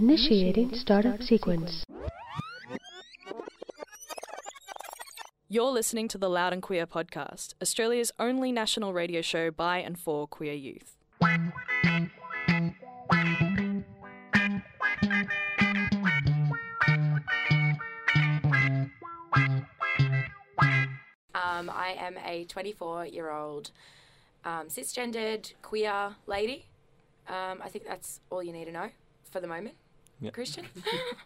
Initiating 0.00 0.74
startup 0.76 1.22
sequence. 1.22 1.84
You're 5.46 5.70
listening 5.70 6.08
to 6.08 6.16
the 6.16 6.30
Loud 6.30 6.54
and 6.54 6.62
Queer 6.62 6.86
podcast, 6.86 7.52
Australia's 7.60 8.10
only 8.18 8.50
national 8.50 8.94
radio 8.94 9.20
show 9.20 9.50
by 9.50 9.76
and 9.76 9.98
for 9.98 10.26
queer 10.26 10.54
youth. 10.54 10.96
Um, 21.34 21.68
I 21.68 21.94
am 21.98 22.16
a 22.24 22.46
24 22.48 23.04
year 23.04 23.30
old 23.30 23.70
um, 24.46 24.68
cisgendered 24.68 25.52
queer 25.60 26.16
lady. 26.26 26.64
Um, 27.28 27.60
I 27.62 27.68
think 27.68 27.84
that's 27.86 28.20
all 28.30 28.42
you 28.42 28.54
need 28.54 28.64
to 28.64 28.72
know 28.72 28.88
for 29.30 29.40
the 29.40 29.46
moment. 29.46 29.74
Yep. 30.20 30.34
Christian? 30.34 30.66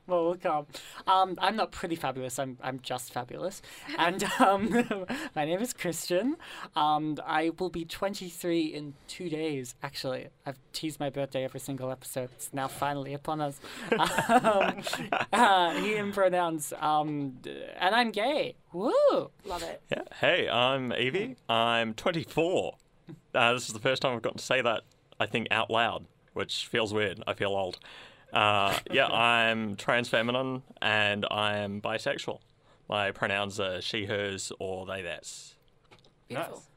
Well, 0.07 0.27
welcome. 0.27 0.67
Um, 1.07 1.35
I'm 1.39 1.57
not 1.57 1.73
pretty 1.73 1.97
fabulous. 1.97 2.39
I'm 2.39 2.59
I'm 2.63 2.79
just 2.81 3.13
fabulous. 3.13 3.63
And 3.99 4.23
um, 4.39 4.85
my 5.35 5.45
name 5.47 5.61
is 5.61 5.73
Christian. 5.73 6.37
Um, 6.77 7.17
I 7.25 7.51
will 7.59 7.71
be 7.71 7.85
23 7.87 8.65
in 8.67 8.95
two 9.09 9.29
days. 9.31 9.75
Actually, 9.83 10.29
I've 10.45 10.59
teased 10.73 11.01
my 11.01 11.09
birthday 11.09 11.43
every 11.45 11.61
single 11.61 11.91
episode. 11.91 12.29
It's 12.35 12.51
now 12.53 12.69
finally 12.69 13.15
upon 13.15 13.41
us. 13.41 13.61
um, 13.93 14.83
uh, 15.33 15.75
he 15.81 15.95
him 15.97 16.13
pronouns. 16.13 16.73
Um, 16.79 17.39
and 17.79 17.95
I'm 17.95 18.11
gay. 18.11 18.57
Woo! 18.73 18.93
Love 19.47 19.63
it. 19.63 19.81
Yeah. 19.91 20.03
Hey, 20.21 20.49
I'm 20.49 20.93
Evie. 20.93 21.37
I'm 21.49 21.95
24. 21.95 22.75
Uh, 23.35 23.53
this 23.55 23.67
is 23.69 23.73
the 23.73 23.81
first 23.81 24.03
time 24.03 24.15
I've 24.15 24.23
gotten 24.23 24.39
to 24.39 24.45
say 24.45 24.61
that, 24.61 24.83
I 25.19 25.27
think, 25.27 25.49
out 25.51 25.71
loud, 25.71 26.05
which 26.35 26.67
feels 26.67 26.93
weird. 26.93 27.23
I 27.27 27.33
feel 27.33 27.51
old. 27.51 27.79
Uh, 28.35 28.77
yeah, 28.91 29.07
I'm 29.07 29.77
trans 29.77 30.09
feminine 30.09 30.63
and 30.83 31.25
I 31.31 31.59
am 31.59 31.81
bisexual. 31.81 32.41
My 32.89 33.13
pronouns 33.13 33.61
are 33.61 33.81
she, 33.81 34.07
hers, 34.07 34.53
or 34.59 34.85
they, 34.87 35.03
theirs. 35.03 35.55
Beautiful. 36.29 36.57
Nice. 36.57 36.69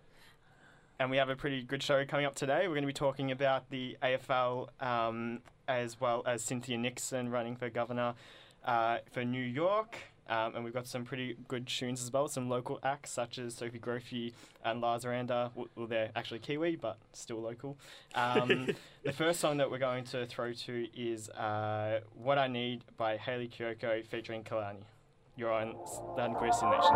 And 1.00 1.12
we 1.12 1.18
have 1.18 1.30
a 1.30 1.36
pretty 1.36 1.64
good 1.64 1.84
show 1.84 2.06
coming 2.06 2.26
up 2.26 2.36
today. 2.36 2.68
We're 2.68 2.76
going 2.76 2.82
to 2.82 2.88
be 2.88 2.94
talking 2.94 3.32
about 3.32 3.70
the 3.70 3.98
AFL 4.02 4.70
um, 4.82 5.42
as 5.68 6.00
well 6.00 6.24
as 6.26 6.44
Cynthia 6.44 6.78
Nixon 6.78 7.30
running 7.30 7.56
for 7.56 7.70
governor 7.70 8.14
uh, 8.64 9.00
for 9.12 9.26
New 9.26 9.44
York. 9.44 9.98
Um, 10.30 10.56
and 10.56 10.64
we've 10.64 10.74
got 10.74 10.88
some 10.88 11.06
pretty 11.06 11.38
good 11.48 11.68
tunes 11.68 12.02
as 12.02 12.12
well, 12.12 12.28
some 12.28 12.50
local 12.50 12.80
acts 12.84 13.12
such 13.12 13.40
as 13.40 13.54
Sophie 13.56 13.80
Grofey 13.80 14.34
and 14.64 14.82
Lars 14.82 15.06
Aranda. 15.06 15.52
Well, 15.56 15.68
well, 15.76 15.88
they're 15.88 16.12
actually 16.16 16.40
Kiwi, 16.40 16.76
but 16.76 16.98
still 17.14 17.42
local. 17.42 17.78
Um, 18.14 18.70
the 19.04 19.14
first 19.14 19.40
song 19.40 19.58
that 19.58 19.72
we're 19.72 19.78
going 19.78 20.04
to 20.06 20.26
throw 20.26 20.54
to 20.54 20.88
is 20.96 21.30
uh, 21.30 22.02
What 22.14 22.38
I 22.38 22.48
Need 22.48 22.84
by 22.98 23.18
Hayley 23.18 23.48
Kiyoko 23.48 24.06
featuring 24.06 24.44
Kehlani. 24.44 24.84
You're 25.38 25.52
on 25.52 25.76
Loud 26.18 26.32
and 26.32 26.36
Queer 26.36 26.52
SYN 26.52 26.72
Nation. 26.72 26.94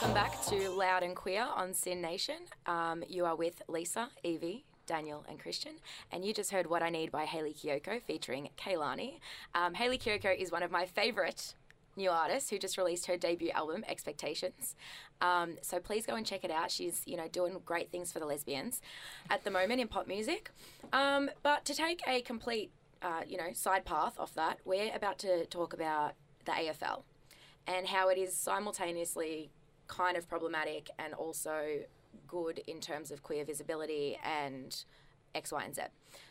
Welcome 0.00 0.14
back 0.14 0.44
to 0.46 0.70
Loud 0.70 1.02
and 1.02 1.16
Queer 1.16 1.46
on 1.56 1.72
SYN 1.72 2.02
Nation. 2.02 2.36
Um, 2.66 3.02
you 3.08 3.24
are 3.24 3.34
with 3.34 3.62
Lisa, 3.66 4.10
Evie, 4.22 4.64
Daniel, 4.86 5.24
and 5.28 5.38
Christian, 5.38 5.74
and 6.10 6.24
you 6.24 6.34
just 6.34 6.50
heard 6.50 6.68
What 6.68 6.82
I 6.82 6.90
Need 6.90 7.12
by 7.12 7.24
Hayley 7.24 7.54
Kiyoko 7.54 8.02
featuring 8.02 8.48
Kehlani. 8.56 9.20
Um, 9.54 9.74
Hayley 9.74 9.98
Kiyoko 9.98 10.36
is 10.36 10.50
one 10.50 10.62
of 10.62 10.70
my 10.70 10.86
favourite 10.86 11.54
new 11.96 12.10
artists 12.10 12.50
who 12.50 12.58
just 12.58 12.78
released 12.78 13.06
her 13.06 13.16
debut 13.16 13.50
album, 13.50 13.84
Expectations. 13.88 14.74
Um, 15.20 15.58
so 15.62 15.78
please 15.78 16.06
go 16.06 16.14
and 16.14 16.24
check 16.26 16.44
it 16.44 16.50
out. 16.50 16.70
She's, 16.70 17.02
you 17.06 17.16
know, 17.16 17.28
doing 17.28 17.56
great 17.64 17.90
things 17.90 18.10
for 18.12 18.18
the 18.18 18.26
lesbians 18.26 18.80
at 19.28 19.44
the 19.44 19.50
moment 19.50 19.80
in 19.80 19.88
pop 19.88 20.06
music. 20.06 20.50
Um, 20.92 21.30
but 21.42 21.64
to 21.66 21.74
take 21.74 22.02
a 22.06 22.20
complete, 22.22 22.70
uh, 23.02 23.22
you 23.26 23.36
know, 23.36 23.52
side 23.52 23.84
path 23.84 24.18
off 24.18 24.34
that, 24.34 24.58
we're 24.64 24.94
about 24.94 25.18
to 25.20 25.46
talk 25.46 25.72
about 25.72 26.14
the 26.44 26.52
AFL 26.52 27.02
and 27.66 27.86
how 27.86 28.08
it 28.08 28.18
is 28.18 28.34
simultaneously 28.34 29.50
kind 29.86 30.16
of 30.16 30.28
problematic 30.28 30.88
and 30.98 31.12
also 31.14 31.80
good 32.26 32.58
in 32.66 32.80
terms 32.80 33.10
of 33.10 33.22
queer 33.22 33.44
visibility 33.44 34.18
and 34.24 34.84
X, 35.34 35.52
Y, 35.52 35.62
and 35.62 35.74
Z. 35.74 35.82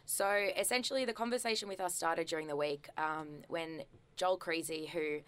So 0.06 0.50
essentially, 0.58 1.06
the 1.06 1.14
conversation 1.14 1.68
with 1.68 1.80
us 1.80 1.96
started 1.96 2.28
during 2.28 2.48
the 2.48 2.56
week 2.56 2.90
um, 2.98 3.28
when 3.48 3.84
Joel 4.18 4.38
Creasy, 4.38 4.88
who 4.88 5.20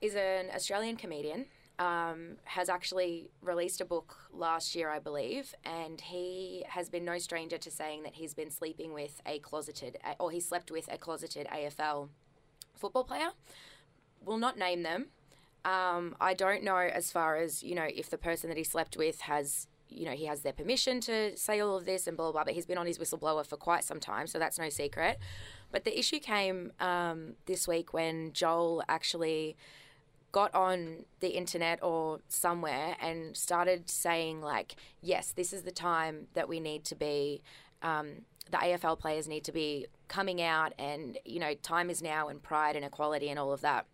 is 0.00 0.14
an 0.14 0.46
Australian 0.54 0.96
comedian, 0.96 1.46
um, 1.78 2.36
has 2.44 2.68
actually 2.68 3.30
released 3.40 3.80
a 3.80 3.84
book 3.84 4.16
last 4.32 4.74
year, 4.74 4.90
I 4.90 4.98
believe, 4.98 5.54
and 5.64 6.00
he 6.00 6.64
has 6.68 6.88
been 6.88 7.04
no 7.04 7.18
stranger 7.18 7.58
to 7.58 7.70
saying 7.70 8.02
that 8.02 8.14
he's 8.14 8.34
been 8.34 8.50
sleeping 8.50 8.92
with 8.92 9.20
a 9.26 9.38
closeted, 9.38 9.96
or 10.18 10.30
he 10.30 10.40
slept 10.40 10.70
with 10.70 10.92
a 10.92 10.98
closeted 10.98 11.46
AFL 11.46 12.08
football 12.74 13.04
player. 13.04 13.30
Will 14.24 14.38
not 14.38 14.58
name 14.58 14.82
them. 14.82 15.06
Um, 15.64 16.14
I 16.20 16.34
don't 16.34 16.62
know 16.62 16.76
as 16.76 17.10
far 17.10 17.36
as 17.36 17.62
you 17.62 17.74
know 17.74 17.86
if 17.88 18.10
the 18.10 18.18
person 18.18 18.48
that 18.48 18.56
he 18.56 18.64
slept 18.64 18.96
with 18.96 19.20
has 19.22 19.66
you 19.88 20.04
know 20.04 20.12
he 20.12 20.26
has 20.26 20.42
their 20.42 20.52
permission 20.52 21.00
to 21.02 21.36
say 21.36 21.60
all 21.60 21.76
of 21.76 21.84
this 21.84 22.06
and 22.06 22.16
blah 22.16 22.26
blah 22.26 22.32
blah. 22.32 22.44
But 22.44 22.54
he's 22.54 22.66
been 22.66 22.78
on 22.78 22.86
his 22.86 22.98
whistleblower 22.98 23.46
for 23.46 23.56
quite 23.56 23.84
some 23.84 24.00
time, 24.00 24.26
so 24.26 24.38
that's 24.38 24.58
no 24.58 24.68
secret. 24.68 25.18
But 25.70 25.84
the 25.84 25.98
issue 25.98 26.18
came 26.18 26.72
um, 26.80 27.34
this 27.46 27.68
week 27.68 27.92
when 27.92 28.32
Joel 28.32 28.82
actually 28.88 29.56
got 30.30 30.54
on 30.54 31.04
the 31.20 31.28
internet 31.28 31.82
or 31.82 32.20
somewhere 32.28 32.96
and 33.00 33.36
started 33.36 33.88
saying 33.88 34.42
like, 34.42 34.76
yes, 35.00 35.32
this 35.32 35.52
is 35.52 35.62
the 35.62 35.70
time 35.72 36.26
that 36.34 36.48
we 36.48 36.60
need 36.60 36.84
to 36.84 36.94
be. 36.94 37.42
Um, 37.82 38.24
the 38.50 38.58
AFL 38.58 38.98
players 38.98 39.28
need 39.28 39.44
to 39.44 39.52
be 39.52 39.86
coming 40.08 40.40
out, 40.40 40.72
and 40.78 41.18
you 41.24 41.38
know, 41.38 41.54
time 41.54 41.90
is 41.90 42.02
now, 42.02 42.28
and 42.28 42.42
pride 42.42 42.76
and 42.76 42.84
equality 42.84 43.28
and 43.28 43.38
all 43.38 43.52
of 43.52 43.60
that, 43.60 43.86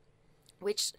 which 0.60 0.92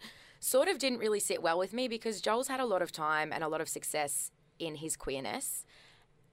sort 0.46 0.68
of 0.68 0.78
didn't 0.78 1.00
really 1.00 1.18
sit 1.18 1.42
well 1.42 1.58
with 1.58 1.72
me 1.72 1.88
because 1.88 2.20
Joel's 2.20 2.46
had 2.46 2.60
a 2.60 2.64
lot 2.64 2.80
of 2.80 2.92
time 2.92 3.32
and 3.32 3.42
a 3.42 3.48
lot 3.48 3.60
of 3.60 3.68
success 3.68 4.30
in 4.60 4.76
his 4.76 4.96
queerness. 4.96 5.66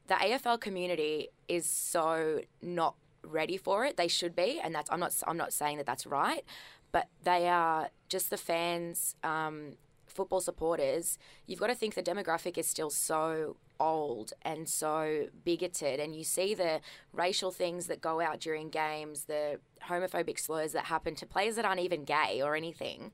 The 0.06 0.14
AFL 0.14 0.62
community 0.62 1.30
is 1.48 1.66
so 1.66 2.42
not 2.62 2.94
ready 3.24 3.58
for 3.58 3.86
it. 3.86 3.98
They 3.98 4.08
should 4.08 4.36
be, 4.36 4.62
and 4.64 4.76
that's 4.76 4.92
I'm 4.92 5.00
not 5.00 5.16
I'm 5.26 5.38
not 5.38 5.52
saying 5.52 5.78
that 5.78 5.88
that's 5.88 6.06
right, 6.06 6.46
but 6.92 7.08
they 7.24 7.48
are 7.48 7.90
just 8.08 8.30
the 8.30 8.38
fans, 8.38 9.16
um, 9.24 9.78
football 10.06 10.42
supporters. 10.42 11.18
You've 11.48 11.60
got 11.60 11.68
to 11.68 11.76
think 11.76 11.96
the 11.96 12.04
demographic 12.04 12.60
is 12.60 12.68
still 12.68 12.92
so 12.92 13.56
old 13.80 14.34
and 14.44 14.70
so 14.70 15.30
bigoted, 15.44 16.00
and 16.00 16.16
you 16.16 16.24
see 16.24 16.54
the 16.54 16.82
racial 17.14 17.50
things 17.50 17.88
that 17.88 18.00
go 18.00 18.22
out 18.22 18.40
during 18.40 18.70
games, 18.70 19.24
the 19.24 19.60
homophobic 19.88 20.38
slurs 20.38 20.74
that 20.74 20.86
happen 20.86 21.16
to 21.16 21.26
players 21.26 21.56
that 21.56 21.66
aren't 21.66 21.80
even 21.80 22.04
gay 22.04 22.42
or 22.44 22.56
anything. 22.56 23.12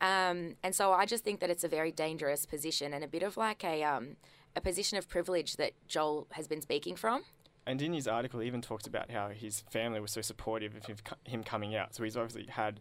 Um, 0.00 0.56
and 0.62 0.74
so 0.74 0.92
I 0.92 1.06
just 1.06 1.24
think 1.24 1.40
that 1.40 1.50
it's 1.50 1.64
a 1.64 1.68
very 1.68 1.90
dangerous 1.90 2.44
position 2.44 2.92
and 2.92 3.02
a 3.02 3.08
bit 3.08 3.22
of 3.22 3.36
like 3.36 3.64
a 3.64 3.82
um, 3.82 4.16
a 4.54 4.60
position 4.60 4.98
of 4.98 5.08
privilege 5.08 5.56
that 5.56 5.72
Joel 5.88 6.26
has 6.32 6.46
been 6.48 6.62
speaking 6.62 6.96
from. 6.96 7.24
And 7.66 7.82
in 7.82 7.92
his 7.92 8.06
article, 8.06 8.40
he 8.40 8.46
even 8.46 8.62
talked 8.62 8.86
about 8.86 9.10
how 9.10 9.28
his 9.28 9.64
family 9.70 10.00
was 10.00 10.12
so 10.12 10.20
supportive 10.20 10.74
of 10.76 10.86
him, 11.24 11.42
coming 11.42 11.74
out. 11.74 11.94
So 11.94 12.04
he's 12.04 12.16
obviously 12.16 12.46
had 12.48 12.80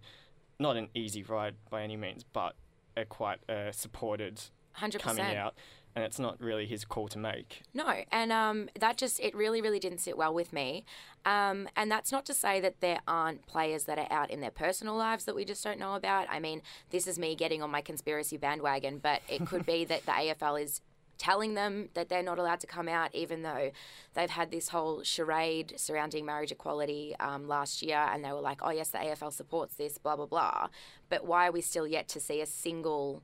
not 0.60 0.78
an 0.78 0.90
easy 0.94 1.24
ride 1.24 1.56
by 1.72 1.82
any 1.82 1.98
means, 1.98 2.24
but 2.24 2.56
a 2.96 3.04
quite 3.04 3.40
uh, 3.50 3.72
supported 3.72 4.42
Hundred 4.74 5.02
coming 5.02 5.36
out. 5.36 5.56
And 5.96 6.04
it's 6.04 6.20
not 6.20 6.42
really 6.42 6.66
his 6.66 6.84
call 6.84 7.08
to 7.08 7.18
make. 7.18 7.62
No, 7.74 8.04
and 8.12 8.32
um, 8.32 8.70
that 8.78 8.98
just 8.98 9.20
it 9.22 9.34
really, 9.34 9.62
really 9.62 9.80
didn't 9.80 10.00
sit 10.00 10.18
well 10.18 10.34
with 10.34 10.52
me. 10.52 10.86
Um, 11.26 11.70
and 11.76 11.90
that's 11.90 12.12
not 12.12 12.26
to 12.26 12.34
say 12.34 12.60
that 12.60 12.82
there 12.82 13.00
aren't 13.08 13.48
players 13.48 13.86
that 13.86 13.98
are 13.98 14.12
out 14.12 14.30
in 14.30 14.42
their 14.42 14.52
personal 14.52 14.96
lives 14.96 15.24
that 15.26 15.36
we 15.36 15.46
just 15.46 15.64
don't 15.64 15.80
know 15.80 15.96
about. 15.96 16.28
I 16.30 16.40
mean, 16.40 16.62
this 16.90 17.08
is 17.08 17.18
me 17.18 17.34
getting 17.34 17.64
on 17.64 17.72
my 17.72 17.82
conspiracy 17.82 18.36
bandwagon, 18.36 19.00
but 19.00 19.22
it 19.30 19.48
could 19.48 19.66
be 19.66 19.86
that 19.86 20.06
the 20.06 20.12
AFL 20.12 20.62
is 20.62 20.82
telling 21.18 21.54
them 21.54 21.90
that 21.94 22.10
they're 22.10 22.24
not 22.24 22.40
allowed 22.40 22.60
to 22.60 22.68
come 22.68 22.88
out, 22.88 23.14
even 23.14 23.44
though 23.44 23.72
they've 24.14 24.30
had 24.30 24.52
this 24.52 24.70
whole 24.70 25.04
charade 25.04 25.74
surrounding 25.78 26.26
marriage 26.26 26.52
equality 26.52 27.16
um, 27.20 27.48
last 27.48 27.82
year, 27.82 28.06
and 28.12 28.24
they 28.24 28.32
were 28.32 28.42
like, 28.42 28.60
"Oh 28.62 28.72
yes, 28.72 28.90
the 28.90 29.00
AFL 29.00 29.34
supports 29.34 29.76
this," 29.76 29.98
blah 29.98 30.16
blah 30.16 30.26
blah. 30.26 30.68
But 31.10 31.26
why 31.26 31.48
are 31.48 31.52
we 31.52 31.62
still 31.62 31.88
yet 31.88 32.08
to 32.10 32.20
see 32.20 32.42
a 32.42 32.46
single 32.46 33.24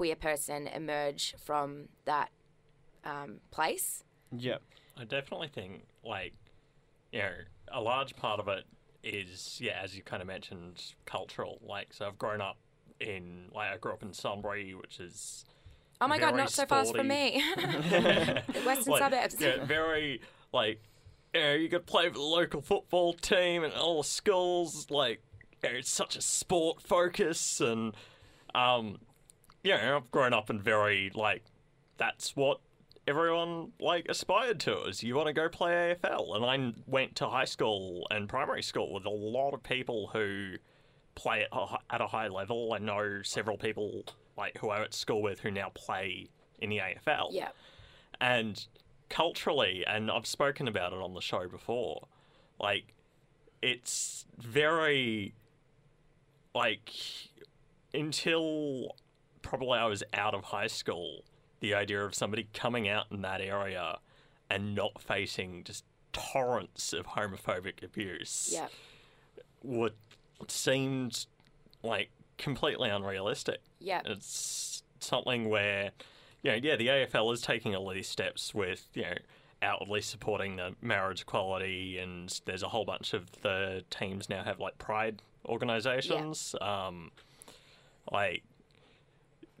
queer 0.00 0.16
person 0.16 0.66
emerge 0.66 1.34
from 1.44 1.86
that 2.06 2.30
um, 3.04 3.36
place? 3.50 4.02
Yep. 4.34 4.62
I 4.96 5.04
definitely 5.04 5.48
think, 5.48 5.82
like, 6.02 6.32
you 7.12 7.18
know, 7.18 7.32
a 7.70 7.82
large 7.82 8.16
part 8.16 8.40
of 8.40 8.48
it 8.48 8.64
is, 9.04 9.58
yeah, 9.60 9.78
as 9.84 9.94
you 9.94 10.02
kind 10.02 10.22
of 10.22 10.26
mentioned, 10.26 10.94
cultural. 11.04 11.58
Like, 11.62 11.92
so 11.92 12.06
I've 12.06 12.16
grown 12.16 12.40
up 12.40 12.56
in, 12.98 13.50
like, 13.54 13.74
I 13.74 13.76
grew 13.76 13.92
up 13.92 14.02
in 14.02 14.14
Sunbury, 14.14 14.74
which 14.74 15.00
is. 15.00 15.44
Oh 16.00 16.08
my 16.08 16.18
god, 16.18 16.30
very 16.30 16.44
not 16.44 16.50
so 16.50 16.64
fast 16.64 16.96
from 16.96 17.08
me. 17.08 17.44
western 18.64 18.92
like, 18.92 19.02
suburbs. 19.02 19.36
Yeah, 19.38 19.66
very, 19.66 20.22
like, 20.50 20.80
you 21.34 21.40
know, 21.42 21.52
you 21.52 21.68
could 21.68 21.84
play 21.84 22.08
for 22.08 22.14
the 22.14 22.22
local 22.22 22.62
football 22.62 23.12
team 23.12 23.64
and 23.64 23.74
all 23.74 24.00
the 24.00 24.08
schools, 24.08 24.90
like, 24.90 25.22
you 25.62 25.68
know, 25.68 25.76
it's 25.76 25.90
such 25.90 26.16
a 26.16 26.22
sport 26.22 26.80
focus 26.80 27.60
and, 27.60 27.94
um, 28.54 28.96
you 29.62 29.76
know, 29.76 29.96
I've 29.96 30.10
grown 30.10 30.32
up 30.32 30.50
in 30.50 30.60
very, 30.60 31.10
like, 31.14 31.44
that's 31.96 32.34
what 32.34 32.60
everyone 33.06 33.72
like 33.80 34.06
aspired 34.08 34.60
to 34.60 34.84
is 34.84 35.02
you 35.02 35.16
want 35.16 35.26
to 35.26 35.32
go 35.32 35.48
play 35.48 35.96
AFL. 36.02 36.36
And 36.36 36.44
I 36.44 36.72
went 36.86 37.16
to 37.16 37.26
high 37.26 37.44
school 37.44 38.06
and 38.10 38.28
primary 38.28 38.62
school 38.62 38.92
with 38.92 39.04
a 39.04 39.10
lot 39.10 39.52
of 39.52 39.62
people 39.62 40.10
who 40.12 40.54
play 41.14 41.42
at 41.42 41.48
a, 41.52 41.78
at 41.90 42.00
a 42.00 42.06
high 42.06 42.28
level. 42.28 42.72
I 42.72 42.78
know 42.78 43.20
several 43.22 43.56
people 43.56 44.04
like 44.36 44.58
who 44.58 44.70
I 44.70 44.78
went 44.78 44.92
to 44.92 44.98
school 44.98 45.22
with 45.22 45.40
who 45.40 45.50
now 45.50 45.70
play 45.74 46.28
in 46.60 46.70
the 46.70 46.78
AFL. 46.78 47.28
Yeah. 47.32 47.48
And 48.20 48.64
culturally, 49.08 49.84
and 49.86 50.10
I've 50.10 50.26
spoken 50.26 50.68
about 50.68 50.92
it 50.92 51.00
on 51.00 51.14
the 51.14 51.20
show 51.20 51.48
before, 51.48 52.06
like 52.58 52.94
it's 53.62 54.24
very 54.38 55.34
like 56.54 56.90
until 57.92 58.94
probably 59.42 59.78
I 59.78 59.86
was 59.86 60.02
out 60.14 60.34
of 60.34 60.44
high 60.44 60.66
school, 60.66 61.24
the 61.60 61.74
idea 61.74 62.04
of 62.04 62.14
somebody 62.14 62.48
coming 62.54 62.88
out 62.88 63.06
in 63.10 63.22
that 63.22 63.40
area 63.40 63.98
and 64.48 64.74
not 64.74 65.00
facing 65.00 65.64
just 65.64 65.84
torrents 66.12 66.92
of 66.92 67.06
homophobic 67.06 67.82
abuse 67.84 68.50
Yeah. 68.52 68.68
would 69.62 69.94
seemed 70.48 71.26
like 71.82 72.10
completely 72.38 72.88
unrealistic. 72.88 73.60
Yeah. 73.78 74.00
It's 74.04 74.82
something 75.00 75.48
where, 75.48 75.90
you 76.42 76.50
know, 76.50 76.56
yeah, 76.62 76.76
the 76.76 76.88
AFL 76.88 77.32
is 77.34 77.42
taking 77.42 77.76
all 77.76 77.88
these 77.90 78.08
steps 78.08 78.54
with, 78.54 78.88
you 78.94 79.02
know, 79.02 79.14
outwardly 79.62 80.00
supporting 80.00 80.56
the 80.56 80.74
marriage 80.80 81.20
equality, 81.22 81.98
and 81.98 82.40
there's 82.46 82.62
a 82.62 82.68
whole 82.68 82.86
bunch 82.86 83.12
of 83.12 83.30
the 83.42 83.84
teams 83.90 84.28
now 84.30 84.42
have 84.42 84.58
like 84.58 84.78
pride 84.78 85.20
organisations. 85.46 86.54
Um, 86.62 87.10
like, 88.10 88.42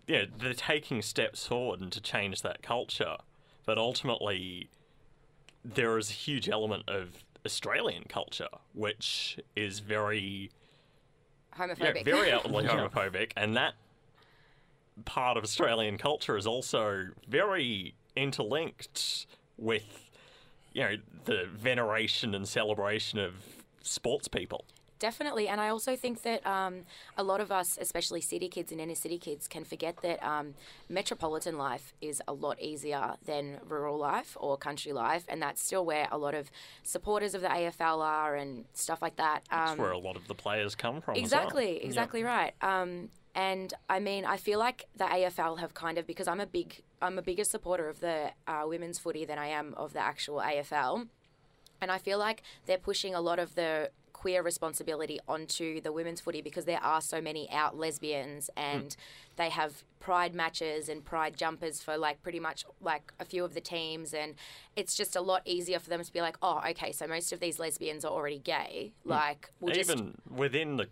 yeah, 0.06 0.24
they're 0.38 0.54
taking 0.54 1.02
steps 1.02 1.46
forward 1.46 1.80
and 1.80 1.92
to 1.92 2.00
change 2.00 2.42
that 2.42 2.62
culture, 2.62 3.16
but 3.64 3.78
ultimately, 3.78 4.68
there 5.64 5.98
is 5.98 6.10
a 6.10 6.14
huge 6.14 6.48
element 6.48 6.88
of 6.88 7.24
Australian 7.44 8.04
culture 8.08 8.48
which 8.74 9.38
is 9.56 9.78
very 9.78 10.50
yeah, 11.58 11.66
Homophobic. 11.66 12.04
very 12.04 12.32
outwardly 12.32 12.64
homophobic, 12.64 13.32
and 13.36 13.56
that 13.56 13.74
part 15.04 15.36
of 15.36 15.44
Australian 15.44 15.98
culture 15.98 16.36
is 16.36 16.46
also 16.46 17.06
very 17.28 17.94
interlinked 18.16 19.26
with, 19.56 20.10
you 20.72 20.82
know, 20.82 20.96
the 21.24 21.46
veneration 21.52 22.34
and 22.34 22.46
celebration 22.46 23.18
of 23.18 23.34
sports 23.82 24.28
people. 24.28 24.64
Definitely, 25.00 25.48
and 25.48 25.60
I 25.62 25.68
also 25.70 25.96
think 25.96 26.22
that 26.22 26.46
um, 26.46 26.82
a 27.16 27.22
lot 27.22 27.40
of 27.40 27.50
us, 27.50 27.78
especially 27.80 28.20
city 28.20 28.48
kids 28.48 28.70
and 28.70 28.78
inner 28.80 28.94
city 28.94 29.16
kids, 29.16 29.48
can 29.48 29.64
forget 29.64 29.96
that 30.02 30.22
um, 30.22 30.52
metropolitan 30.90 31.56
life 31.56 31.94
is 32.02 32.20
a 32.28 32.34
lot 32.34 32.60
easier 32.60 33.14
than 33.24 33.60
rural 33.66 33.96
life 33.96 34.36
or 34.38 34.58
country 34.58 34.92
life, 34.92 35.24
and 35.26 35.40
that's 35.40 35.62
still 35.62 35.86
where 35.86 36.06
a 36.12 36.18
lot 36.18 36.34
of 36.34 36.50
supporters 36.82 37.34
of 37.34 37.40
the 37.40 37.48
AFL 37.48 38.00
are 38.02 38.36
and 38.36 38.66
stuff 38.74 39.00
like 39.00 39.16
that. 39.16 39.42
That's 39.50 39.72
Um, 39.72 39.78
where 39.78 39.90
a 39.92 39.98
lot 39.98 40.16
of 40.16 40.28
the 40.28 40.34
players 40.34 40.74
come 40.74 41.00
from. 41.00 41.12
as 41.14 41.16
well. 41.16 41.24
Exactly, 41.24 41.82
exactly 41.82 42.22
right. 42.22 42.52
Um, 42.60 43.08
and 43.34 43.72
I 43.88 44.00
mean, 44.00 44.26
I 44.26 44.36
feel 44.36 44.58
like 44.58 44.84
the 44.94 45.04
AFL 45.04 45.60
have 45.60 45.72
kind 45.72 45.96
of 45.96 46.06
because 46.06 46.28
I'm 46.28 46.40
a 46.40 46.46
big, 46.46 46.82
I'm 47.00 47.16
a 47.18 47.22
bigger 47.22 47.44
supporter 47.44 47.88
of 47.88 48.00
the 48.00 48.32
uh, 48.46 48.64
women's 48.66 48.98
footy 48.98 49.24
than 49.24 49.38
I 49.38 49.46
am 49.46 49.72
of 49.78 49.94
the 49.94 50.00
actual 50.00 50.40
AFL, 50.40 51.08
and 51.80 51.90
I 51.90 51.96
feel 51.96 52.18
like 52.18 52.42
they're 52.66 52.76
pushing 52.76 53.14
a 53.14 53.22
lot 53.22 53.38
of 53.38 53.54
the 53.54 53.90
queer 54.20 54.42
responsibility 54.42 55.18
onto 55.26 55.80
the 55.80 55.90
women's 55.90 56.20
footy 56.20 56.42
because 56.42 56.66
there 56.66 56.82
are 56.82 57.00
so 57.00 57.22
many 57.22 57.50
out 57.50 57.78
lesbians 57.78 58.50
and 58.54 58.90
mm. 58.90 58.96
they 59.36 59.48
have 59.48 59.82
pride 59.98 60.34
matches 60.34 60.90
and 60.90 61.04
pride 61.06 61.34
jumpers 61.36 61.82
for 61.82 61.96
like 61.96 62.22
pretty 62.22 62.38
much 62.38 62.66
like 62.82 63.12
a 63.18 63.24
few 63.24 63.46
of 63.46 63.54
the 63.54 63.60
teams 63.62 64.12
and 64.12 64.34
it's 64.76 64.94
just 64.94 65.16
a 65.16 65.22
lot 65.22 65.40
easier 65.46 65.78
for 65.78 65.88
them 65.88 66.04
to 66.04 66.12
be 66.12 66.20
like 66.20 66.36
oh 66.42 66.60
okay 66.68 66.92
so 66.92 67.06
most 67.06 67.32
of 67.32 67.40
these 67.40 67.58
lesbians 67.58 68.04
are 68.04 68.12
already 68.12 68.38
gay 68.38 68.92
mm. 69.06 69.10
like 69.10 69.50
we'll 69.58 69.74
just 69.74 69.90
Even 69.90 70.18
within 70.28 70.76
the, 70.76 70.88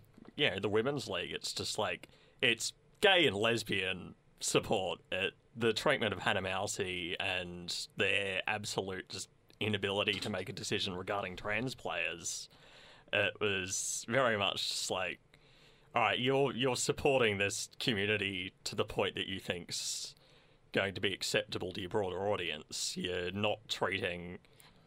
know, 0.49 0.59
the 0.59 0.69
women's 0.69 1.07
league, 1.07 1.31
it's 1.31 1.53
just 1.53 1.77
like 1.77 2.07
it's 2.41 2.73
gay 3.01 3.27
and 3.27 3.35
lesbian 3.35 4.15
support. 4.39 4.99
It, 5.11 5.33
the 5.55 5.73
treatment 5.73 6.13
of 6.13 6.19
Hannah 6.19 6.41
Mouncey 6.41 7.15
and 7.19 7.75
their 7.97 8.41
absolute 8.47 9.09
just 9.09 9.29
inability 9.59 10.19
to 10.21 10.29
make 10.29 10.49
a 10.49 10.53
decision 10.53 10.95
regarding 10.95 11.35
trans 11.35 11.75
players. 11.75 12.49
It 13.13 13.33
was 13.39 14.05
very 14.07 14.37
much 14.37 14.89
like, 14.89 15.19
all 15.95 16.03
right, 16.03 16.19
you're 16.19 16.53
you're 16.53 16.75
supporting 16.75 17.37
this 17.37 17.69
community 17.79 18.53
to 18.65 18.75
the 18.75 18.85
point 18.85 19.15
that 19.15 19.27
you 19.27 19.39
think's 19.39 20.13
going 20.71 20.93
to 20.93 21.01
be 21.01 21.13
acceptable 21.13 21.71
to 21.73 21.81
your 21.81 21.89
broader 21.89 22.27
audience. 22.29 22.95
You're 22.95 23.31
not 23.31 23.59
treating 23.67 24.37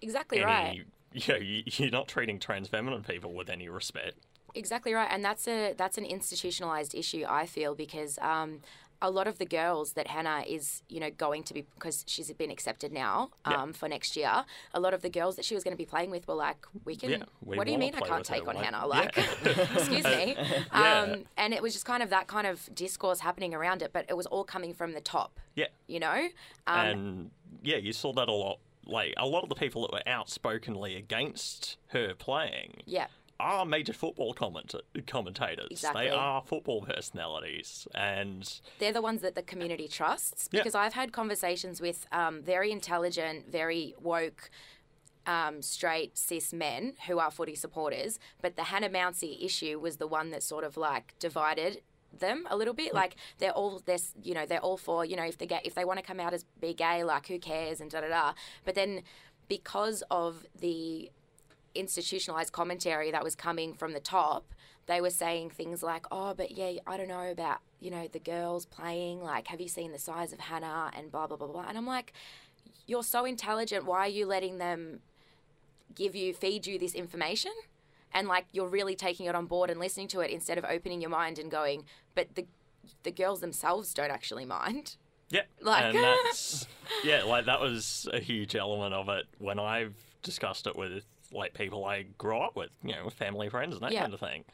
exactly 0.01 0.39
any, 0.39 0.47
right 0.47 0.87
you 1.13 1.35
know, 1.35 1.41
you- 1.41 1.63
you're 1.67 1.91
not 1.91 2.09
treating 2.09 2.39
trans 2.39 2.69
feminine 2.69 3.03
people 3.03 3.35
with 3.35 3.51
any 3.51 3.69
respect. 3.69 4.17
Exactly 4.55 4.93
right, 4.93 5.09
and 5.11 5.25
that's 5.25 5.49
a 5.49 5.73
that's 5.77 5.99
an 5.99 6.05
institutionalized 6.05 6.95
issue. 6.95 7.25
I 7.29 7.47
feel 7.47 7.75
because 7.75 8.19
um, 8.21 8.61
a 9.03 9.11
lot 9.11 9.27
of 9.27 9.37
the 9.39 9.45
girls 9.45 9.93
that 9.95 10.07
Hannah 10.07 10.45
is, 10.47 10.83
you 10.89 11.01
know, 11.01 11.11
going 11.11 11.43
to 11.43 11.53
be 11.53 11.67
because 11.75 12.05
she's 12.07 12.33
been 12.33 12.51
accepted 12.51 12.93
now 12.93 13.31
Yeah. 13.47 13.61
um, 13.63 13.73
for 13.75 13.89
next 13.89 14.17
year. 14.17 14.45
A 14.73 14.81
lot 14.81 14.95
of 14.95 15.03
the 15.03 15.11
girls 15.11 15.37
that 15.37 15.45
she 15.45 15.55
was 15.55 15.63
going 15.65 15.73
to 15.77 15.79
be 15.79 15.85
playing 15.85 16.11
with 16.11 16.27
were 16.29 16.35
like, 16.35 16.65
"We 16.85 16.97
can. 16.97 17.11
Yeah, 17.11 17.23
we 17.45 17.57
what 17.59 17.67
do 17.67 17.73
you 17.73 17.79
mean 17.79 17.95
I 17.95 18.01
can't 18.01 18.21
with 18.21 18.29
her, 18.29 18.35
take 18.37 18.49
on 18.49 18.55
like- 18.55 18.65
Hannah? 18.65 18.79
yeah. 18.79 18.87
Like, 18.87 19.19
excuse 19.77 20.05
me." 20.05 20.37
Yeah. 20.73 21.01
Um, 21.03 21.25
and 21.37 21.53
it 21.53 21.61
was 21.63 21.73
just 21.75 21.85
kind 21.85 22.03
of 22.03 22.11
that 22.11 22.27
kind 22.29 22.47
of 22.47 22.69
discourse 22.75 23.21
happening 23.21 23.53
around 23.55 23.83
it, 23.83 23.91
but 23.93 24.07
it 24.09 24.17
was 24.17 24.27
all 24.27 24.45
coming 24.45 24.73
from 24.73 24.93
the 24.93 25.01
top. 25.01 25.39
Yeah. 25.55 25.67
You 25.87 26.01
know. 26.01 26.29
Um, 26.67 26.79
and 26.87 27.31
yeah, 27.63 27.77
you 27.77 27.93
saw 27.93 28.13
that 28.15 28.29
a 28.29 28.33
lot. 28.33 28.59
Like 28.87 29.15
a 29.17 29.27
lot 29.27 29.43
of 29.43 29.49
the 29.49 29.55
people 29.55 29.83
that 29.83 29.93
were 29.93 30.03
outspokenly 30.09 30.97
against 30.97 31.77
her 31.89 32.15
playing 32.15 32.83
yeah. 32.85 33.07
Are 33.43 33.67
major 33.67 33.93
football 33.93 34.33
comment- 34.35 34.75
commentators. 35.07 35.67
Exactly. 35.71 36.05
They 36.05 36.11
are 36.11 36.43
football 36.43 36.83
personalities, 36.83 37.89
and 37.95 38.61
they're 38.79 38.93
the 38.93 39.03
ones 39.03 39.21
that 39.23 39.35
the 39.35 39.43
community 39.43 39.89
trusts 39.89 40.49
because 40.49 40.75
I've 40.75 40.93
had 40.93 41.13
conversations 41.13 41.81
with 41.81 42.07
um, 42.13 42.43
very 42.43 42.71
intelligent, 42.71 43.51
very 43.51 43.95
woke, 44.01 44.49
um, 45.27 45.61
straight 45.63 46.17
cis 46.17 46.53
men 46.53 46.95
who 47.07 47.19
are 47.19 47.31
footy 47.31 47.55
supporters, 47.55 48.19
but 48.41 48.57
the 48.57 48.65
Hannah 48.65 48.89
Mouncey 48.89 49.45
issue 49.45 49.79
was 49.79 49.97
the 49.97 50.07
one 50.07 50.31
that 50.31 50.43
sort 50.43 50.65
of 50.65 50.77
like 50.77 51.15
divided 51.19 51.83
them 52.13 52.47
a 52.51 52.57
little 52.57 52.75
bit. 52.75 52.95
Like 52.95 53.17
they're 53.39 53.53
all 53.53 53.83
they're 53.85 53.99
you 54.23 54.35
know 54.35 54.47
they're 54.47 54.61
all 54.61 54.77
for 54.77 55.05
you 55.05 55.17
know 55.17 55.25
if 55.25 55.39
they 55.39 55.47
get 55.47 55.67
if 55.67 55.75
they 55.75 55.85
want 55.85 55.99
to 55.99 56.05
come 56.05 56.21
out 56.21 56.33
as 56.33 56.45
be 56.61 56.75
gay, 56.75 57.05
like 57.05 57.27
who 57.27 57.39
cares 57.39 57.81
and 57.81 57.91
da 57.91 58.01
da 58.03 58.09
da. 58.09 58.33
But 58.65 58.75
then 58.75 59.03
because 59.49 60.03
of 60.11 60.47
the 60.59 61.11
institutionalized 61.75 62.53
commentary 62.53 63.11
that 63.11 63.25
was 63.25 63.35
coming 63.35 63.75
from 63.75 63.93
the 63.93 64.01
top, 64.01 64.55
they 64.87 65.01
were 65.01 65.11
saying 65.11 65.51
things 65.51 65.83
like, 65.83 66.07
"Oh, 66.11 66.35
but 66.35 66.51
yeah, 66.53 66.73
I 66.87 66.97
don't 66.97 67.09
know 67.09 67.31
about 67.31 67.59
you 67.81 67.91
know 67.91 68.09
the 68.11 68.19
girls 68.19 68.67
playing. 68.67 69.23
Like, 69.23 69.47
have 69.49 69.61
you 69.61 69.69
seen 69.69 69.93
the 69.93 69.99
size 69.99 70.33
of 70.33 70.41
Hannah 70.41 70.91
and 70.97 71.11
blah 71.11 71.27
blah 71.27 71.37
blah 71.37 71.47
blah?" 71.47 71.67
And 71.69 71.79
I'm 71.79 71.87
like, 71.87 72.13
"You're 72.87 73.05
so 73.05 73.25
intelligent. 73.25 73.85
Why 73.85 74.01
are 74.01 74.09
you 74.09 74.27
letting 74.27 74.59
them 74.59 75.01
give 75.95 76.15
you 76.15 76.35
feed 76.35 76.67
you 76.67 76.79
this 76.79 76.95
information?" 76.95 77.53
And 78.13 78.29
like 78.29 78.47
you're 78.53 78.69
really 78.69 78.95
taking 78.97 79.27
it 79.27 79.35
on 79.35 79.47
board 79.47 79.71
and 79.71 79.81
listening 79.81 80.09
to 80.09 80.21
it 80.21 80.31
instead 80.31 80.59
of 80.59 80.65
opening 80.65 81.01
your 81.01 81.11
mind 81.11 81.39
and 81.39 81.51
going, 81.51 81.85
"But 82.15 82.35
the 82.35 82.47
the 83.05 83.13
girls 83.13 83.41
themselves 83.41 83.95
don't 83.95 84.11
actually 84.11 84.45
mind." 84.45 84.97
yeah, 85.31 85.43
Like- 85.61 85.85
and 85.85 85.97
that's 85.97 86.67
yeah, 87.05 87.23
like 87.23 87.47
that 87.47 87.61
was 87.61 88.09
a 88.13 88.19
huge 88.21 88.55
element 88.57 88.95
of 88.95 89.09
it 89.09 89.27
when 89.39 89.59
I've 89.59 89.95
discussed 90.23 90.67
it 90.67 90.77
with 90.77 91.05
like 91.33 91.55
people 91.55 91.85
I 91.85 92.03
grew 92.19 92.39
up 92.39 92.57
with, 92.57 92.71
you 92.83 92.93
know, 92.93 93.09
family 93.11 93.49
friends 93.49 93.75
and 93.75 93.83
that 93.83 93.93
Yeah. 93.93 94.03
kind 94.03 94.15
of 94.15 94.21
thing. 94.21 94.45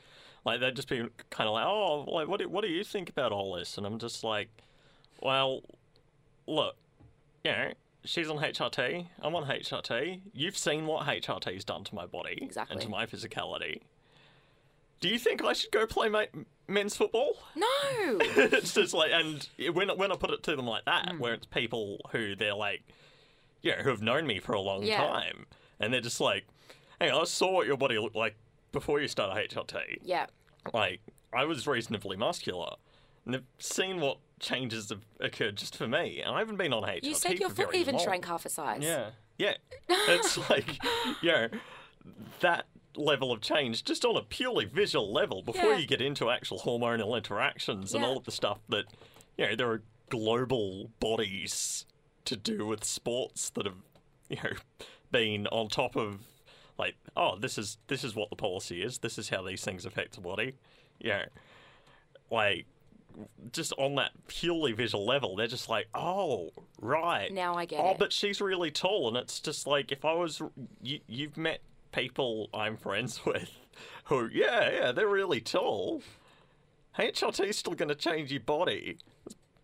Like 0.45 0.61
they'd 0.61 0.77
just 0.77 0.89
be 0.89 1.07
kind 1.31 1.49
of 1.49 1.55
like, 1.55 1.67
oh, 1.67 2.05
like 2.09 2.29
what 2.29 2.41
do, 2.41 2.49
what 2.49 2.63
do 2.63 2.69
you 2.71 2.85
think 2.85 3.09
about 3.11 3.33
all 3.33 3.55
this? 3.55 3.77
And 3.77 3.87
I'm 3.87 3.99
just 3.99 4.23
like, 4.25 4.49
well, 5.21 5.63
look, 6.47 6.77
you 7.45 7.51
know, 7.53 7.73
she's 8.05 8.29
on 8.31 8.39
HRT. 8.39 9.07
I'm 9.21 9.35
on 9.35 9.45
HRT. 9.47 10.21
You've 10.33 10.57
seen 10.57 10.87
what 10.87 11.07
HRT's 11.07 11.65
done 11.65 11.85
to 11.85 11.95
my 11.95 12.07
body 12.07 12.39
Exactly. 12.41 12.75
and 12.75 12.81
to 12.83 12.89
my 12.89 13.05
physicality. 13.07 13.81
Do 15.01 15.09
you 15.09 15.19
think 15.19 15.45
I 15.45 15.53
should 15.53 15.71
go 15.71 15.87
play 15.87 16.09
ma- 16.09 16.25
men's 16.67 16.97
football? 16.97 17.37
No. 17.55 17.67
it's 18.21 18.75
just 18.75 18.95
like, 18.95 19.11
and 19.13 19.47
when 19.73 19.89
when 19.97 20.11
I 20.11 20.17
put 20.17 20.31
it 20.31 20.43
to 20.45 20.57
them 20.57 20.67
like 20.67 20.85
that, 20.87 21.11
Hmm. 21.11 21.19
where 21.19 21.35
it's 21.35 21.47
people 21.47 22.01
who 22.11 22.35
they're 22.35 22.55
like, 22.55 22.83
you 23.63 23.73
know, 23.77 23.83
who 23.83 23.91
have 23.91 24.03
known 24.03 24.27
me 24.27 24.41
for 24.41 24.53
a 24.55 24.61
long 24.61 24.83
Yeah. 24.83 24.99
time, 24.99 25.47
and 25.81 25.93
they're 25.93 26.01
just 26.01 26.21
like, 26.21 26.47
hey, 27.01 27.11
I 27.11 27.25
saw 27.25 27.51
what 27.53 27.67
your 27.67 27.77
body 27.77 27.99
looked 27.99 28.17
like 28.17 28.37
before 28.73 29.01
you 29.01 29.09
started 29.09 29.51
HRT. 29.51 29.99
yeah. 30.03 30.27
Like, 30.75 31.01
I 31.33 31.45
was 31.45 31.67
reasonably 31.67 32.17
muscular, 32.17 32.75
and 33.25 33.35
they've 33.35 33.45
seen 33.59 34.01
what 34.01 34.19
changes 34.41 34.91
have 34.91 35.03
occurred 35.21 35.57
just 35.57 35.77
for 35.77 35.87
me, 35.89 36.21
and 36.21 36.35
I 36.35 36.39
haven't 36.41 36.57
been 36.57 36.73
on 36.73 36.83
HRT. 36.83 37.03
You 37.05 37.15
said 37.15 37.39
your 37.39 37.49
for 37.51 37.67
foot 37.67 37.75
even 37.75 37.95
long. 37.97 38.05
shrank 38.05 38.25
half 38.27 38.45
a 38.45 38.49
size. 38.49 38.83
Yeah. 38.83 39.11
Yeah, 39.39 39.55
it's 39.89 40.37
like, 40.51 40.83
you 41.23 41.31
know, 41.31 41.49
that 42.41 42.67
level 42.97 43.31
of 43.31 43.41
change 43.41 43.85
just 43.85 44.05
on 44.05 44.17
a 44.17 44.23
purely 44.23 44.65
visual 44.65 45.13
level 45.13 45.43
before 45.43 45.71
Yeah. 45.73 45.77
you 45.77 45.87
get 45.87 46.01
into 46.01 46.29
actual 46.29 46.59
hormonal 46.59 47.17
interactions 47.17 47.95
and 47.95 48.03
Yeah. 48.03 48.09
all 48.11 48.17
of 48.17 48.25
the 48.25 48.33
stuff 48.33 48.59
that, 48.69 48.87
you 49.37 49.47
know, 49.47 49.55
there 49.55 49.71
are 49.71 49.83
global 50.11 50.91
bodies 50.99 51.87
to 52.25 52.37
do 52.37 52.67
with 52.67 52.83
sports 52.85 53.51
that 53.51 53.67
have, 53.67 53.77
you 54.29 54.37
know, 54.43 54.51
been 55.11 55.47
on 55.49 55.69
top 55.69 55.97
of 55.97 56.21
like, 56.79 56.97
oh, 57.17 57.39
this 57.39 57.59
is 57.59 57.79
this 57.89 58.05
is 58.05 58.15
what 58.15 58.31
the 58.31 58.37
policy 58.37 58.83
is. 58.83 58.99
This 58.99 59.19
is 59.19 59.29
how 59.29 59.43
these 59.43 59.65
things 59.65 59.85
affect 59.85 60.15
the 60.15 60.21
body. 60.21 60.55
Know, 61.03 61.23
like 62.31 62.67
just 63.53 63.73
on 63.79 63.97
that 63.97 64.13
purely 64.29 64.73
visual 64.73 65.05
level, 65.05 65.37
they're 65.37 65.47
just 65.47 65.69
like, 65.69 65.89
oh, 65.95 66.51
right. 66.81 67.33
Now 67.33 67.55
I 67.55 67.65
get 67.65 67.81
oh, 67.81 67.91
it. 67.91 67.99
but 67.99 68.13
she's 68.13 68.41
really 68.41 68.71
tall, 68.71 69.09
and 69.09 69.17
it's 69.17 69.41
just 69.41 69.67
like 69.67 69.91
if 69.93 70.05
I 70.05 70.15
was, 70.15 70.41
you, 70.83 71.01
you've 71.07 71.37
met 71.37 71.61
people 71.93 72.49
I'm 72.55 72.77
friends 72.77 73.21
with 73.27 73.51
who, 74.05 74.29
yeah, 74.33 74.71
yeah, 74.71 74.93
they're 74.93 75.09
really 75.09 75.41
tall. 75.41 76.03
HRT's 76.99 77.57
still 77.57 77.75
going 77.75 77.91
to 77.91 77.95
change 77.95 78.33
your 78.33 78.41
body. 78.41 78.99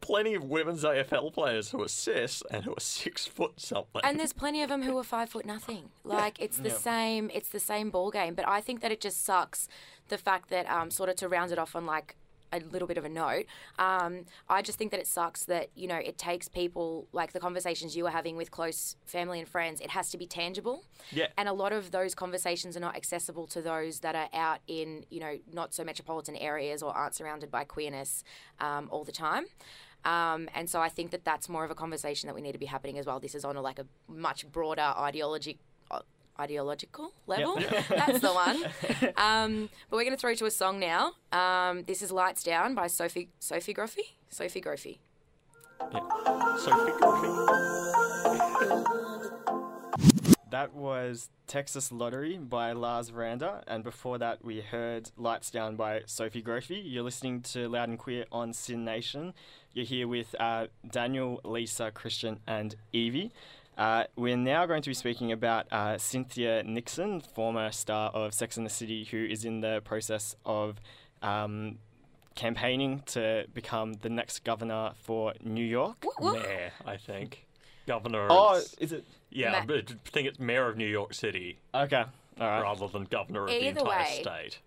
Plenty 0.05 0.35
of 0.35 0.45
women's 0.45 0.85
AFL 0.85 1.33
players 1.33 1.71
who 1.71 1.83
are 1.83 1.89
cis 1.89 2.43
and 2.51 2.65
who 2.65 2.73
are 2.73 2.81
six 2.81 3.27
foot 3.27 3.59
something. 3.59 4.03
And 4.05 4.21
there's 4.21 4.35
plenty 4.35 4.63
of 4.63 4.69
them 4.69 4.83
who 4.83 4.99
are 4.99 5.03
five 5.03 5.31
foot 5.31 5.47
nothing. 5.47 5.89
Like 6.05 6.39
it's 6.39 6.59
the 6.59 6.69
same. 6.69 7.31
It's 7.33 7.49
the 7.49 7.59
same 7.59 7.89
ball 7.89 8.11
game. 8.11 8.35
But 8.35 8.47
I 8.47 8.61
think 8.61 8.83
that 8.83 8.93
it 8.93 9.01
just 9.01 9.25
sucks 9.25 9.67
the 10.09 10.19
fact 10.19 10.51
that 10.51 10.71
um, 10.71 10.91
sort 10.91 11.09
of 11.09 11.17
to 11.17 11.29
round 11.29 11.53
it 11.53 11.59
off 11.59 11.75
on 11.75 11.87
like 11.87 12.17
a 12.55 12.61
little 12.71 12.87
bit 12.87 12.99
of 12.99 13.05
a 13.05 13.09
note. 13.09 13.47
Um, 13.79 14.27
I 14.49 14.63
just 14.63 14.79
think 14.79 14.91
that 14.93 15.01
it 15.01 15.07
sucks 15.07 15.45
that 15.45 15.71
you 15.75 15.89
know 15.89 15.97
it 15.97 16.19
takes 16.19 16.49
people 16.49 17.09
like 17.13 17.33
the 17.33 17.41
conversations 17.41 17.97
you 17.97 18.05
were 18.05 18.11
having 18.11 18.37
with 18.37 18.51
close 18.51 18.97
family 19.05 19.41
and 19.41 19.49
friends. 19.49 19.81
It 19.81 19.91
has 19.91 20.11
to 20.11 20.19
be 20.19 20.27
tangible. 20.27 20.85
Yeah. 21.11 21.29
And 21.37 21.49
a 21.49 21.53
lot 21.53 21.73
of 21.73 21.91
those 21.91 22.15
conversations 22.15 22.77
are 22.77 22.81
not 22.81 22.97
accessible 22.97 23.47
to 23.49 23.63
those 23.63 24.01
that 24.01 24.15
are 24.15 24.29
out 24.33 24.61
in 24.67 25.05
you 25.11 25.21
know 25.21 25.39
not 25.53 25.75
so 25.75 25.85
metropolitan 25.85 26.37
areas 26.37 26.83
or 26.83 26.93
aren't 26.93 27.15
surrounded 27.15 27.51
by 27.51 27.65
queerness 27.65 28.23
um, 28.61 28.89
all 28.91 29.05
the 29.05 29.13
time. 29.13 29.47
Um, 30.05 30.49
and 30.55 30.69
so 30.69 30.81
I 30.81 30.89
think 30.89 31.11
that 31.13 31.25
that's 31.25 31.49
more 31.49 31.65
of 31.65 31.71
a 31.71 31.75
conversation 31.75 32.27
that 32.27 32.35
we 32.35 32.41
need 32.43 32.53
to 32.53 32.59
be 32.59 32.67
happening 32.67 32.99
as 32.99 33.07
well. 33.07 33.21
This 33.21 33.35
is 33.35 33.45
on 33.45 33.57
a, 33.57 33.63
like 33.63 33.79
a 33.79 33.87
much 34.09 34.47
broader 34.53 34.93
ideology, 34.99 35.59
uh, 35.91 36.01
ideological 36.39 37.13
level. 37.27 37.57
that's 37.89 38.21
the 38.21 38.33
one. 38.33 38.65
Um, 39.17 39.69
but 39.89 39.97
we're 39.97 40.05
going 40.05 40.15
to 40.15 40.21
throw 40.21 40.35
to 40.35 40.47
a 40.47 40.51
song 40.51 40.79
now. 40.79 41.13
Um, 41.33 41.85
this 41.85 42.03
is 42.03 42.11
"Lights 42.11 42.43
Down" 42.43 42.75
by 42.75 42.87
Sophie 42.87 43.29
Sophie 43.39 43.75
Groffy. 43.75 44.13
Sophie 44.29 44.61
Groffy. 44.61 44.99
Yeah. 45.93 46.57
Sophie 46.57 46.93
Griffin. 46.99 48.95
That 50.55 50.73
was 50.73 51.31
Texas 51.49 51.91
Lottery 51.91 52.39
by 52.39 52.71
Lars 52.75 53.09
Veranda, 53.09 53.65
and 53.67 53.83
before 53.83 54.19
that 54.19 54.45
we 54.45 54.61
heard 54.61 55.11
Lights 55.17 55.51
Down 55.51 55.75
by 55.75 56.03
Sophie 56.07 56.45
Groffy. 56.45 56.81
You're 56.85 57.03
listening 57.03 57.41
to 57.55 57.69
Loud 57.69 57.89
and 57.89 57.99
Queer 57.99 58.27
on 58.31 58.53
SYN 58.53 58.85
Nation. 58.85 59.35
You're 59.73 59.85
here 59.85 60.07
with 60.07 60.33
uh, 60.39 60.69
Daniel, 60.89 61.41
Lisa, 61.43 61.91
Christian, 61.91 62.39
and 62.47 62.77
Evie. 62.93 63.33
Uh, 63.77 64.05
we're 64.15 64.37
now 64.37 64.65
going 64.65 64.83
to 64.83 64.91
be 64.91 64.95
speaking 64.95 65.33
about 65.33 65.67
uh, 65.73 65.99
Cynthia 65.99 66.63
Nixon, 66.63 67.21
former 67.21 67.73
star 67.73 68.11
of 68.11 68.33
Sex 68.33 68.57
and 68.57 68.65
the 68.65 68.71
City, 68.71 69.03
who 69.11 69.25
is 69.25 69.45
in 69.45 69.61
the 69.61 69.83
process 69.85 70.37
of 70.47 70.81
um, 71.21 71.79
campaigning 72.37 73.03
to 73.07 73.47
become 73.53 73.95
the 73.95 74.09
next 74.09 74.45
governor 74.45 74.93
for 75.03 75.33
New 75.43 75.65
York. 75.65 76.05
Mayor, 76.23 76.71
I 76.87 76.97
think. 76.97 77.45
Governor. 77.89 78.29
Oh, 78.31 78.55
is- 78.55 78.75
is 78.79 78.93
it? 78.93 79.05
Yeah, 79.35 79.65
Ma- 79.67 79.75
I 79.75 79.83
think 80.11 80.29
it's 80.29 80.39
mayor 80.39 80.69
of 80.69 80.77
New 80.79 80.87
York 80.87 81.13
City 81.13 81.59
Okay. 81.75 82.05
All 82.41 82.47
right. 82.49 82.63
rather 82.63 82.89
than 82.89 83.05
governor 83.05 83.43
of 83.43 83.49
the 83.49 83.65
Either 83.69 83.81
entire 83.81 83.99
way. 84.05 84.19
state. 84.23 84.59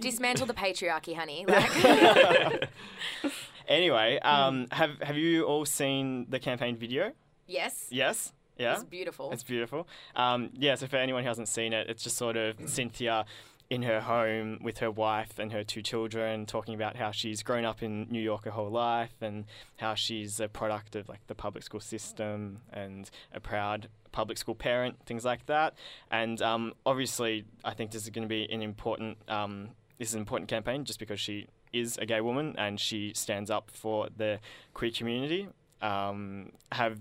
Dismantle 0.00 0.46
the 0.46 0.54
patriarchy, 0.54 1.14
honey. 1.16 1.44
Like, 1.48 2.68
Anyway, 3.68 4.18
um, 4.20 4.68
have 4.70 4.90
have 5.02 5.16
you 5.16 5.42
all 5.44 5.64
seen 5.64 6.26
the 6.28 6.38
campaign 6.38 6.76
video? 6.76 7.12
yes, 7.48 7.86
Yes. 7.90 8.32
Yeah. 8.58 8.74
it's 8.74 8.84
beautiful. 8.84 9.32
It's 9.32 9.42
beautiful. 9.42 9.86
Um, 10.14 10.50
yeah, 10.54 10.76
so 10.76 10.86
for 10.86 10.96
anyone 10.96 11.22
who 11.22 11.28
hasn't 11.28 11.48
seen 11.48 11.72
it, 11.74 11.90
it's 11.90 12.02
just 12.02 12.16
sort 12.16 12.36
of 12.36 12.56
Cynthia 12.66 13.26
in 13.68 13.82
her 13.82 14.00
home 14.00 14.58
with 14.62 14.78
her 14.78 14.90
wife 14.90 15.38
and 15.38 15.52
her 15.52 15.64
two 15.64 15.82
children 15.82 16.46
talking 16.46 16.74
about 16.74 16.96
how 16.96 17.10
she's 17.10 17.42
grown 17.42 17.64
up 17.64 17.82
in 17.82 18.06
New 18.10 18.20
York 18.20 18.44
her 18.44 18.52
whole 18.52 18.70
life 18.70 19.14
and 19.20 19.44
how 19.78 19.94
she's 19.94 20.38
a 20.38 20.48
product 20.48 20.94
of 20.94 21.08
like 21.08 21.26
the 21.26 21.34
public 21.34 21.64
school 21.64 21.80
system 21.80 22.60
and 22.72 23.10
a 23.32 23.40
proud 23.40 23.88
public 24.12 24.38
school 24.38 24.54
parent, 24.54 24.96
things 25.04 25.24
like 25.24 25.44
that. 25.46 25.74
And 26.10 26.40
um, 26.40 26.74
obviously, 26.86 27.44
I 27.64 27.74
think 27.74 27.90
this 27.90 28.04
is 28.04 28.10
going 28.10 28.22
to 28.22 28.28
be 28.28 28.50
an 28.50 28.62
important 28.62 29.18
um, 29.28 29.70
this 29.98 30.08
is 30.08 30.14
an 30.14 30.20
important 30.20 30.48
campaign 30.48 30.84
just 30.84 30.98
because 30.98 31.20
she 31.20 31.48
is 31.72 31.98
a 31.98 32.06
gay 32.06 32.20
woman 32.20 32.54
and 32.58 32.78
she 32.78 33.12
stands 33.14 33.50
up 33.50 33.70
for 33.70 34.08
the 34.16 34.38
queer 34.74 34.90
community. 34.90 35.48
Um, 35.82 36.52
have 36.72 36.98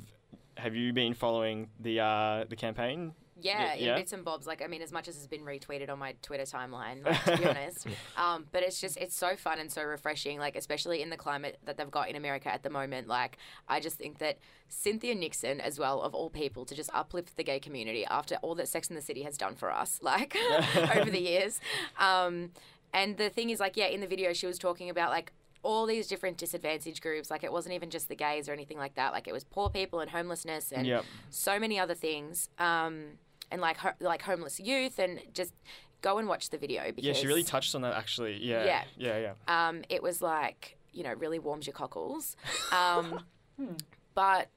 have 0.57 0.75
you 0.75 0.93
been 0.93 1.13
following 1.13 1.69
the 1.79 2.00
uh, 2.00 2.45
the 2.50 2.55
campaign? 2.55 3.13
Yeah, 3.39 3.74
yeah. 3.74 3.92
in 3.96 4.00
bits 4.00 4.13
and 4.13 4.24
bobs. 4.24 4.48
Like, 4.48 4.62
I 4.63 4.68
mean, 4.68 4.82
as 4.82 4.92
much 4.92 5.08
as 5.08 5.18
it's 5.18 5.27
been 5.27 5.42
retweeted 5.44 5.89
on 5.89 6.00
my 6.00 6.15
Twitter 6.22 6.44
timeline, 6.44 7.04
like, 7.06 7.24
to 7.25 7.38
be 7.38 7.46
honest. 7.50 7.88
Um, 8.18 8.46
but 8.51 8.63
it's 8.63 8.80
just, 8.80 8.98
it's 8.98 9.15
so 9.15 9.36
fun 9.36 9.60
and 9.60 9.72
so 9.72 9.84
refreshing, 9.84 10.39
like, 10.39 10.56
especially 10.56 11.01
in 11.01 11.10
the 11.10 11.18
climate 11.18 11.58
that 11.65 11.77
they've 11.77 11.92
got 11.92 12.10
in 12.10 12.15
America 12.15 12.51
at 12.54 12.63
the 12.63 12.70
moment. 12.70 13.08
Like, 13.08 13.38
I 13.68 13.80
just 13.80 13.98
think 13.98 14.20
that 14.20 14.38
Cynthia 14.70 15.15
Nixon, 15.15 15.60
as 15.60 15.77
well, 15.77 16.01
of 16.01 16.13
all 16.15 16.30
people, 16.30 16.65
to 16.65 16.74
just 16.75 16.89
uplift 16.94 17.36
the 17.36 17.44
gay 17.44 17.60
community 17.60 18.06
after 18.06 18.36
all 18.42 18.56
that 18.56 18.68
Sex 18.70 18.89
in 18.89 18.96
the 18.96 19.01
City 19.01 19.24
has 19.24 19.38
done 19.38 19.56
for 19.56 19.72
us, 19.72 20.00
like, 20.01 20.36
over 20.96 21.12
the 21.12 21.22
years. 21.22 21.60
Um, 22.00 22.51
and 22.94 23.18
the 23.18 23.30
thing 23.30 23.50
is, 23.50 23.60
like, 23.60 23.75
yeah, 23.75 23.88
in 23.88 24.00
the 24.00 24.08
video, 24.08 24.32
she 24.34 24.48
was 24.48 24.58
talking 24.58 24.89
about, 24.89 25.10
like, 25.12 25.34
all 25.62 25.86
these 25.88 26.08
different 26.08 26.38
disadvantaged 26.38 27.01
groups. 27.01 27.30
Like, 27.32 27.44
it 27.44 27.51
wasn't 27.51 27.74
even 27.75 27.89
just 27.89 28.08
the 28.08 28.15
gays 28.15 28.48
or 28.48 28.54
anything 28.54 28.77
like 28.77 28.94
that. 28.96 29.12
Like, 29.12 29.27
it 29.27 29.34
was 29.34 29.44
poor 29.44 29.70
people 29.70 30.00
and 30.00 30.10
homelessness 30.12 30.72
and 30.72 30.86
Yep. 30.88 31.04
so 31.32 31.60
many 31.60 31.80
other 31.80 31.96
things. 31.96 32.50
Um, 32.60 33.18
and 33.56 33.62
like 33.62 33.78
ho- 33.78 33.98
like 34.02 34.22
homeless 34.22 34.60
youth, 34.60 35.00
and 35.00 35.22
just 35.34 35.54
go 36.02 36.18
and 36.18 36.28
watch 36.28 36.50
the 36.50 36.58
video 36.58 36.84
because 36.92 37.06
Yeah, 37.06 37.14
she 37.14 37.26
really 37.26 37.44
touched 37.44 37.74
on 37.74 37.82
that 37.82 37.96
actually. 37.96 38.38
Yeah. 38.44 38.66
Yeah. 38.66 38.84
Yeah, 38.98 39.18
yeah. 39.48 39.68
um, 39.68 39.84
it 39.90 40.04
was 40.04 40.22
like 40.22 40.78
you 40.92 41.04
know 41.04 41.14
really 41.14 41.40
warms 41.40 41.66
your 41.66 41.74
cockles. 41.74 42.36
Um, 42.72 43.22
but 44.14 44.50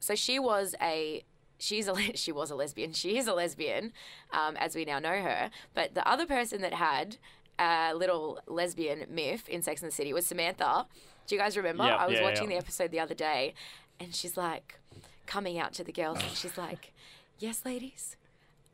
so 0.00 0.14
she 0.14 0.38
was 0.38 0.74
a 0.80 1.22
she's 1.58 1.86
a 1.86 1.92
le- 1.92 2.16
she 2.24 2.32
was 2.32 2.50
a 2.50 2.54
lesbian. 2.54 2.92
She 2.94 3.18
is 3.18 3.28
a 3.28 3.34
lesbian, 3.34 3.92
um, 4.32 4.56
as 4.56 4.74
we 4.74 4.84
now 4.86 4.98
know 4.98 5.20
her. 5.20 5.50
But 5.74 5.94
the 5.94 6.06
other 6.08 6.26
person 6.26 6.62
that 6.62 6.74
had 6.74 7.18
a 7.58 7.94
little 7.94 8.40
lesbian 8.46 9.06
myth 9.10 9.48
in 9.48 9.62
Sex 9.62 9.82
and 9.82 9.90
the 9.90 9.94
City 9.94 10.12
was 10.12 10.26
Samantha. 10.26 10.86
Do 11.26 11.34
you 11.34 11.40
guys 11.40 11.56
remember? 11.56 11.84
Yeah, 11.84 11.96
I 11.96 12.06
was 12.06 12.16
yeah, 12.16 12.22
watching 12.22 12.50
yeah. 12.50 12.56
the 12.56 12.64
episode 12.64 12.90
the 12.90 13.00
other 13.00 13.14
day, 13.14 13.52
and 14.00 14.14
she's 14.14 14.36
like 14.36 14.78
coming 15.26 15.58
out 15.58 15.72
to 15.74 15.84
the 15.84 15.92
girls, 15.92 16.18
and 16.22 16.32
she's 16.32 16.56
like, 16.56 16.92
"Yes, 17.38 17.62
ladies." 17.64 18.16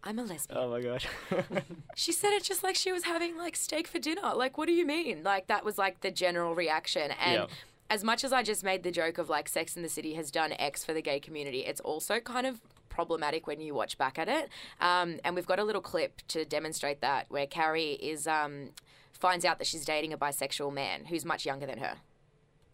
I'm 0.04 0.18
a 0.18 0.22
lesbian. 0.24 0.58
Oh 0.58 0.70
my 0.70 0.80
god. 0.80 1.04
She 1.94 2.10
said 2.12 2.30
it 2.32 2.42
just 2.42 2.62
like 2.64 2.74
she 2.74 2.90
was 2.90 3.04
having 3.04 3.36
like 3.36 3.54
steak 3.54 3.86
for 3.86 3.98
dinner. 3.98 4.32
Like, 4.34 4.56
what 4.58 4.66
do 4.66 4.72
you 4.72 4.86
mean? 4.86 5.22
Like, 5.22 5.46
that 5.48 5.64
was 5.64 5.78
like 5.78 6.00
the 6.00 6.10
general 6.10 6.54
reaction. 6.54 7.10
And 7.24 7.34
Yeah. 7.34 7.46
as 7.90 8.02
much 8.02 8.24
as 8.24 8.32
I 8.32 8.42
just 8.42 8.64
made 8.64 8.82
the 8.82 8.90
joke 8.90 9.18
of 9.18 9.28
like 9.28 9.48
Sex 9.48 9.76
in 9.76 9.82
the 9.82 9.88
City 9.88 10.14
has 10.14 10.30
done 10.30 10.52
X 10.58 10.84
for 10.84 10.92
the 10.94 11.02
gay 11.02 11.20
community, 11.20 11.60
it's 11.60 11.80
also 11.80 12.18
kind 12.18 12.46
of 12.46 12.60
problematic 12.88 13.46
when 13.46 13.60
you 13.60 13.74
watch 13.74 13.96
back 13.98 14.18
at 14.18 14.28
it. 14.28 14.48
Um, 14.80 15.20
and 15.24 15.34
we've 15.36 15.46
got 15.46 15.58
a 15.58 15.64
little 15.64 15.80
clip 15.82 16.20
to 16.28 16.44
demonstrate 16.44 17.00
that 17.02 17.26
where 17.28 17.46
Carrie 17.46 17.92
is 17.92 18.26
um, 18.26 18.70
finds 19.12 19.44
out 19.44 19.58
that 19.58 19.66
she's 19.66 19.84
dating 19.84 20.12
a 20.12 20.18
bisexual 20.18 20.72
man 20.72 21.04
who's 21.06 21.24
much 21.24 21.46
younger 21.46 21.66
than 21.66 21.78
her. 21.78 21.94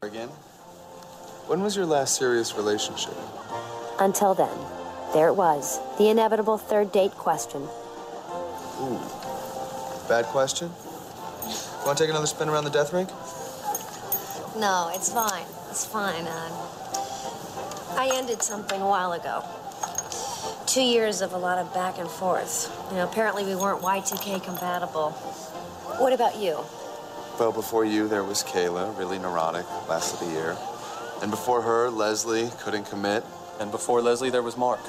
Again? 0.03 0.29
When 1.49 1.61
was 1.63 1.77
your 1.77 1.87
last 1.87 2.17
serious 2.17 2.55
relationship? 2.57 3.15
Until 4.01 4.35
then, 4.35 4.57
there 5.13 5.29
it 5.29 5.35
was, 5.35 5.79
the 5.99 6.09
inevitable 6.09 6.59
third 6.59 6.93
date 6.93 7.13
question. 7.13 7.63
Ooh. 8.81 9.01
Bad 10.09 10.27
question? 10.27 10.71
Want 11.85 11.99
to 11.99 12.05
take 12.05 12.11
another 12.11 12.27
spin 12.27 12.49
around 12.49 12.65
the 12.65 12.71
death 12.71 12.93
rink? 12.93 13.09
No, 14.59 14.91
it's 14.95 15.13
fine. 15.13 15.47
It's 15.71 15.85
fine. 15.85 16.25
Uh, 16.27 16.51
I 17.97 18.11
ended 18.15 18.43
something 18.43 18.81
a 18.81 18.87
while 18.89 19.13
ago. 19.13 19.45
Two 20.67 20.83
years 20.83 21.23
of 21.23 21.33
a 21.33 21.39
lot 21.39 21.59
of 21.59 21.73
back 21.73 21.99
and 21.99 22.09
forth. 22.09 22.71
You 22.91 22.97
know, 22.97 23.05
apparently 23.05 23.45
we 23.45 23.55
weren't 23.55 23.83
Y2K 23.83 24.43
compatible. 24.43 25.11
What 25.99 26.13
about 26.13 26.37
you? 26.37 26.59
Well, 27.39 27.53
before 27.53 27.85
you, 27.85 28.09
there 28.09 28.25
was 28.25 28.43
Kayla, 28.43 28.99
really 28.99 29.19
neurotic, 29.19 29.65
lasted 29.89 30.29
a 30.29 30.31
year. 30.33 30.57
And 31.23 31.31
before 31.31 31.63
her, 31.63 31.89
Leslie 31.91 32.51
couldn't 32.61 32.85
commit. 32.85 33.25
And 33.61 33.71
before 33.71 34.01
Leslie, 34.01 34.31
there 34.31 34.43
was 34.43 34.57
Mark. 34.57 34.81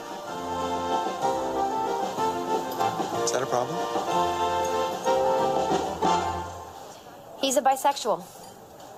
Is 3.23 3.31
that 3.31 3.41
a 3.41 3.47
problem? 3.47 3.75
He's 7.41 7.57
a 7.57 7.61
bisexual. 7.61 8.23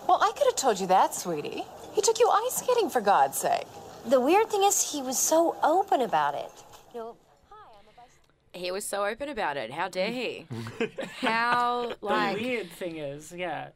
Well, 0.08 0.20
I 0.22 0.32
could 0.36 0.48
have 0.48 0.56
told 0.56 0.80
you 0.80 0.88
that, 0.88 1.16
sweetie. 1.16 1.64
He 1.94 2.02
took 2.02 2.20
you 2.20 2.30
ice 2.30 2.56
skating, 2.56 2.90
for 2.90 3.00
God's 3.02 3.38
sake. 3.38 3.68
The 4.06 4.20
weird 4.20 4.50
thing 4.50 4.64
is, 4.64 4.92
he 4.92 5.02
was 5.02 5.18
so 5.18 5.56
open 5.64 6.02
about 6.02 6.36
it. 6.36 6.52
You 6.94 7.00
know, 7.00 7.16
hi, 7.50 7.56
I'm 7.80 7.88
a 7.88 7.92
bisexual. 8.02 8.62
He 8.62 8.72
was 8.72 8.84
so 8.84 9.06
open 9.06 9.30
about 9.30 9.58
it. 9.58 9.72
How 9.72 9.88
dare 9.88 10.12
he? 10.12 10.48
How 11.22 11.94
like 12.02 12.38
the 12.38 12.44
weird 12.44 12.70
thing 12.72 12.98
is, 12.98 13.32
yeah, 13.32 13.70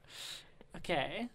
okay. 0.78 1.30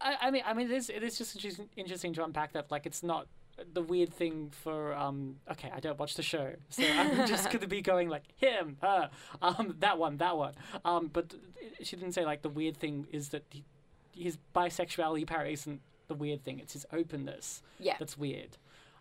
I, 0.00 0.16
I 0.22 0.30
mean, 0.30 0.42
I 0.46 0.54
mean, 0.54 0.70
it 0.70 0.76
is, 0.76 0.88
it 0.88 1.02
is 1.02 1.18
just 1.18 1.34
interesting, 1.36 1.68
interesting 1.76 2.14
to 2.14 2.24
unpack 2.24 2.52
that. 2.52 2.70
Like, 2.70 2.86
it's 2.86 3.02
not 3.02 3.26
the 3.72 3.82
weird 3.82 4.12
thing 4.12 4.50
for 4.50 4.94
um 4.94 5.36
okay 5.50 5.70
I 5.74 5.80
don't 5.80 5.98
watch 5.98 6.14
the 6.14 6.22
show 6.22 6.52
so 6.70 6.84
I'm 6.84 7.26
just 7.32 7.50
gonna 7.50 7.66
be 7.66 7.82
going 7.82 8.08
like 8.08 8.22
him 8.36 8.76
her 8.82 9.10
um 9.42 9.74
that 9.80 9.98
one 9.98 10.16
that 10.18 10.36
one. 10.36 10.54
Um 10.84 11.08
but 11.12 11.34
she 11.82 11.96
didn't 11.96 12.12
say 12.12 12.24
like 12.24 12.42
the 12.42 12.48
weird 12.48 12.76
thing 12.76 13.06
is 13.12 13.30
that 13.30 13.44
he, 13.50 13.64
his 14.12 14.38
bisexuality 14.54 15.22
apparently 15.22 15.52
isn't 15.54 15.80
the 16.08 16.14
weird 16.14 16.44
thing 16.44 16.58
it's 16.60 16.72
his 16.72 16.86
openness 16.92 17.62
Yeah. 17.78 17.96
that's 17.98 18.16
weird. 18.16 18.56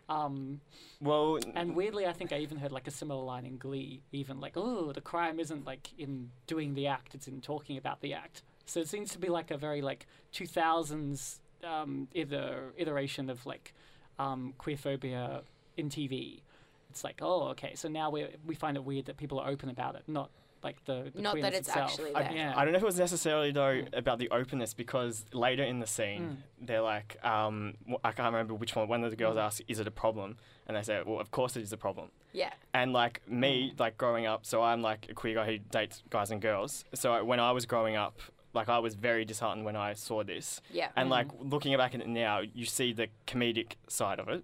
Um 0.10 0.62
Well, 1.02 1.38
and 1.54 1.76
weirdly 1.76 2.06
I 2.08 2.14
think 2.14 2.32
I 2.34 2.38
even 2.40 2.58
heard 2.58 2.72
like 2.72 2.88
a 2.88 2.92
similar 2.92 3.24
line 3.24 3.46
in 3.46 3.58
Glee 3.58 4.02
even 4.12 4.40
like 4.40 4.54
oh 4.56 4.92
the 4.92 5.02
crime 5.02 5.40
isn't 5.40 5.66
like 5.66 5.90
in 6.00 6.32
doing 6.48 6.74
the 6.74 6.88
act 6.88 7.14
it's 7.14 7.28
in 7.28 7.42
talking 7.42 7.78
about 7.78 8.02
the 8.02 8.14
act. 8.14 8.42
So 8.66 8.80
it 8.80 8.88
seems 8.90 9.12
to 9.12 9.20
be 9.20 9.30
like 9.30 9.52
a 9.52 9.58
very 9.58 9.82
like 9.82 10.08
2000s 10.34 11.40
um 11.64 12.08
either 12.14 12.74
iteration 12.78 13.30
of 13.30 13.46
like 13.46 13.74
um 14.19 14.53
queerphobia 14.59 15.41
in 15.77 15.89
TV 15.89 16.41
it's 16.89 17.03
like 17.03 17.19
oh 17.21 17.50
okay 17.50 17.74
so 17.75 17.88
now 17.88 18.09
we 18.09 18.27
we 18.45 18.55
find 18.55 18.77
it 18.77 18.83
weird 18.83 19.05
that 19.05 19.17
people 19.17 19.39
are 19.39 19.50
open 19.50 19.69
about 19.69 19.95
it 19.95 20.03
not 20.07 20.29
like 20.63 20.83
the, 20.86 21.12
the 21.13 21.21
Not 21.21 21.39
that 21.39 21.53
it's 21.53 21.67
itself. 21.67 21.91
actually 21.91 22.15
I, 22.15 22.31
yeah 22.31 22.53
I 22.57 22.63
don't 22.65 22.71
know 22.74 22.77
if 22.77 22.83
it 22.83 22.86
was 22.88 22.97
necessarily 22.97 23.51
though 23.51 23.83
about 23.93 24.17
the 24.17 24.29
openness 24.31 24.74
because 24.74 25.24
later 25.31 25.63
in 25.63 25.79
the 25.79 25.86
scene 25.86 26.41
they're 26.59 26.81
like, 26.81 27.24
um, 27.24 27.75
w- 27.81 28.00
I 28.03 28.12
can't 28.12 28.33
remember 28.33 28.55
which 28.55 28.75
one. 28.75 28.88
One 28.88 29.03
of 29.03 29.12
the 29.12 29.15
girls 29.15 29.38
asked, 29.38 29.62
"Is 29.67 29.79
it 29.79 29.88
a 29.88 29.91
problem?" 29.91 30.38
And 30.65 30.75
they 30.75 30.81
say, 30.81 31.03
"Well, 31.05 31.19
of 31.19 31.29
course 31.29 31.55
it 31.55 31.62
is 31.62 31.71
a 31.71 31.77
problem." 31.77 32.09
Yeah. 32.33 32.51
And 32.74 32.91
like 32.91 33.21
me, 33.29 33.74
like 33.77 34.00
growing 34.00 34.25
up, 34.25 34.47
so 34.47 34.63
I'm 34.63 34.81
like 34.81 35.05
a 35.09 35.13
queer 35.13 35.36
guy 35.36 35.45
who 35.45 35.57
dates 35.59 36.01
guys 36.09 36.31
and 36.31 36.41
girls. 36.41 36.83
So 36.95 37.24
when 37.24 37.39
I 37.39 37.51
was 37.51 37.67
growing 37.67 37.95
up, 37.95 38.19
like 38.58 38.68
I 38.70 38.80
was 38.80 38.96
very 38.96 39.24
disheartened 39.24 39.64
when 39.66 39.76
I 39.78 39.94
saw 39.94 40.24
this. 40.24 40.62
Yeah. 40.72 40.90
And 40.98 41.10
like 41.10 41.28
looking 41.40 41.76
back 41.78 41.96
at 41.96 42.02
it 42.02 42.08
now, 42.08 42.42
you 42.42 42.66
see 42.66 42.92
the 42.94 43.08
comedic 43.26 43.74
side 43.88 44.20
of 44.20 44.28
it, 44.28 44.44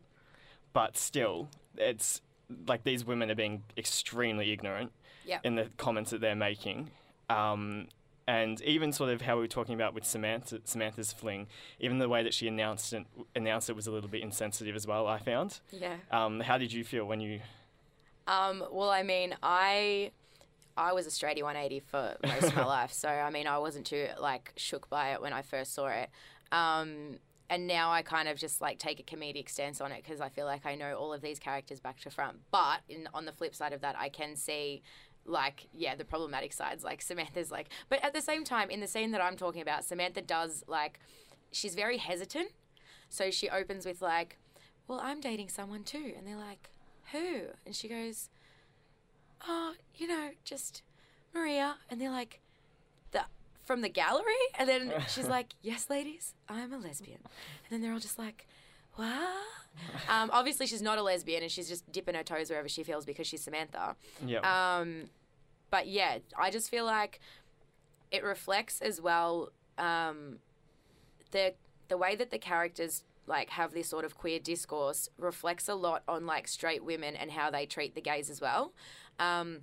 but 0.72 0.96
still, 0.98 1.50
it's 1.78 2.22
like 2.68 2.84
these 2.84 3.04
women 3.04 3.30
are 3.32 3.36
being 3.36 3.64
extremely 3.78 4.52
ignorant 4.52 4.92
Yeah. 5.26 5.40
in 5.44 5.56
the 5.56 5.70
comments 5.78 6.12
that 6.12 6.22
they're 6.22 6.36
making. 6.36 6.92
Um, 7.30 7.88
and 8.28 8.62
even 8.62 8.94
sort 8.94 9.10
of 9.10 9.22
how 9.22 9.36
we 9.36 9.42
were 9.42 9.48
talking 9.48 9.76
about 9.76 9.94
with 9.94 10.06
Samantha, 10.06 10.62
Samantha's 10.64 11.12
fling, 11.12 11.48
even 11.80 11.98
the 12.00 12.08
way 12.08 12.24
that 12.24 12.34
she 12.34 12.48
announced 12.48 12.94
it, 12.94 13.06
announced 13.36 13.70
it 13.70 13.76
was 13.76 13.88
a 13.88 13.92
little 13.92 14.10
bit 14.10 14.22
insensitive 14.22 14.76
as 14.76 14.88
well. 14.88 15.08
I 15.08 15.20
found. 15.20 15.60
Yeah. 15.72 15.96
Um, 16.12 16.40
how 16.40 16.58
did 16.58 16.72
you 16.72 16.84
feel 16.86 17.04
when 17.06 17.20
you? 17.20 17.42
Um, 18.28 18.64
well, 18.72 18.90
I 18.90 19.04
mean, 19.04 19.36
I 19.44 20.12
I 20.76 20.94
was 20.94 21.06
a 21.06 21.10
straighty 21.10 21.44
180 21.44 21.80
for 21.82 22.16
most 22.26 22.44
of 22.44 22.56
my 22.56 22.66
life, 22.80 22.92
so 22.92 23.10
I 23.10 23.30
mean, 23.30 23.48
I 23.48 23.58
wasn't 23.58 23.86
too 23.86 24.08
like 24.20 24.54
shook 24.56 24.90
by 24.90 25.14
it 25.14 25.22
when 25.22 25.34
I 25.34 25.42
first 25.42 25.74
saw 25.74 25.88
it. 25.88 26.10
Um, 26.52 27.18
and 27.50 27.68
now 27.68 27.92
I 27.92 28.02
kind 28.02 28.28
of 28.28 28.38
just 28.38 28.62
like 28.62 28.80
take 28.80 29.00
a 29.00 29.04
comedic 29.04 29.50
stance 29.50 29.82
on 29.82 29.92
it 29.92 30.04
because 30.04 30.22
I 30.22 30.30
feel 30.30 30.46
like 30.46 30.66
I 30.66 30.76
know 30.76 30.96
all 30.96 31.14
of 31.14 31.22
these 31.22 31.40
characters 31.40 31.80
back 31.80 32.00
to 32.02 32.10
front. 32.10 32.38
But 32.52 32.80
in, 32.90 33.08
on 33.14 33.26
the 33.26 33.32
flip 33.32 33.54
side 33.54 33.74
of 33.74 33.82
that, 33.82 33.96
I 33.98 34.10
can 34.10 34.36
see 34.36 34.82
like 35.26 35.68
yeah 35.74 35.96
the 35.96 36.04
problematic 36.04 36.52
sides 36.52 36.84
like 36.84 37.02
samantha's 37.02 37.50
like 37.50 37.70
but 37.90 38.04
at 38.04 38.14
the 38.14 38.22
same 38.22 38.44
time 38.44 38.70
in 38.70 38.82
the 38.82 38.88
scene 38.88 39.12
that 39.12 39.22
i'm 39.22 39.38
talking 39.38 39.62
about 39.62 39.84
samantha 39.84 40.22
does 40.22 40.64
like 40.68 41.00
she's 41.52 41.76
very 41.76 41.98
hesitant 41.98 42.50
so 43.10 43.32
she 43.32 43.50
opens 43.50 43.86
with 43.86 44.02
like 44.02 44.38
well 44.88 45.00
i'm 45.02 45.22
dating 45.22 45.48
someone 45.48 45.84
too 45.84 46.14
and 46.18 46.28
they're 46.28 46.36
like 46.36 46.70
who 47.12 47.44
and 47.66 47.76
she 47.76 47.88
goes 47.88 48.30
oh, 49.48 49.74
you 49.96 50.08
know, 50.08 50.30
just 50.44 50.82
Maria. 51.34 51.76
And 51.90 52.00
they're 52.00 52.12
like, 52.12 52.40
the 53.12 53.26
from 53.64 53.82
the 53.82 53.90
gallery? 53.90 54.34
And 54.58 54.68
then 54.68 54.94
she's 55.08 55.28
like, 55.28 55.54
yes, 55.62 55.90
ladies, 55.90 56.34
I'm 56.50 56.74
a 56.74 56.78
lesbian. 56.78 57.20
And 57.24 57.70
then 57.70 57.82
they're 57.82 57.94
all 57.94 58.00
just 58.00 58.20
like, 58.20 58.48
what? 58.96 59.10
Um, 60.08 60.30
obviously, 60.32 60.68
she's 60.68 60.82
not 60.82 60.98
a 60.98 61.02
lesbian 61.02 61.42
and 61.42 61.52
she's 61.52 61.68
just 61.68 61.90
dipping 61.92 62.16
her 62.16 62.24
toes 62.24 62.50
wherever 62.50 62.70
she 62.70 62.84
feels 62.84 63.06
because 63.06 63.26
she's 63.26 63.42
Samantha. 63.42 63.96
Yeah. 64.26 64.40
Um, 64.80 65.10
but 65.72 65.88
yeah, 65.88 66.20
I 66.38 66.52
just 66.52 66.70
feel 66.70 66.86
like 66.86 67.20
it 68.12 68.24
reflects 68.24 68.80
as 68.82 69.02
well 69.02 69.52
um, 69.78 70.38
the 71.32 71.56
the 71.88 71.98
way 71.98 72.16
that 72.16 72.30
the 72.32 72.38
characters 72.38 73.04
like 73.26 73.50
have 73.50 73.74
this 73.74 73.88
sort 73.88 74.06
of 74.06 74.18
queer 74.18 74.40
discourse 74.40 75.10
reflects 75.18 75.68
a 75.68 75.76
lot 75.76 76.04
on 76.08 76.26
like 76.26 76.48
straight 76.48 76.84
women 76.84 77.16
and 77.16 77.32
how 77.32 77.50
they 77.50 77.66
treat 77.66 77.96
the 77.96 78.02
gays 78.02 78.30
as 78.30 78.42
well. 78.42 78.74
Um, 79.20 79.60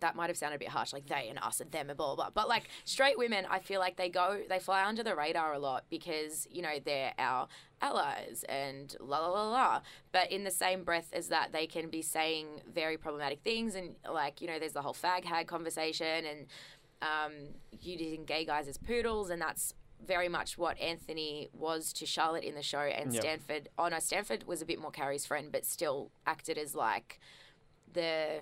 that 0.00 0.14
might 0.14 0.28
have 0.28 0.36
sounded 0.36 0.56
a 0.56 0.58
bit 0.58 0.68
harsh, 0.68 0.92
like 0.92 1.06
they 1.06 1.28
and 1.30 1.38
us 1.38 1.58
and 1.60 1.70
them 1.72 1.88
and 1.88 1.96
blah 1.96 2.14
blah 2.14 2.24
blah. 2.26 2.30
But 2.34 2.48
like 2.50 2.64
straight 2.84 3.16
women, 3.16 3.46
I 3.48 3.60
feel 3.60 3.80
like 3.80 3.96
they 3.96 4.10
go 4.10 4.40
they 4.46 4.58
fly 4.58 4.84
under 4.84 5.02
the 5.02 5.14
radar 5.16 5.54
a 5.54 5.58
lot 5.58 5.84
because 5.88 6.46
you 6.50 6.60
know 6.60 6.74
they're 6.84 7.14
our 7.18 7.48
allies 7.80 8.44
and 8.46 8.94
la 9.00 9.20
la 9.20 9.28
la 9.28 9.48
la. 9.50 9.80
But 10.12 10.30
in 10.30 10.44
the 10.44 10.50
same 10.50 10.84
breath 10.84 11.08
as 11.14 11.28
that, 11.28 11.52
they 11.52 11.66
can 11.66 11.88
be 11.88 12.02
saying 12.02 12.60
very 12.72 12.98
problematic 12.98 13.40
things 13.40 13.74
and 13.74 13.94
like 14.10 14.42
you 14.42 14.46
know 14.48 14.58
there's 14.58 14.74
the 14.74 14.82
whole 14.82 14.94
fag 14.94 15.24
hag 15.24 15.46
conversation 15.46 16.26
and 16.26 16.46
um, 17.00 17.32
using 17.80 18.24
gay 18.26 18.44
guys 18.44 18.68
as 18.68 18.76
poodles, 18.76 19.30
and 19.30 19.40
that's 19.40 19.72
very 20.06 20.28
much 20.28 20.58
what 20.58 20.78
Anthony 20.78 21.48
was 21.54 21.92
to 21.94 22.04
Charlotte 22.04 22.44
in 22.44 22.54
the 22.54 22.62
show, 22.62 22.80
and 22.80 23.14
Yep. 23.14 23.22
Stanford. 23.22 23.68
Oh 23.78 23.88
no, 23.88 23.98
Stanford 23.98 24.44
was 24.46 24.60
a 24.60 24.66
bit 24.66 24.78
more 24.78 24.90
Carrie's 24.90 25.24
friend, 25.24 25.50
but 25.50 25.64
still 25.64 26.10
acted 26.26 26.58
as 26.58 26.74
like 26.74 27.18
the 27.94 28.40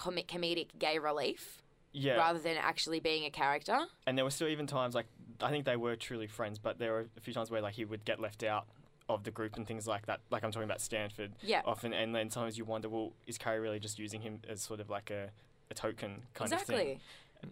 comic 0.00 0.26
comedic 0.26 0.68
gay 0.78 0.98
relief 0.98 1.62
yeah. 1.92 2.14
rather 2.14 2.38
than 2.38 2.56
actually 2.56 3.00
being 3.00 3.24
a 3.24 3.30
character. 3.30 3.78
and 4.06 4.16
there 4.16 4.24
were 4.24 4.30
still 4.30 4.48
even 4.48 4.66
times 4.66 4.94
like 4.94 5.06
I 5.42 5.50
think 5.50 5.64
they 5.64 5.76
were 5.76 5.96
truly 5.96 6.26
friends, 6.26 6.58
but 6.58 6.78
there 6.78 6.92
were 6.92 7.06
a 7.16 7.20
few 7.20 7.32
times 7.32 7.50
where 7.50 7.60
like 7.60 7.74
he 7.74 7.84
would 7.84 8.04
get 8.04 8.20
left 8.20 8.42
out 8.42 8.66
of 9.08 9.24
the 9.24 9.30
group 9.30 9.56
and 9.56 9.66
things 9.66 9.86
like 9.86 10.06
that. 10.06 10.20
Like 10.30 10.44
I'm 10.44 10.52
talking 10.52 10.68
about 10.68 10.80
Stanford. 10.80 11.32
Yeah. 11.42 11.62
Often, 11.64 11.94
and 11.94 12.14
then 12.14 12.30
sometimes 12.30 12.58
you 12.58 12.64
wonder, 12.64 12.88
well, 12.88 13.12
is 13.26 13.38
Carrie 13.38 13.60
really 13.60 13.80
just 13.80 13.98
using 13.98 14.20
him 14.20 14.40
as 14.48 14.60
sort 14.62 14.80
of 14.80 14.88
like 14.88 15.10
a, 15.10 15.30
a 15.70 15.74
token 15.74 16.22
kind 16.34 16.52
of 16.52 16.62
thing? 16.62 16.76
exactly. 16.76 17.00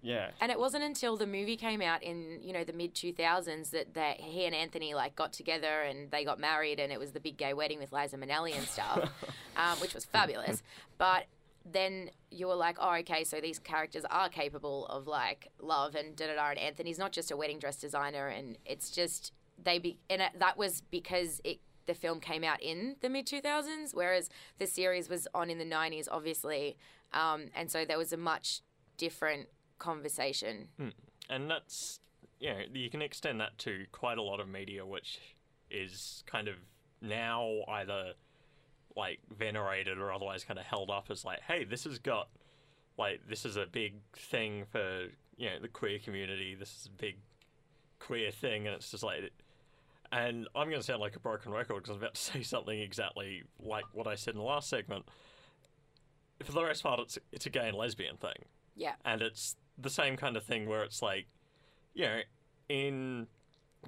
Yeah. 0.02 0.30
And 0.40 0.52
it 0.52 0.58
wasn't 0.58 0.84
until 0.84 1.16
the 1.16 1.26
movie 1.26 1.56
came 1.56 1.80
out 1.80 2.02
in 2.02 2.40
you 2.42 2.52
know 2.52 2.62
the 2.62 2.74
mid 2.74 2.94
two 2.94 3.12
thousands 3.12 3.70
that 3.70 3.94
that 3.94 4.20
he 4.20 4.44
and 4.44 4.54
Anthony 4.54 4.94
like 4.94 5.16
got 5.16 5.32
together 5.32 5.80
and 5.82 6.10
they 6.10 6.24
got 6.24 6.38
married 6.38 6.78
and 6.78 6.92
it 6.92 7.00
was 7.00 7.12
the 7.12 7.20
big 7.20 7.38
gay 7.38 7.54
wedding 7.54 7.78
with 7.78 7.90
Liza 7.92 8.18
Minnelli 8.18 8.54
and 8.54 8.66
stuff, 8.66 9.10
um, 9.56 9.78
which 9.78 9.94
was 9.94 10.04
fabulous. 10.04 10.62
But 10.98 11.24
then 11.72 12.10
you 12.30 12.46
were 12.46 12.54
like, 12.54 12.76
oh, 12.80 12.94
okay, 12.96 13.24
so 13.24 13.40
these 13.40 13.58
characters 13.58 14.04
are 14.10 14.28
capable 14.28 14.86
of 14.86 15.06
like 15.06 15.48
love 15.60 15.94
and 15.94 16.16
da 16.16 16.26
da 16.26 16.34
da. 16.34 16.50
And 16.50 16.58
Anthony's 16.58 16.98
not 16.98 17.12
just 17.12 17.30
a 17.30 17.36
wedding 17.36 17.58
dress 17.58 17.76
designer, 17.76 18.28
and 18.28 18.58
it's 18.64 18.90
just 18.90 19.32
they 19.62 19.78
be 19.78 19.98
and 20.08 20.22
it, 20.22 20.32
that 20.38 20.56
was 20.56 20.82
because 20.90 21.40
it 21.44 21.58
the 21.86 21.94
film 21.94 22.20
came 22.20 22.44
out 22.44 22.62
in 22.62 22.96
the 23.00 23.08
mid 23.08 23.26
two 23.26 23.40
thousands, 23.40 23.94
whereas 23.94 24.28
the 24.58 24.66
series 24.66 25.08
was 25.08 25.26
on 25.34 25.50
in 25.50 25.58
the 25.58 25.64
nineties, 25.64 26.08
obviously, 26.10 26.76
um, 27.12 27.46
and 27.54 27.70
so 27.70 27.84
there 27.84 27.98
was 27.98 28.12
a 28.12 28.16
much 28.16 28.60
different 28.96 29.48
conversation. 29.78 30.68
And 31.30 31.50
that's, 31.50 32.00
know, 32.50 32.60
you 32.72 32.90
can 32.90 33.02
extend 33.02 33.40
that 33.40 33.58
to 33.58 33.84
quite 33.92 34.18
a 34.18 34.22
lot 34.22 34.40
of 34.40 34.48
media, 34.48 34.84
which 34.84 35.18
is 35.70 36.24
kind 36.26 36.48
of 36.48 36.54
now 37.00 37.62
either 37.68 38.14
like 38.98 39.20
venerated 39.38 39.96
or 39.98 40.12
otherwise 40.12 40.44
kind 40.44 40.58
of 40.58 40.66
held 40.66 40.90
up 40.90 41.06
as 41.10 41.24
like, 41.24 41.40
hey, 41.46 41.64
this 41.64 41.84
has 41.84 41.98
got, 41.98 42.28
like, 42.98 43.20
this 43.28 43.44
is 43.46 43.56
a 43.56 43.64
big 43.64 43.94
thing 44.14 44.64
for, 44.70 45.06
you 45.36 45.46
know, 45.48 45.58
the 45.62 45.68
queer 45.68 45.98
community. 46.00 46.54
This 46.54 46.70
is 46.70 46.86
a 46.86 46.90
big 47.00 47.16
queer 48.00 48.30
thing. 48.30 48.66
And 48.66 48.74
it's 48.76 48.90
just 48.90 49.02
like, 49.04 49.30
and 50.10 50.48
I'm 50.54 50.68
going 50.68 50.80
to 50.80 50.86
sound 50.86 51.00
like 51.00 51.14
a 51.16 51.20
broken 51.20 51.52
record 51.52 51.76
because 51.76 51.90
I'm 51.90 51.96
about 52.02 52.14
to 52.14 52.20
say 52.32 52.42
something 52.42 52.78
exactly 52.78 53.44
like 53.60 53.84
what 53.92 54.06
I 54.06 54.16
said 54.16 54.34
in 54.34 54.38
the 54.38 54.44
last 54.44 54.68
segment. 54.68 55.06
For 56.44 56.52
the 56.52 56.60
most 56.60 56.82
part, 56.82 57.00
it's, 57.00 57.18
it's 57.32 57.46
a 57.46 57.50
gay 57.50 57.68
and 57.68 57.76
lesbian 57.76 58.16
thing 58.16 58.44
Yeah. 58.76 58.92
and 59.04 59.22
it's 59.22 59.56
the 59.76 59.90
same 59.90 60.16
kind 60.16 60.36
of 60.36 60.44
thing 60.44 60.68
where 60.68 60.82
it's 60.82 61.02
like, 61.02 61.26
you 61.94 62.04
know, 62.04 62.20
in 62.68 63.26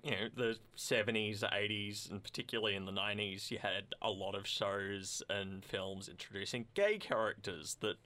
you 0.03 0.12
know 0.12 0.29
the 0.35 0.57
seventies, 0.76 1.44
eighties, 1.53 2.09
and 2.11 2.22
particularly 2.22 2.74
in 2.74 2.85
the 2.85 2.92
nineties, 2.92 3.50
you 3.50 3.59
had 3.59 3.94
a 4.00 4.11
lot 4.11 4.35
of 4.35 4.46
shows 4.46 5.22
and 5.29 5.64
films 5.64 6.09
introducing 6.09 6.66
gay 6.74 6.98
characters 6.98 7.76
that 7.81 7.96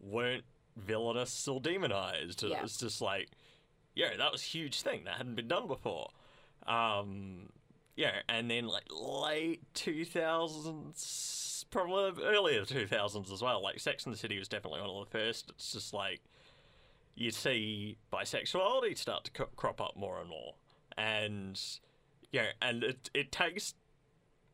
weren't 0.00 0.44
villainous 0.76 1.46
or 1.48 1.60
demonized. 1.60 2.42
Yeah. 2.42 2.56
It 2.56 2.62
was 2.62 2.76
just 2.76 3.00
like, 3.00 3.30
yeah, 3.94 4.16
that 4.16 4.32
was 4.32 4.42
a 4.42 4.46
huge 4.46 4.82
thing 4.82 5.04
that 5.04 5.16
hadn't 5.16 5.36
been 5.36 5.48
done 5.48 5.66
before. 5.66 6.08
Um, 6.66 7.50
yeah, 7.96 8.20
and 8.28 8.50
then 8.50 8.66
like 8.66 8.84
late 8.90 9.62
two 9.74 10.04
thousands, 10.04 11.66
probably 11.70 12.24
earlier 12.24 12.64
two 12.64 12.86
thousands 12.86 13.30
as 13.30 13.42
well. 13.42 13.62
Like 13.62 13.80
Sex 13.80 14.04
and 14.04 14.14
the 14.14 14.18
City 14.18 14.38
was 14.38 14.48
definitely 14.48 14.80
one 14.80 14.90
of 14.90 15.04
the 15.04 15.18
first. 15.18 15.50
It's 15.50 15.72
just 15.72 15.92
like 15.92 16.20
you 17.14 17.30
see 17.30 17.98
bisexuality 18.12 18.96
start 18.96 19.24
to 19.24 19.30
co- 19.32 19.48
crop 19.56 19.80
up 19.80 19.96
more 19.96 20.20
and 20.20 20.28
more, 20.28 20.54
and 20.96 21.60
yeah, 22.30 22.46
and 22.60 22.82
it 22.84 23.10
it 23.14 23.32
takes 23.32 23.74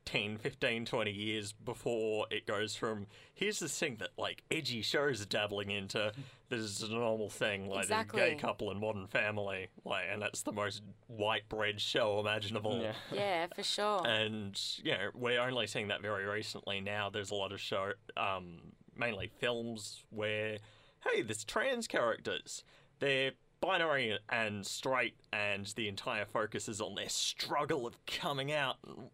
10, 0.05 0.39
15, 0.39 0.87
20 0.87 1.11
years 1.11 1.53
before 1.53 2.27
it 2.31 2.47
goes 2.47 2.75
from 2.75 3.07
here's 3.35 3.59
this 3.59 3.79
thing 3.79 3.97
that 3.99 4.09
like 4.17 4.43
edgy 4.51 4.81
shows 4.81 5.21
are 5.21 5.27
dabbling 5.27 5.71
into 5.71 6.11
this 6.49 6.61
is 6.61 6.83
a 6.83 6.89
normal 6.89 7.29
thing, 7.29 7.69
like 7.69 7.83
Exactly. 7.83 8.23
a 8.23 8.31
gay 8.31 8.35
couple 8.37 8.71
in 8.71 8.81
Modern 8.81 9.07
Family, 9.07 9.69
like, 9.85 10.05
and 10.11 10.23
that's 10.23 10.41
the 10.41 10.53
most 10.53 10.81
white 11.09 11.47
bread 11.51 11.79
show 11.79 12.21
imaginable. 12.21 12.81
Yeah. 12.81 12.93
Yeah, 13.13 13.47
for 13.55 13.63
sure. 13.63 14.07
And 14.07 14.59
you 14.83 14.93
know, 14.93 15.11
we're 15.15 15.41
only 15.43 15.67
seeing 15.67 15.89
that 15.89 16.01
very 16.01 16.25
recently 16.25 16.81
now. 16.81 17.11
There's 17.11 17.31
a 17.31 17.35
lot 17.35 17.53
of 17.53 17.61
show, 17.61 17.93
um, 18.17 18.61
mainly 18.97 19.31
films 19.41 20.05
where, 20.09 20.57
hey, 21.05 21.21
there's 21.21 21.45
trans 21.45 21.87
characters. 21.87 22.65
They're 22.99 23.33
binary 23.61 24.19
and 24.29 24.67
straight, 24.67 25.15
and 25.33 25.67
the 25.77 25.89
entire 25.89 26.25
focus 26.27 26.69
is 26.69 26.81
on 26.81 26.95
their 26.95 27.09
struggle 27.09 27.87
of 27.87 27.95
coming 28.07 28.53
out. 28.53 28.77
And, 28.87 29.11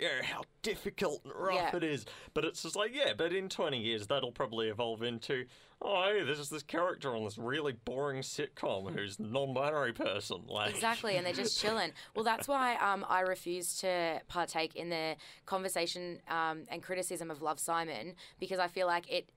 you 0.00 0.06
know, 0.06 0.22
how 0.22 0.42
difficult 0.62 1.22
and 1.24 1.32
rough 1.34 1.54
Yeah. 1.56 1.76
it 1.76 1.82
is. 1.82 2.06
But 2.32 2.44
it's 2.44 2.62
just 2.62 2.76
like, 2.76 2.94
yeah, 2.94 3.14
but 3.16 3.32
in 3.32 3.48
20 3.48 3.80
years, 3.80 4.06
that'll 4.06 4.30
probably 4.30 4.68
evolve 4.68 5.02
into, 5.02 5.46
oh, 5.82 6.04
hey, 6.04 6.22
there's 6.22 6.48
this 6.50 6.62
character 6.62 7.16
on 7.16 7.24
this 7.24 7.36
really 7.36 7.72
boring 7.72 8.20
sitcom 8.22 8.92
who's 8.94 9.18
non-binary 9.18 9.94
person. 9.94 10.44
Like, 10.46 10.70
Exactly, 10.72 11.16
and 11.16 11.26
they're 11.26 11.32
just 11.32 11.58
chilling. 11.60 11.90
Well, 12.14 12.24
that's 12.24 12.46
why 12.46 12.76
um, 12.76 13.04
I 13.08 13.22
refuse 13.22 13.76
to 13.78 14.20
partake 14.28 14.76
in 14.76 14.88
the 14.88 15.16
conversation 15.46 16.20
um, 16.28 16.62
and 16.68 16.80
criticism 16.80 17.28
of 17.28 17.42
Love 17.42 17.58
Simon 17.58 18.14
because 18.38 18.60
I 18.60 18.68
feel 18.68 18.86
like 18.86 19.10
it, 19.10 19.30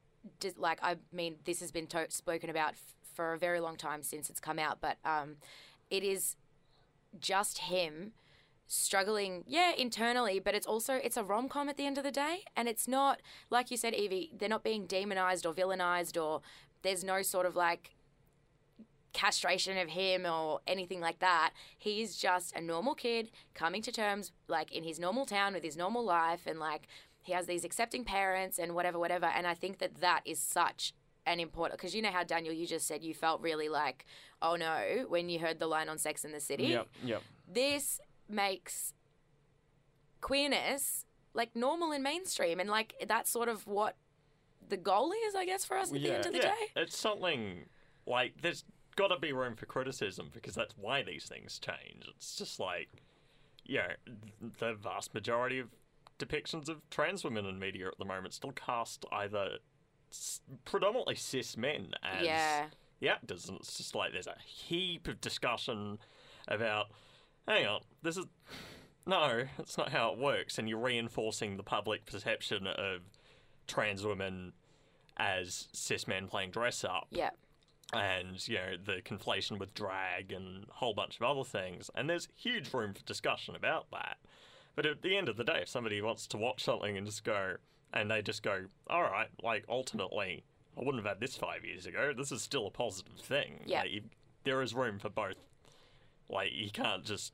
like 0.58 0.77
I 0.84 0.97
mean, 1.12 1.38
this 1.45 1.60
has 1.62 1.71
been 1.71 1.88
to- 1.88 2.12
spoken 2.12 2.51
about 2.51 2.73
f- 2.73 2.93
for 3.13 3.34
a 3.34 3.38
very 3.38 3.60
long 3.60 3.76
time 3.76 4.04
since 4.04 4.30
it's 4.30 4.39
come 4.39 4.60
out, 4.60 4.80
but 4.82 4.97
um, 5.06 5.36
it 5.89 6.04
is 6.04 6.36
just 7.19 7.60
him 7.60 8.13
struggling 8.74 9.43
yeah 9.47 9.74
internally 9.78 10.39
but 10.39 10.56
it's 10.56 10.65
also 10.65 10.93
it's 11.04 11.17
a 11.17 11.24
rom-com 11.26 11.67
at 11.67 11.76
the 11.76 11.86
end 11.86 11.97
of 11.97 12.06
the 12.06 12.12
day 12.12 12.45
and 12.56 12.69
it's 12.69 12.88
not 12.88 13.21
like 13.50 13.69
you 13.69 13.76
said 13.76 13.93
evie 13.93 14.32
they're 14.39 14.47
not 14.47 14.63
being 14.63 14.86
demonized 14.86 15.45
or 15.45 15.54
villainized 15.54 16.15
or 16.15 16.39
there's 16.82 17.04
no 17.04 17.21
sort 17.21 17.45
of 17.45 17.54
like 17.54 17.91
castration 19.13 19.78
of 19.78 19.89
him 19.89 20.26
or 20.26 20.60
anything 20.67 21.00
like 21.02 21.19
that. 21.19 21.52
He's 21.78 22.15
just 22.15 22.56
a 22.56 22.62
normal 22.62 22.95
kid 22.95 23.30
coming 23.54 23.82
to 23.84 23.91
terms 23.91 24.32
like 24.47 24.71
in 24.71 24.84
his 24.84 25.00
normal 25.00 25.26
town 25.26 25.54
with 25.54 25.63
his 25.63 25.78
normal 25.78 26.04
life 26.04 26.41
and 26.45 26.60
like 26.60 26.88
he 27.21 27.34
has 27.34 27.45
these 27.45 27.63
accepting 27.63 28.04
parents 28.04 28.58
and 28.58 28.74
whatever 28.74 28.97
whatever 28.97 29.26
and 29.26 29.45
I 29.45 29.54
think 29.54 29.80
that 29.80 30.02
that 30.02 30.21
is 30.26 30.39
such 30.39 30.93
an 31.25 31.39
important 31.39 31.79
because 31.79 31.95
you 31.95 32.01
know 32.01 32.12
how 32.12 32.23
Daniel 32.23 32.53
you 32.53 32.65
just 32.65 32.88
said 32.88 33.03
you 33.03 33.13
felt 33.13 33.41
really 33.41 33.69
like 33.69 34.05
oh 34.41 34.55
no 34.55 35.05
when 35.07 35.29
you 35.29 35.39
heard 35.39 35.60
the 35.60 35.67
line 35.67 35.88
on 35.88 35.97
Sex 35.97 36.25
in 36.25 36.31
the 36.31 36.39
City. 36.39 36.65
Yep, 36.65 36.88
yep. 37.03 37.21
This 37.51 37.99
makes 38.27 38.93
queerness 40.19 41.05
like 41.34 41.55
normal 41.55 41.91
and 41.91 42.03
mainstream 42.03 42.60
and 42.60 42.69
like 42.69 42.93
that's 43.07 43.29
sort 43.29 43.49
of 43.49 43.67
what 43.67 43.95
the 44.67 44.77
goal 44.77 45.12
is 45.27 45.36
I 45.36 45.45
guess 45.45 45.65
for 45.65 45.77
us 45.77 45.91
at 45.91 46.01
the 46.01 46.13
end 46.13 46.25
of 46.25 46.31
the 46.31 46.39
yeah, 46.39 46.45
day. 46.45 46.71
It's 46.75 46.97
something 46.97 47.65
like 48.05 48.34
there's 48.41 48.63
got 48.95 49.07
to 49.10 49.19
be 49.19 49.34
room 49.34 49.55
for 49.55 49.65
criticism 49.65 50.29
because 50.34 50.55
that's 50.55 50.75
why 50.77 51.03
these 51.03 51.25
things 51.25 51.60
change. 51.60 52.10
It's 52.15 52.36
just 52.36 52.60
like, 52.60 52.89
you 53.65 53.77
know, 53.77 54.49
the 54.60 54.73
vast 54.73 55.13
majority 55.13 55.60
of 55.60 55.69
depictions 56.19 56.69
of 56.69 56.88
trans 56.89 57.23
women 57.23 57.45
in 57.45 57.57
media 57.57 57.88
at 57.88 57.97
the 57.97 58.05
moment 58.05 58.34
still 58.34 58.51
cast 58.51 59.05
either 59.12 59.53
s- 59.53 59.60
predominantly 60.65 61.15
cis 61.15 61.56
men 61.58 61.93
as 62.04 62.26
Yeah. 62.26 62.69
the 63.00 63.10
actors, 63.10 63.47
and 63.50 63.58
it's 63.60 63.78
just 63.78 63.95
like 63.95 64.12
there's 64.13 64.28
a 64.28 64.38
heap 64.45 65.08
of 65.08 65.19
discussion 65.21 66.00
about, 66.47 66.88
hang 67.47 67.65
on, 67.65 67.82
this 68.02 68.17
is. 68.17 68.26
No, 69.06 69.45
that's 69.58 69.78
not 69.80 69.89
how 69.91 70.12
it 70.13 70.19
works, 70.19 70.60
and 70.60 70.69
you're 70.69 70.78
reinforcing 70.78 71.58
the 71.58 71.63
public 71.63 72.06
perception 72.06 72.67
of 72.67 73.02
trans 73.67 74.04
women 74.06 74.54
as 75.17 75.67
cis 75.74 76.08
men 76.08 76.28
playing 76.28 76.52
dress 76.52 76.84
up 76.84 77.08
Yeah. 77.12 77.32
and 77.93 78.45
you 78.47 78.56
know 78.58 78.78
the 78.84 79.02
conflation 79.02 79.58
with 79.60 79.74
drag 79.74 80.32
and 80.32 80.65
a 80.69 80.74
whole 80.74 80.93
bunch 80.93 81.17
of 81.17 81.24
other 81.24 81.43
things 81.43 81.89
and 81.95 82.10
there's 82.10 82.28
huge 82.36 82.74
room 82.74 82.93
for 82.93 83.02
discussion 83.04 83.56
about 83.56 83.89
that 83.91 84.17
but 84.76 84.86
at 84.86 85.02
the 85.04 85.15
end 85.17 85.30
of 85.30 85.36
the 85.38 85.43
day 85.43 85.60
if 85.62 85.67
somebody 85.69 86.02
wants 86.02 86.28
to 86.28 86.38
watch 86.38 86.63
something 86.63 86.97
and 86.97 87.06
just 87.06 87.24
go 87.24 87.56
and 87.93 88.10
they 88.10 88.21
just 88.21 88.43
go 88.43 88.65
all 88.89 89.01
right 89.04 89.27
like 89.43 89.63
ultimately 89.69 90.43
i 90.77 90.80
wouldn't 90.80 91.04
have 91.04 91.13
had 91.13 91.19
this 91.19 91.36
five 91.36 91.63
years 91.65 91.86
ago 91.86 92.13
this 92.15 92.32
is 92.32 92.41
still 92.41 92.67
a 92.67 92.71
positive 92.71 93.13
thing 93.19 93.60
Yeah. 93.65 93.82
Like, 93.82 93.91
you, 93.91 94.01
there 94.43 94.62
is 94.62 94.73
room 94.73 94.97
for 94.99 95.10
both 95.10 95.38
like 96.30 96.51
you 96.54 96.69
can't 96.71 97.04
just 97.04 97.34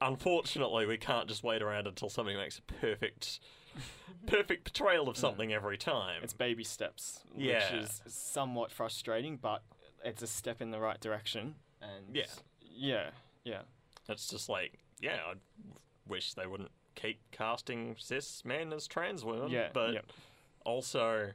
unfortunately 0.00 0.86
we 0.86 0.96
can't 0.96 1.28
just 1.28 1.42
wait 1.42 1.62
around 1.62 1.86
until 1.86 2.08
somebody 2.08 2.36
makes 2.36 2.58
a 2.58 2.62
perfect 2.62 3.40
perfect 4.26 4.64
portrayal 4.64 5.08
of 5.08 5.16
something 5.16 5.52
every 5.52 5.76
time 5.76 6.20
It's 6.22 6.32
baby 6.32 6.64
steps, 6.64 7.20
Yeah. 7.36 7.74
which 7.74 7.84
is 7.84 8.02
somewhat 8.06 8.70
frustrating, 8.70 9.36
but 9.36 9.62
it's 10.04 10.22
a 10.22 10.26
step 10.26 10.62
in 10.62 10.70
the 10.70 10.78
right 10.78 11.00
direction. 11.00 11.56
And 11.82 12.14
Yeah. 12.14 12.24
yeah, 12.60 13.10
yeah. 13.44 13.62
It's 14.08 14.28
just 14.28 14.48
like, 14.48 14.78
yeah, 15.00 15.16
I 15.28 15.34
wish 16.06 16.34
they 16.34 16.46
wouldn't 16.46 16.70
keep 16.94 17.18
casting 17.30 17.96
cis 17.98 18.42
men 18.44 18.72
as 18.72 18.86
trans 18.86 19.24
women. 19.24 19.50
Yeah, 19.50 19.68
but 19.72 19.94
yeah. 19.94 20.00
also 20.64 21.30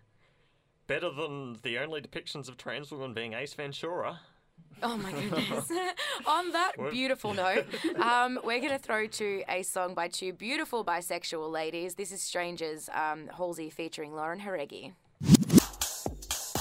better 0.87 1.11
than 1.11 1.59
the 1.63 1.77
only 1.77 2.01
depictions 2.01 2.49
of 2.49 2.57
trans 2.57 2.91
women 2.91 3.13
being 3.13 3.33
Ace 3.33 3.53
Ventura. 3.53 4.19
Oh 4.81 4.97
my 4.97 5.11
goodness. 5.11 5.71
On 6.25 6.51
that 6.51 6.73
beautiful 6.91 7.33
note, 7.33 7.65
um, 7.97 8.39
we're 8.43 8.59
going 8.59 8.71
to 8.71 8.79
throw 8.79 9.07
to 9.07 9.43
a 9.49 9.63
song 9.63 9.93
by 9.93 10.07
two 10.07 10.33
beautiful 10.33 10.85
bisexual 10.85 11.51
ladies. 11.51 11.95
This 11.95 12.11
is 12.11 12.21
Strangers, 12.21 12.89
um, 12.93 13.29
Halsey 13.35 13.69
featuring 13.69 14.15
Lauren 14.15 14.39
Jauregui. 14.39 14.93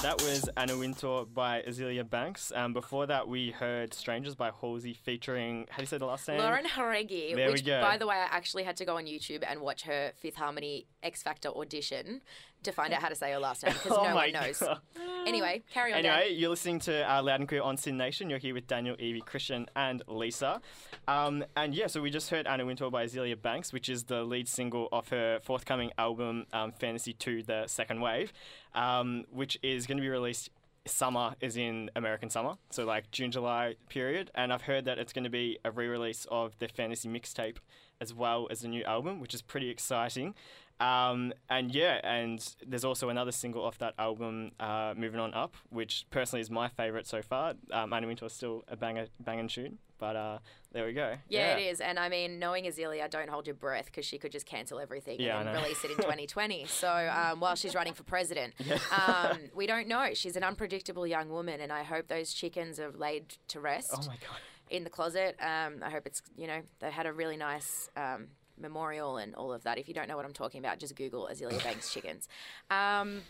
That 0.02 0.22
was 0.22 0.48
Anna 0.56 0.78
Wintour 0.78 1.24
by 1.26 1.62
Azealia 1.62 2.08
Banks. 2.08 2.52
Um, 2.54 2.72
before 2.72 3.06
that, 3.06 3.26
we 3.26 3.50
heard 3.50 3.92
Strangers 3.92 4.36
by 4.36 4.52
Halsey 4.60 4.94
featuring, 4.94 5.66
how 5.70 5.78
do 5.78 5.82
you 5.82 5.86
say 5.86 5.98
the 5.98 6.06
last 6.06 6.28
name? 6.28 6.38
Lauren 6.38 6.64
Jauregui, 6.66 7.34
There 7.34 7.50
we 7.50 7.60
go. 7.60 7.80
by 7.80 7.96
the 7.98 8.06
way, 8.06 8.14
I 8.14 8.28
actually 8.30 8.62
had 8.62 8.76
to 8.76 8.84
go 8.84 8.96
on 8.96 9.06
YouTube 9.06 9.42
and 9.44 9.60
watch 9.60 9.82
her 9.82 10.12
Fifth 10.16 10.36
Harmony 10.36 10.86
X 11.02 11.24
Factor 11.24 11.48
audition 11.48 12.22
to 12.64 12.72
find 12.72 12.92
out 12.92 13.00
how 13.00 13.08
to 13.08 13.14
say 13.14 13.32
her 13.32 13.38
last 13.38 13.64
name 13.64 13.72
because 13.72 13.92
Oh 13.98 14.04
no 14.08 14.14
one 14.14 14.32
knows. 14.32 14.58
God. 14.58 14.80
Anyway, 15.26 15.62
carry 15.72 15.92
on. 15.92 16.02
Dan. 16.02 16.12
Anyway, 16.12 16.34
you're 16.34 16.50
listening 16.50 16.78
to 16.80 17.10
uh, 17.10 17.22
Loud 17.22 17.40
and 17.40 17.48
Queer 17.48 17.62
on 17.62 17.76
SYN 17.76 17.96
Nation. 17.96 18.30
You're 18.30 18.38
here 18.38 18.54
with 18.54 18.66
Daniel, 18.66 18.96
Evie, 18.98 19.20
Christian, 19.20 19.66
and 19.76 20.02
Lisa. 20.06 20.60
Um, 21.06 21.44
and 21.56 21.74
yeah, 21.74 21.86
so 21.86 22.00
we 22.00 22.10
just 22.10 22.30
heard 22.30 22.46
Anna 22.46 22.64
Wintour 22.64 22.90
by 22.90 23.04
Azealia 23.04 23.40
Banks, 23.40 23.72
which 23.72 23.88
is 23.88 24.04
the 24.04 24.22
lead 24.22 24.48
single 24.48 24.88
of 24.92 25.08
her 25.08 25.40
forthcoming 25.42 25.92
album, 25.98 26.46
um, 26.52 26.72
Fantasea 26.72 27.18
2 27.18 27.42
The 27.42 27.66
Second 27.66 28.00
Wave, 28.00 28.32
um, 28.74 29.24
which 29.30 29.58
is 29.62 29.86
going 29.86 29.98
to 29.98 30.02
be 30.02 30.08
released 30.08 30.50
summer 30.86 31.34
is 31.40 31.56
in 31.56 31.90
American 31.94 32.30
summer, 32.30 32.54
so 32.70 32.84
like 32.84 33.10
June, 33.10 33.30
July 33.30 33.74
period. 33.88 34.30
And 34.34 34.52
I've 34.52 34.62
heard 34.62 34.86
that 34.86 34.98
it's 34.98 35.12
going 35.12 35.24
to 35.24 35.30
be 35.30 35.58
a 35.64 35.70
re 35.70 35.86
release 35.86 36.26
of 36.30 36.58
the 36.58 36.68
Fantasea 36.68 37.10
mixtape 37.10 37.56
as 38.00 38.14
well 38.14 38.46
as 38.50 38.60
the 38.60 38.68
new 38.68 38.84
album, 38.84 39.20
which 39.20 39.34
is 39.34 39.42
pretty 39.42 39.70
exciting. 39.70 40.34
Um, 40.80 41.32
and 41.50 41.74
yeah, 41.74 42.00
and 42.04 42.46
there's 42.66 42.84
also 42.84 43.08
another 43.08 43.32
single 43.32 43.64
off 43.64 43.78
that 43.78 43.94
album, 43.98 44.52
uh, 44.60 44.94
Moving 44.96 45.18
On 45.20 45.34
Up, 45.34 45.56
which 45.70 46.06
personally 46.10 46.40
is 46.40 46.50
my 46.50 46.68
favourite 46.68 47.06
so 47.06 47.20
far. 47.22 47.54
Um, 47.72 47.92
Anna 47.92 48.06
Wintour 48.06 48.26
is 48.26 48.32
still 48.32 48.62
a 48.68 48.76
banger, 48.76 49.06
banging 49.18 49.48
tune, 49.48 49.78
but 49.98 50.14
uh, 50.14 50.38
there 50.72 50.86
we 50.86 50.92
go. 50.92 51.14
Yeah, 51.28 51.56
it 51.56 51.62
is. 51.62 51.80
And 51.80 51.98
I 51.98 52.08
mean, 52.08 52.38
knowing 52.38 52.64
Azealia, 52.66 53.10
don't 53.10 53.28
hold 53.28 53.46
your 53.48 53.54
breath 53.56 53.86
because 53.86 54.04
she 54.04 54.18
could 54.18 54.30
just 54.30 54.46
cancel 54.46 54.78
everything 54.78 55.16
Yeah, 55.18 55.40
and 55.40 55.48
I 55.48 55.52
then 55.52 55.60
know. 55.60 55.66
release 55.66 55.82
it 55.84 55.90
in 55.90 55.96
2020. 56.02 56.66
So 56.66 56.88
um, 56.88 57.40
while 57.40 57.56
she's 57.56 57.74
running 57.74 57.94
for 57.94 58.04
president, 58.04 58.54
um, 58.92 59.38
we 59.56 59.66
don't 59.66 59.88
know. 59.88 60.10
She's 60.14 60.36
an 60.36 60.44
unpredictable 60.44 61.06
young 61.08 61.28
woman, 61.28 61.60
and 61.60 61.72
I 61.72 61.82
hope 61.82 62.06
those 62.06 62.32
chickens 62.32 62.78
are 62.78 62.92
laid 62.92 63.34
to 63.48 63.58
rest 63.58 63.90
Oh 63.94 63.98
my 64.06 64.14
god. 64.14 64.38
in 64.70 64.84
the 64.84 64.90
closet. 64.90 65.36
Um, 65.40 65.82
I 65.82 65.90
hope 65.90 66.06
it's, 66.06 66.22
you 66.36 66.46
know, 66.46 66.60
they 66.78 66.92
had 66.92 67.06
a 67.06 67.12
really 67.12 67.36
nice. 67.36 67.90
Um, 67.96 68.28
Memorial 68.60 69.16
and 69.16 69.34
all 69.34 69.52
of 69.52 69.62
that. 69.64 69.78
If 69.78 69.88
you 69.88 69.94
don't 69.94 70.08
know 70.08 70.16
what 70.16 70.24
I'm 70.26 70.32
talking 70.32 70.58
about, 70.60 70.78
just 70.78 70.94
Google 70.96 71.28
Azealia 71.32 71.62
Banks 71.62 71.92
chickens. 71.94 72.28
Um, 72.70 73.22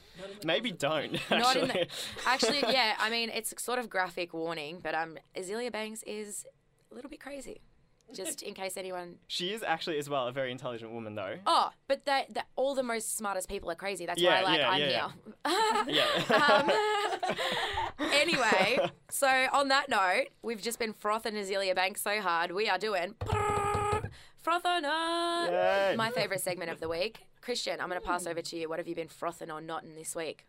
Maybe 0.45 0.71
don't. 0.73 1.13
not 1.31 1.57
in 1.57 1.63
actually. 1.63 1.67
the, 1.69 1.89
actually, 2.27 2.61
yeah. 2.73 2.95
I 3.01 3.11
mean, 3.11 3.31
it's 3.31 3.53
sort 3.63 3.79
of 3.79 3.89
graphic 3.89 4.33
warning, 4.35 4.81
but 4.83 4.95
um, 4.95 5.19
Azealia 5.37 5.73
Banks 5.73 6.03
is 6.05 6.45
a 6.91 6.95
little 6.95 7.11
bit 7.11 7.21
crazy. 7.21 7.61
Just 8.15 8.41
in 8.43 8.55
case 8.55 8.79
anyone 8.79 9.17
She 9.27 9.53
is 9.53 9.63
actually 9.63 9.99
as 9.99 10.09
well 10.09 10.29
a 10.29 10.33
very 10.33 10.51
intelligent 10.51 10.93
woman, 10.93 11.15
though. 11.15 11.35
Oh, 11.47 11.69
but 11.89 12.07
that, 12.07 12.47
all 12.57 12.75
the 12.75 12.83
most 12.83 13.19
smartest 13.19 13.51
people 13.51 13.71
are 13.71 13.75
crazy. 13.75 14.07
That's 14.07 14.19
Yeah, 14.19 14.41
why 14.41 14.49
like 14.49 14.59
yeah, 14.59 14.71
I'm 14.71 14.81
yeah, 14.81 15.11
here. 15.87 15.95
Yeah. 16.29 16.71
Um, 17.99 18.11
anyway, 18.13 18.79
so 19.11 19.27
on 19.53 19.69
that 19.69 19.91
note, 19.91 20.29
we've 20.41 20.63
just 20.63 20.79
been 20.79 20.95
frothing 20.95 21.35
Azealia 21.35 21.75
Banks 21.75 22.01
so 22.01 22.23
hard. 22.23 22.53
We 22.53 22.67
are 22.71 22.79
doing 22.79 23.15
froth 24.49 24.65
or 24.65 24.81
not. 24.81 25.51
Yay. 25.53 25.95
My 25.97 26.11
favorite 26.11 26.41
segment 26.41 26.71
of 26.71 26.81
the 26.81 26.89
week. 26.89 27.27
Christian, 27.43 27.81
I'm 27.81 27.89
going 27.89 28.01
to 28.01 28.07
pass 28.07 28.27
over 28.27 28.41
to 28.41 28.57
you. 28.57 28.69
What 28.69 28.79
have 28.79 28.89
you 28.89 28.95
been 28.95 29.09
frothing 29.09 29.51
or 29.51 29.61
not 29.61 29.85
in 29.85 29.95
this 29.95 30.17
week? 30.17 30.47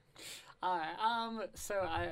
Alright, 0.63 0.97
um, 1.03 1.43
so 1.53 1.75
I 1.75 2.09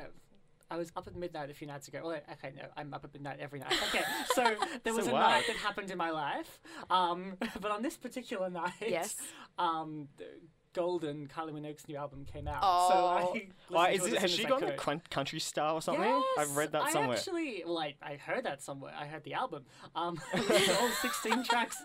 I 0.70 0.76
was 0.78 0.92
up 0.98 1.08
at 1.08 1.16
midnight 1.16 1.50
a 1.50 1.54
few 1.54 1.66
nights 1.68 1.88
ago. 1.88 2.02
Well, 2.04 2.20
okay, 2.34 2.52
no, 2.56 2.64
I'm 2.76 2.94
up 2.94 3.04
at 3.06 3.14
midnight 3.14 3.38
every 3.40 3.60
night. 3.60 3.74
Okay, 3.90 4.04
so 4.36 4.54
there 4.84 4.94
was 4.94 5.06
So 5.06 5.12
a 5.12 5.14
wild. 5.14 5.32
night 5.32 5.44
that 5.48 5.56
happened 5.58 5.92
in 5.92 5.98
my 5.98 6.10
life, 6.12 6.60
um, 6.90 7.38
but 7.62 7.72
on 7.72 7.82
this 7.82 7.96
particular 7.98 8.50
night, 8.64 8.74
Yes. 8.82 9.16
um, 9.58 10.08
Golden, 10.78 11.28
Kylie 11.28 11.52
Minogue's 11.54 11.88
new 11.88 11.96
album 11.96 12.24
came 12.32 12.48
out. 12.48 12.60
Oh. 12.62 12.90
So 12.90 12.96
I 13.36 13.48
Why, 13.70 13.90
is 13.90 14.06
it 14.06 14.20
has 14.20 14.32
she 14.32 14.46
I 14.46 14.50
gone 14.50 14.60
could. 14.60 14.78
coun- 14.78 15.02
country 15.10 15.40
star 15.40 15.74
or 15.74 15.82
something? 15.82 16.04
Yes, 16.04 16.24
I've 16.38 16.56
read 16.56 16.72
that 16.74 16.84
I 16.84 16.92
somewhere. 16.92 17.18
actually, 17.18 17.64
well, 17.66 17.80
I, 17.80 17.96
I 18.02 18.16
heard 18.16 18.46
that 18.46 18.62
somewhere. 18.62 18.94
I 18.98 19.08
heard 19.08 19.24
the 19.24 19.34
album, 19.34 19.66
um, 19.96 20.20
all 20.34 20.90
16 21.02 21.44
tracks, 21.44 21.84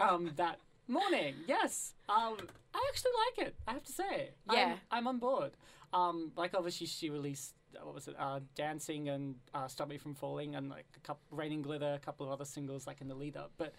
um, 0.00 0.32
that 0.36 0.58
morning. 0.88 1.34
Yes, 1.46 1.92
um, 2.08 2.38
I 2.74 2.88
actually 2.88 3.12
like 3.38 3.48
it. 3.48 3.54
I 3.68 3.72
have 3.72 3.84
to 3.84 3.92
say, 3.92 4.30
Yeah. 4.50 4.76
I'm, 4.90 4.98
I'm 5.00 5.06
on 5.06 5.18
board. 5.18 5.52
Um, 5.92 6.32
like 6.36 6.54
obviously 6.54 6.86
she 6.86 7.10
released 7.10 7.54
what 7.82 7.94
was 7.94 8.08
it, 8.08 8.14
uh, 8.18 8.40
Dancing 8.54 9.08
and 9.08 9.34
uh, 9.52 9.68
Stop 9.68 9.88
Me 9.88 9.98
From 9.98 10.14
Falling, 10.14 10.54
and 10.54 10.70
like 10.70 10.86
a 10.96 11.00
couple, 11.00 11.22
Raining 11.30 11.60
Glitter, 11.62 11.94
a 11.94 11.98
couple 11.98 12.24
of 12.24 12.32
other 12.32 12.44
singles 12.44 12.86
like 12.86 13.00
in 13.00 13.08
the 13.08 13.14
lead 13.14 13.36
up. 13.36 13.52
But 13.58 13.74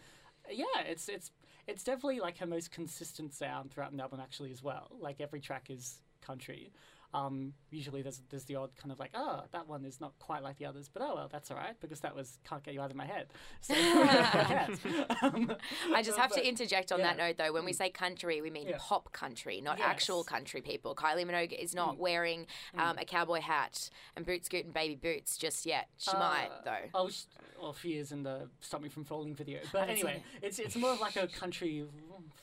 yeah, 0.52 0.66
it's 0.86 1.10
it's 1.10 1.32
it's 1.68 1.84
definitely 1.84 2.20
like 2.20 2.38
her 2.38 2.46
most 2.46 2.72
consistent 2.72 3.34
sound 3.34 3.72
throughout 3.72 3.92
an 3.92 4.00
album 4.00 4.20
actually 4.22 4.52
as 4.52 4.62
well. 4.62 4.92
Like 5.00 5.20
every 5.20 5.40
track 5.40 5.70
is 5.70 6.00
country. 6.22 6.72
Um, 7.16 7.54
usually 7.72 8.02
there's 8.02 8.22
there's 8.30 8.44
the 8.44 8.56
odd 8.56 8.72
kind 8.76 8.92
of 8.92 9.00
like, 9.00 9.12
oh, 9.14 9.44
that 9.54 9.68
one 9.70 9.86
is 9.86 10.02
not 10.02 10.12
quite 10.20 10.44
like 10.44 10.58
the 10.58 10.66
others, 10.66 10.90
but 10.92 11.02
oh 11.02 11.16
well, 11.16 11.30
that's 11.32 11.50
all 11.50 11.56
right 11.58 11.74
because 11.80 12.02
that 12.02 12.14
was 12.16 12.40
can't 12.48 12.62
get 12.64 12.74
you 12.74 12.82
out 12.82 12.92
of 12.92 12.98
my 12.98 13.06
head. 13.06 13.28
So? 13.62 13.74
Um, 15.22 15.56
I 15.94 16.02
just 16.02 16.18
have 16.18 16.32
but- 16.32 16.38
to 16.40 16.48
interject 16.48 16.92
on 16.92 17.00
that 17.02 17.18
note, 17.18 17.38
though. 17.38 17.54
When 17.54 17.64
we 17.66 17.74
say 17.74 17.90
country, 17.90 18.42
we 18.42 18.50
mean 18.50 18.68
Yeah. 18.68 18.78
pop 18.80 19.12
country, 19.14 19.62
not 19.62 19.78
Yes. 19.78 19.88
actual 19.88 20.24
country 20.24 20.62
people. 20.62 20.94
Kylie 20.96 21.26
Minogue 21.26 21.54
is 21.58 21.72
Mm. 21.72 21.76
not 21.76 21.98
wearing 21.98 22.48
um, 22.78 22.98
a 22.98 23.06
cowboy 23.06 23.40
hat 23.40 23.90
and 24.16 24.26
boot 24.26 24.44
scoot 24.46 24.66
and 24.66 24.74
baby 24.74 24.96
boots 24.96 25.38
just 25.38 25.66
yet. 25.66 25.88
She 25.98 26.12
might, 26.14 26.50
Uh, 26.52 26.62
though. 26.66 26.90
Oh, 26.94 27.10
sh- 27.10 27.24
well, 27.62 27.74
she 27.74 27.94
is 27.98 28.12
in 28.12 28.24
the 28.24 28.50
"Stop 28.60 28.82
Me 28.82 28.90
from 28.90 29.06
Falling" 29.06 29.34
video. 29.36 29.60
But 29.72 29.90
anyway, 29.90 30.22
it's 30.42 30.60
it's 30.60 30.76
more 30.76 30.92
of 30.92 31.00
like 31.00 31.16
a 31.16 31.28
country 31.28 31.86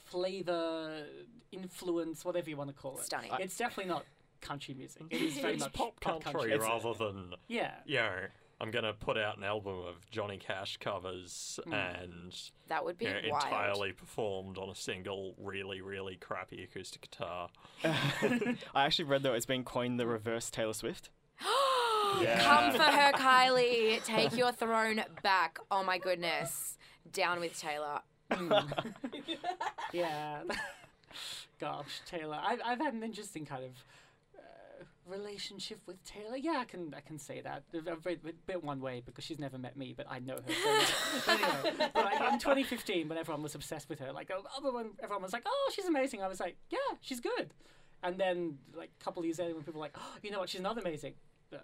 flavor, 0.05 1.05
influence, 1.51 2.25
whatever 2.25 2.49
you 2.51 2.57
want 2.57 2.71
to 2.71 2.75
call 2.83 2.99
it. 2.99 3.05
Stunning. 3.05 3.31
It's 3.39 3.57
definitely 3.57 3.91
not 3.93 4.05
country 4.43 4.75
music. 4.75 5.03
It 5.11 5.23
is 5.23 5.39
very 5.39 5.55
It's 5.55 5.63
much 5.63 5.73
pop 5.73 6.01
country 6.01 6.57
rather 6.57 6.93
than 6.95 7.35
Yeah. 7.49 7.73
you 7.87 7.97
know. 7.97 8.27
I'm 8.61 8.71
gonna 8.71 8.93
put 8.93 9.19
out 9.19 9.39
an 9.39 9.43
album 9.43 9.81
of 9.89 10.09
Johnny 10.09 10.39
Cash 10.39 10.77
covers 10.77 11.59
mm. 11.67 11.73
and 11.75 12.33
That 12.69 12.85
would 12.85 12.97
be 12.97 13.07
you 13.07 13.11
know, 13.11 13.21
wild. 13.31 13.45
entirely 13.45 13.93
performed 13.93 14.57
on 14.57 14.71
a 14.71 14.75
single, 14.75 15.35
really, 15.37 15.81
really 15.81 16.15
crappy 16.15 16.63
acoustic 16.63 17.01
guitar. 17.11 17.49
I 17.85 18.85
actually 18.85 19.07
read 19.07 19.25
though 19.25 19.35
it's 19.35 19.47
been 19.47 19.65
coined 19.65 19.99
the 19.99 20.07
reverse 20.07 20.49
Taylor 20.49 20.75
Swift. 20.75 21.11
Come 21.41 22.73
for 22.73 22.83
her, 22.83 23.13
Kylie. 23.13 24.05
Take 24.05 24.37
your 24.37 24.53
throne 24.53 25.03
back. 25.25 25.59
Oh 25.71 25.83
my 25.83 25.99
goodness. 25.99 26.79
Down 27.13 27.41
with 27.41 27.59
Taylor. 27.59 28.01
Mm. 28.31 28.95
Yeah. 29.93 30.43
Gosh, 31.59 32.01
Taylor. 32.07 32.39
I've, 32.43 32.61
I've 32.65 32.79
had 32.79 32.95
an 32.95 33.03
interesting 33.03 33.45
kind 33.45 33.65
of 33.65 33.71
relationship 35.13 35.81
with 35.87 36.03
Taylor. 36.05 36.37
Yeah, 36.37 36.59
I 36.61 36.65
can 36.65 36.95
I 36.97 37.01
can 37.01 37.19
say 37.19 37.41
that. 37.43 37.63
A 37.75 37.97
bit, 37.97 38.47
bit 38.47 38.65
one 38.65 38.81
way 38.81 39.03
because 39.05 39.25
she's 39.25 39.39
never 39.39 39.59
met 39.59 39.77
me, 39.77 39.95
but 39.97 40.07
I 40.11 40.19
know 40.19 40.35
her. 40.35 40.53
So 40.53 41.23
but 41.27 41.41
anyway, 41.41 41.91
but 41.95 42.05
like 42.05 42.33
in 42.33 42.39
2015, 42.39 43.09
when 43.09 43.19
everyone 43.19 43.43
was 43.43 43.55
obsessed 43.55 43.89
with 43.89 43.99
her, 44.01 44.13
like 44.13 44.31
oh, 44.35 44.43
everyone, 44.57 44.91
everyone 45.03 45.23
was 45.23 45.33
like, 45.33 45.45
"Oh, 45.47 45.71
she's 45.75 45.87
amazing." 45.87 46.23
I 46.23 46.29
was 46.29 46.41
like, 46.41 46.57
"Yeah, 46.71 46.79
she's 47.01 47.21
good." 47.21 47.55
And 48.03 48.19
then 48.19 48.59
like 48.75 48.91
a 49.01 49.05
couple 49.05 49.21
of 49.21 49.27
years 49.27 49.39
later, 49.39 49.55
when 49.55 49.63
people 49.63 49.81
were 49.81 49.87
like, 49.87 49.97
"Oh, 49.97 50.17
you 50.23 50.31
know 50.31 50.41
what? 50.41 50.49
She's 50.49 50.61
not 50.61 50.79
amazing." 50.79 51.15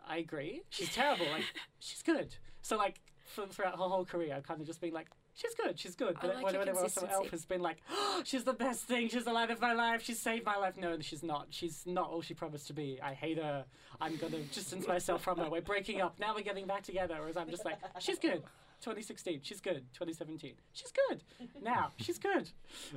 I 0.06 0.18
agree. 0.18 0.62
She's 0.70 0.94
terrible. 0.94 1.26
Like 1.32 1.44
she's 1.78 2.02
good. 2.02 2.37
So 2.62 2.76
like 2.76 3.00
for, 3.24 3.46
throughout 3.46 3.72
her 3.72 3.84
whole 3.84 4.04
career, 4.04 4.34
I've 4.37 4.46
kind 4.46 4.61
of 4.61 4.66
just 4.66 4.80
been 4.80 4.92
like, 4.92 5.08
"She's 5.40 5.55
good. 5.55 5.79
She's 5.79 5.94
good." 5.94 6.16
But 6.20 6.35
like 6.35 6.44
when 6.44 6.55
your 6.55 6.62
everyone 6.62 6.85
else 6.85 7.31
has 7.31 7.44
been 7.44 7.62
like, 7.62 7.79
oh, 7.90 8.22
"She's 8.24 8.44
the 8.44 8.53
best 8.53 8.83
thing. 8.85 9.09
She's 9.09 9.24
the 9.24 9.33
light 9.33 9.51
of 9.51 9.61
my 9.61 9.72
life. 9.72 10.03
She 10.05 10.14
saved 10.14 10.44
my 10.44 10.57
life." 10.57 10.77
No, 10.77 10.98
she's 11.01 11.22
not. 11.22 11.46
She's 11.51 11.85
not 11.87 12.11
all 12.11 12.22
she 12.22 12.35
promised 12.35 12.66
to 12.66 12.72
be. 12.72 12.98
I 13.03 13.14
hate 13.14 13.38
her. 13.38 13.64
I'm 14.01 14.16
gonna 14.16 14.40
distance 14.53 14.87
myself 14.87 15.22
from 15.22 15.38
her. 15.38 15.48
We're 15.48 15.61
breaking 15.61 16.01
up. 16.01 16.18
Now 16.18 16.35
we're 16.35 16.42
getting 16.42 16.66
back 16.66 16.83
together. 16.83 17.16
Whereas 17.20 17.37
I'm 17.37 17.51
just 17.51 17.64
like, 17.64 17.79
"She's 18.01 18.18
good." 18.18 18.42
2016, 18.80 19.40
she's 19.42 19.60
good. 19.60 19.84
2017, 19.92 20.54
she's 20.72 20.92
good. 21.08 21.22
Now, 21.62 21.90
she's 21.96 22.18
good. 22.18 22.50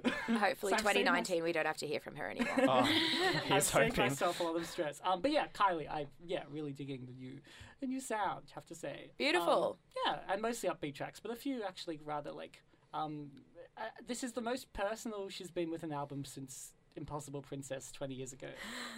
Hopefully, 0.27 0.71
So 0.71 0.75
I've 0.75 0.81
2019, 0.81 1.43
we 1.43 1.51
don't 1.51 1.65
have 1.65 1.77
to 1.77 1.87
hear 1.87 1.99
from 1.99 2.15
her 2.15 2.29
anymore. 2.29 2.53
Oh, 2.61 2.79
I've 2.79 3.43
he's 3.43 3.63
saved 3.65 3.97
myself 3.97 4.39
a 4.39 4.43
lot 4.43 4.55
of 4.55 4.65
stress. 4.65 5.01
Um, 5.03 5.21
but 5.21 5.31
yeah, 5.31 5.47
Kylie, 5.53 5.89
I 5.89 6.05
yeah 6.25 6.43
really 6.49 6.71
digging 6.71 7.05
the 7.05 7.13
new 7.13 7.39
the 7.79 7.87
new 7.87 7.99
sound. 7.99 8.43
Have 8.53 8.65
to 8.67 8.75
say, 8.75 9.11
Beautiful. 9.17 9.79
Um, 10.07 10.13
yeah, 10.13 10.33
and 10.33 10.41
mostly 10.41 10.69
upbeat 10.69 10.93
tracks, 10.95 11.19
but 11.19 11.31
a 11.31 11.35
few 11.35 11.63
actually 11.63 11.99
rather 12.03 12.31
like. 12.31 12.61
Um, 12.93 13.31
uh, 13.77 13.83
this 14.05 14.23
is 14.23 14.33
the 14.33 14.41
most 14.41 14.71
personal 14.73 15.29
she's 15.29 15.49
been 15.49 15.71
with 15.71 15.83
an 15.83 15.91
album 15.93 16.25
since 16.25 16.73
Impossible 16.95 17.41
Princess 17.41 17.91
20 17.91 18.13
years 18.13 18.33
ago, 18.33 18.47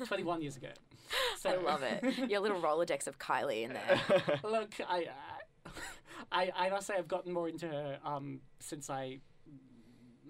21 0.05 0.41
years 0.41 0.57
ago. 0.57 0.69
So 1.39 1.51
I 1.51 1.55
love 1.57 1.83
it. 1.83 2.29
Your 2.29 2.39
little 2.39 2.59
Rolodex 2.59 3.07
of 3.07 3.19
Kylie 3.19 3.63
in 3.63 3.73
there. 3.73 4.01
Look, 4.43 4.73
I, 4.87 5.07
I, 6.33 6.51
I 6.55 6.69
must 6.69 6.87
say 6.87 6.95
I've 6.97 7.07
gotten 7.07 7.31
more 7.31 7.47
into 7.47 7.67
her 7.67 7.99
um, 8.03 8.41
since 8.59 8.89
I 8.89 9.19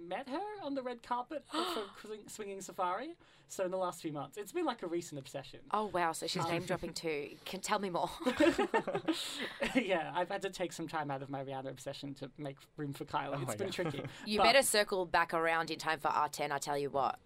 met 0.08 0.28
her 0.28 0.40
on 0.64 0.76
the 0.76 0.82
red 0.82 1.02
carpet 1.02 1.44
for 1.52 2.10
Swinging 2.28 2.62
Safari. 2.62 3.16
So 3.48 3.64
in 3.64 3.72
the 3.72 3.78
last 3.78 4.02
few 4.02 4.12
months, 4.12 4.38
it's 4.38 4.52
been 4.52 4.66
like 4.66 4.82
a 4.84 4.88
recent 4.88 5.20
obsession. 5.20 5.60
Oh, 5.72 5.86
wow. 5.94 6.12
So 6.12 6.26
she's 6.28 6.46
name 6.48 6.64
dropping 6.64 6.94
too. 6.94 7.30
Can 7.46 7.62
tell 7.62 7.78
me 7.80 7.90
more. 7.92 8.10
yeah, 9.76 10.12
I've 10.16 10.30
had 10.30 10.42
to 10.42 10.50
take 10.50 10.74
some 10.74 10.88
time 10.88 11.12
out 11.12 11.22
of 11.22 11.30
my 11.30 11.44
Rihanna 11.44 11.70
obsession 11.70 12.14
to 12.16 12.32
make 12.38 12.58
room 12.78 12.94
for 12.94 13.06
Kylie. 13.06 13.42
it's 13.44 13.56
been 13.56 13.68
God. 13.68 13.74
tricky. 13.74 14.02
You 14.26 14.40
But- 14.40 14.46
better 14.46 14.62
circle 14.64 15.06
back 15.06 15.34
around 15.34 15.72
in 15.72 15.78
time 15.80 16.00
for 16.00 16.10
R10, 16.10 16.52
I 16.52 16.58
tell 16.58 16.78
you 16.78 16.90
what. 16.90 17.20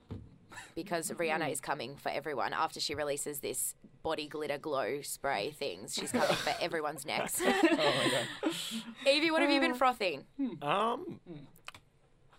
Because 0.75 1.09
Hmm. 1.09 1.15
Rihanna 1.17 1.51
is 1.51 1.61
coming 1.61 1.95
for 1.95 2.09
everyone 2.09 2.53
after 2.53 2.79
she 2.79 2.93
releases 2.95 3.39
this 3.39 3.73
body 4.07 4.25
glitter 4.25 4.57
glow 4.57 5.01
spray 5.01 5.51
things. 5.59 5.93
She's 5.93 6.13
coming 6.13 6.27
for 6.29 6.53
everyone's 6.61 7.05
necks. 7.05 7.41
Evie, 9.05 9.31
what 9.31 9.41
have 9.41 9.51
you 9.51 9.59
been 9.59 9.75
frothing? 9.75 10.23
Um. 10.61 11.19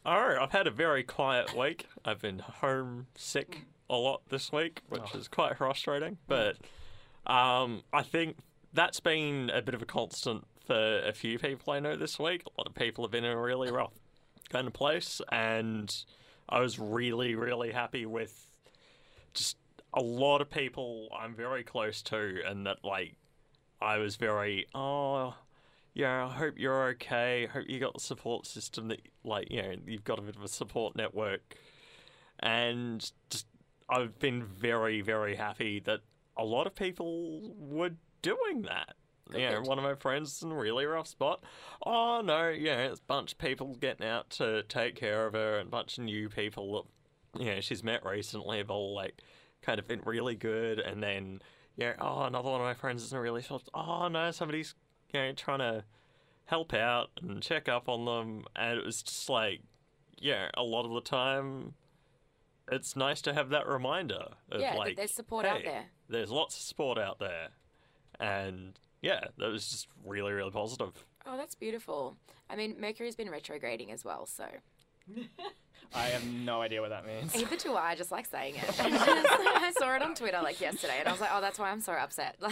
Oh, 0.07 0.37
I've 0.41 0.53
had 0.53 0.67
a 0.67 0.71
very 0.71 1.03
quiet 1.03 1.55
week. 1.55 1.87
I've 2.07 2.21
been 2.21 2.39
homesick 2.39 3.67
a 3.91 3.97
lot 3.97 4.23
this 4.31 4.51
week, 4.51 4.81
which 4.89 5.15
is 5.15 5.29
quite 5.29 5.59
frustrating. 5.59 6.17
But 6.27 6.57
um, 7.27 7.83
I 7.93 8.03
think 8.03 8.37
that's 8.73 9.01
been 9.01 9.51
a 9.53 9.61
bit 9.61 9.75
of 9.75 9.83
a 9.83 9.87
constant 9.87 10.47
for 10.67 11.01
a 11.01 11.13
few 11.13 11.39
people 11.39 11.75
I 11.75 11.81
know 11.81 11.97
this 11.97 12.19
week. 12.19 12.45
A 12.47 12.61
lot 12.61 12.67
of 12.67 12.75
people 12.75 13.05
have 13.05 13.11
been 13.11 13.25
in 13.25 13.33
a 13.33 13.41
really 13.41 13.71
rough 13.71 13.93
kind 14.49 14.67
of 14.67 14.73
place, 14.73 15.21
and 15.31 15.95
I 16.49 16.61
was 16.61 16.79
really, 16.79 17.35
really 17.35 17.73
happy 17.73 18.07
with 18.07 18.51
just 19.35 19.59
a 19.95 20.03
lot 20.03 20.41
of 20.41 20.51
people 20.51 21.09
I'm 21.19 21.35
very 21.35 21.65
close 21.65 22.03
to, 22.03 22.41
and 22.47 22.67
that 22.67 22.85
like 22.85 23.17
I 23.81 23.99
was 23.99 24.17
very 24.17 24.67
oh 24.75 25.35
yeah, 25.99 26.27
I 26.27 26.33
hope 26.33 26.55
you're 26.59 26.91
okay. 26.91 27.49
I 27.49 27.53
hope 27.53 27.65
you 27.69 27.81
got 27.81 27.93
the 27.93 28.01
support 28.01 28.47
system 28.47 28.87
that, 28.87 29.01
like, 29.25 29.51
you 29.51 29.63
know, 29.63 29.75
you've 29.85 30.05
got 30.05 30.21
a 30.21 30.23
bit 30.23 30.37
of 30.37 30.43
a 30.45 30.49
support 30.49 30.95
network. 30.95 31.57
And 32.39 33.01
just, 33.31 33.47
I've 33.91 34.17
been 34.21 34.45
very, 34.45 35.01
very 35.01 35.35
happy 35.35 35.81
that 35.87 36.03
a 36.37 36.45
lot 36.45 36.69
of 36.69 36.77
people 36.77 37.53
were 37.59 37.91
doing 38.23 38.63
that. 38.63 38.95
You 39.35 39.51
know, 39.51 39.61
one 39.63 39.77
of 39.77 39.83
my 39.83 39.95
friends 39.97 40.37
is 40.37 40.43
in 40.43 40.53
a 40.53 40.55
really 40.55 40.87
rough 40.87 41.09
spot. 41.09 41.43
Oh, 41.85 42.23
no, 42.25 42.49
yeah, 42.49 42.85
it's 42.85 43.01
a 43.01 43.09
bunch 43.09 43.33
of 43.33 43.39
people 43.39 43.75
getting 43.75 44.07
out 44.07 44.31
to 44.31 44.63
take 44.69 44.95
care 44.95 45.27
of 45.27 45.33
her 45.33 45.59
and 45.59 45.67
a 45.67 45.71
bunch 45.71 45.99
of 45.99 46.05
new 46.05 46.29
people 46.29 46.87
that, 47.35 47.43
you 47.43 47.55
know, 47.55 47.61
she's 47.61 47.83
met 47.83 48.07
recently 48.07 48.59
have 48.59 48.71
all, 48.71 48.95
like, 48.95 49.21
kind 49.63 49.79
of 49.79 49.87
been 49.87 50.03
really 50.05 50.35
good. 50.35 50.79
And 50.79 51.03
then, 51.03 51.41
you 51.77 51.87
know, 51.87 51.95
oh, 52.01 52.23
another 52.23 52.51
one 52.51 52.61
of 52.61 52.67
my 52.67 52.75
friends 52.75 53.03
is 53.03 53.13
in 53.13 53.19
a 53.19 53.21
really 53.21 53.43
soft. 53.43 53.69
Oh, 53.75 54.09
no, 54.09 54.31
somebody's 54.31 54.75
you 55.13 55.21
know, 55.21 55.33
trying 55.33 55.61
to 55.61 55.85
help 56.47 56.75
out 56.75 57.11
and 57.21 57.43
check 57.43 57.69
up 57.69 57.89
on 57.89 58.05
them. 58.05 58.45
And 58.57 58.79
it 58.79 58.85
was 58.85 59.03
just 59.03 59.29
like, 59.29 59.61
yeah, 60.19 60.49
a 60.55 60.63
lot 60.63 60.85
of 60.85 60.93
the 60.93 61.01
time, 61.01 61.75
it's 62.71 62.97
nice 62.97 63.21
to 63.23 63.35
have 63.35 63.51
that 63.51 63.67
reminder 63.67 64.29
of 64.51 64.61
Yeah, 64.61 64.75
like, 64.75 64.97
there's 64.97 65.15
support 65.15 65.47
out 65.47 65.63
there. 65.65 65.87
There's 66.09 66.31
lots 66.31 66.57
of 66.57 66.63
support 66.63 66.99
out 66.99 67.19
there. 67.19 67.49
And 68.19 68.79
yeah, 69.03 69.21
that 69.39 69.49
was 69.49 69.69
just 69.69 69.89
really, 70.05 70.33
really 70.33 70.51
positive. 70.51 71.05
Oh, 71.27 71.37
that's 71.37 71.55
beautiful. 71.55 72.17
I 72.51 72.57
mean, 72.57 72.77
Mercury's 72.81 73.15
been 73.15 73.31
retrograding 73.31 73.93
as 73.93 74.05
well, 74.05 74.27
so. 74.27 74.47
I 75.95 76.03
have 76.09 76.27
no 76.27 76.61
idea 76.61 76.81
what 76.83 76.91
that 76.91 77.07
means. 77.07 77.35
Either 77.35 77.57
do 77.57 77.75
I, 77.75 77.93
I 77.93 77.95
just 77.95 78.13
like 78.13 78.27
saying 78.27 78.57
it. 78.57 78.65
I 78.79 79.73
saw 79.79 79.95
it 79.97 80.03
on 80.03 80.15
Twitter 80.15 80.39
like 80.43 80.61
yesterday 80.61 80.97
and 80.99 81.09
I 81.09 81.13
was 81.13 81.21
like, 81.21 81.31
oh, 81.33 81.41
that's 81.41 81.59
why 81.59 81.71
I'm 81.71 81.81
so 81.81 81.93
upset. 81.93 82.37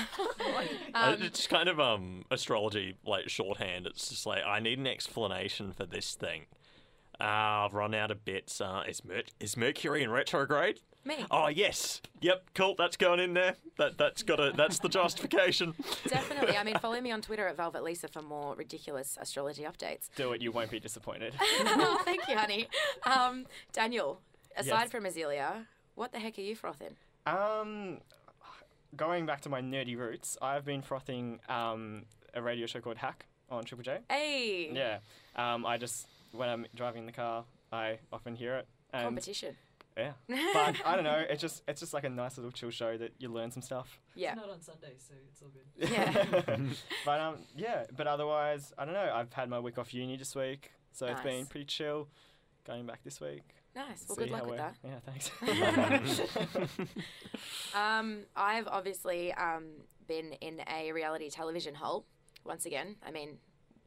Uh, 0.95 1.14
it's 1.21 1.47
kind 1.47 1.69
of 1.69 1.79
um 1.79 2.25
astrology 2.31 2.97
like 3.05 3.29
shorthand. 3.29 3.87
It's 3.87 4.09
just 4.09 4.25
like 4.25 4.42
I 4.47 4.61
need 4.61 4.79
an 4.79 4.87
explanation 4.87 5.73
for 5.73 5.85
this 5.85 6.14
thing. 6.14 6.47
Uh, 7.21 7.25
I've 7.66 7.75
run 7.75 7.95
out 7.95 8.11
of 8.11 8.25
bits. 8.25 8.61
Uh, 8.61 8.83
is, 8.88 9.05
Mer- 9.05 9.23
is 9.40 9.57
Mercury 9.57 10.03
in 10.03 10.11
retrograde? 10.11 10.81
Me. 11.07 11.25
Oh 11.31 11.47
yes. 11.47 12.01
Yep. 12.21 12.51
Cool. 12.55 12.75
That's 12.77 12.97
going 12.97 13.21
in 13.21 13.33
there. 13.35 13.55
That 13.79 13.97
that's 13.97 14.23
got 14.25 14.40
a 14.40 14.51
that's 14.53 14.81
the 14.81 14.88
justification. 14.88 15.75
Definitely. 16.09 16.57
I 16.57 16.64
mean, 16.64 16.77
follow 16.79 17.01
me 17.01 17.12
on 17.12 17.23
Twitter 17.23 17.47
at 17.47 17.57
Velvet 17.57 17.85
Lisa 17.85 18.09
for 18.09 18.23
more 18.23 18.57
ridiculous 18.57 19.16
astrology 19.21 19.62
updates. 19.62 20.09
Do 20.16 20.33
it, 20.33 20.42
you 20.42 20.51
won't 20.51 20.71
be 20.71 20.81
disappointed. 20.81 21.35
oh, 21.40 22.01
thank 22.05 22.27
you, 22.29 22.37
honey. 22.37 22.66
Um, 23.05 23.47
Daniel, 23.73 24.21
aside 24.57 24.83
Yes. 24.83 24.90
from 24.90 25.05
Azealia, 25.05 25.66
What 25.95 26.11
the 26.12 26.19
heck 26.19 26.37
are 26.38 26.42
you 26.42 26.57
frothing? 26.57 26.97
Um, 27.27 27.99
going 28.97 29.27
back 29.27 29.42
to 29.42 29.49
my 29.49 29.61
nerdy 29.61 29.97
roots, 29.97 30.37
I've 30.42 30.64
been 30.64 30.83
frothing 30.83 31.38
um, 31.49 32.03
a 32.35 32.42
radio 32.42 32.66
show 32.66 32.81
called 32.81 32.97
Hack 32.97 33.27
on 33.51 33.64
Triple 33.64 33.85
J. 33.85 33.99
Hey, 34.11 34.71
Yeah. 34.73 34.99
Um, 35.37 35.64
I 35.64 35.77
just 35.79 36.07
when 36.33 36.49
I'm 36.49 36.66
driving 36.75 37.07
the 37.07 37.12
car, 37.12 37.45
I 37.73 37.99
often 38.12 38.35
hear 38.35 38.57
it. 38.57 38.66
And 38.92 39.05
competition. 39.05 39.57
Yeah. 39.97 40.13
But 40.53 40.77
I 40.85 40.95
don't 40.95 41.05
know. 41.05 41.25
It's 41.29 41.41
just 41.41 41.63
it's 41.67 41.81
just 41.81 41.95
like 41.95 42.05
a 42.05 42.09
nice 42.09 42.37
little 42.37 42.53
chill 42.53 42.71
show 42.71 42.97
that 42.97 43.13
you 43.19 43.29
learn 43.29 43.51
some 43.51 43.63
stuff. 43.63 43.99
Yeah. 44.15 44.33
It's 44.33 44.41
not 44.41 44.51
on 44.51 44.61
Sunday, 44.61 44.95
so 44.99 45.15
it's 45.31 45.43
all 45.43 45.49
good. 45.49 45.91
Yeah. 45.91 46.65
but 47.07 47.21
um, 47.21 47.37
yeah. 47.57 47.85
But 47.97 48.07
otherwise, 48.07 48.73
I 48.79 48.85
don't 48.85 48.95
know. 48.95 49.11
I've 49.13 49.33
had 49.33 49.49
my 49.49 49.59
week 49.61 49.79
off 49.79 49.95
uni 49.95 50.17
this 50.17 50.35
week, 50.35 50.73
so 50.93 51.07
it's 51.07 51.23
been 51.23 51.47
pretty 51.47 51.67
chill. 51.67 52.09
Going 52.67 52.85
back 52.85 53.05
this 53.05 53.21
week. 53.21 53.45
Nice. 53.77 54.07
Well, 54.09 54.17
See 54.17 54.25
good 54.25 54.33
luck 54.33 54.47
with 54.47 54.57
that. 54.57 54.75
Yeah, 54.83 54.99
thanks. 55.05 55.31
Um, 57.75 58.23
I've 58.35 58.67
obviously 58.67 59.33
um, 59.35 59.67
been 60.09 60.33
in 60.41 60.63
a 60.67 60.93
reality 60.93 61.29
television 61.29 61.75
hole 61.75 62.07
once 62.45 62.65
again. 62.65 62.97
I 63.07 63.11
mean, 63.11 63.37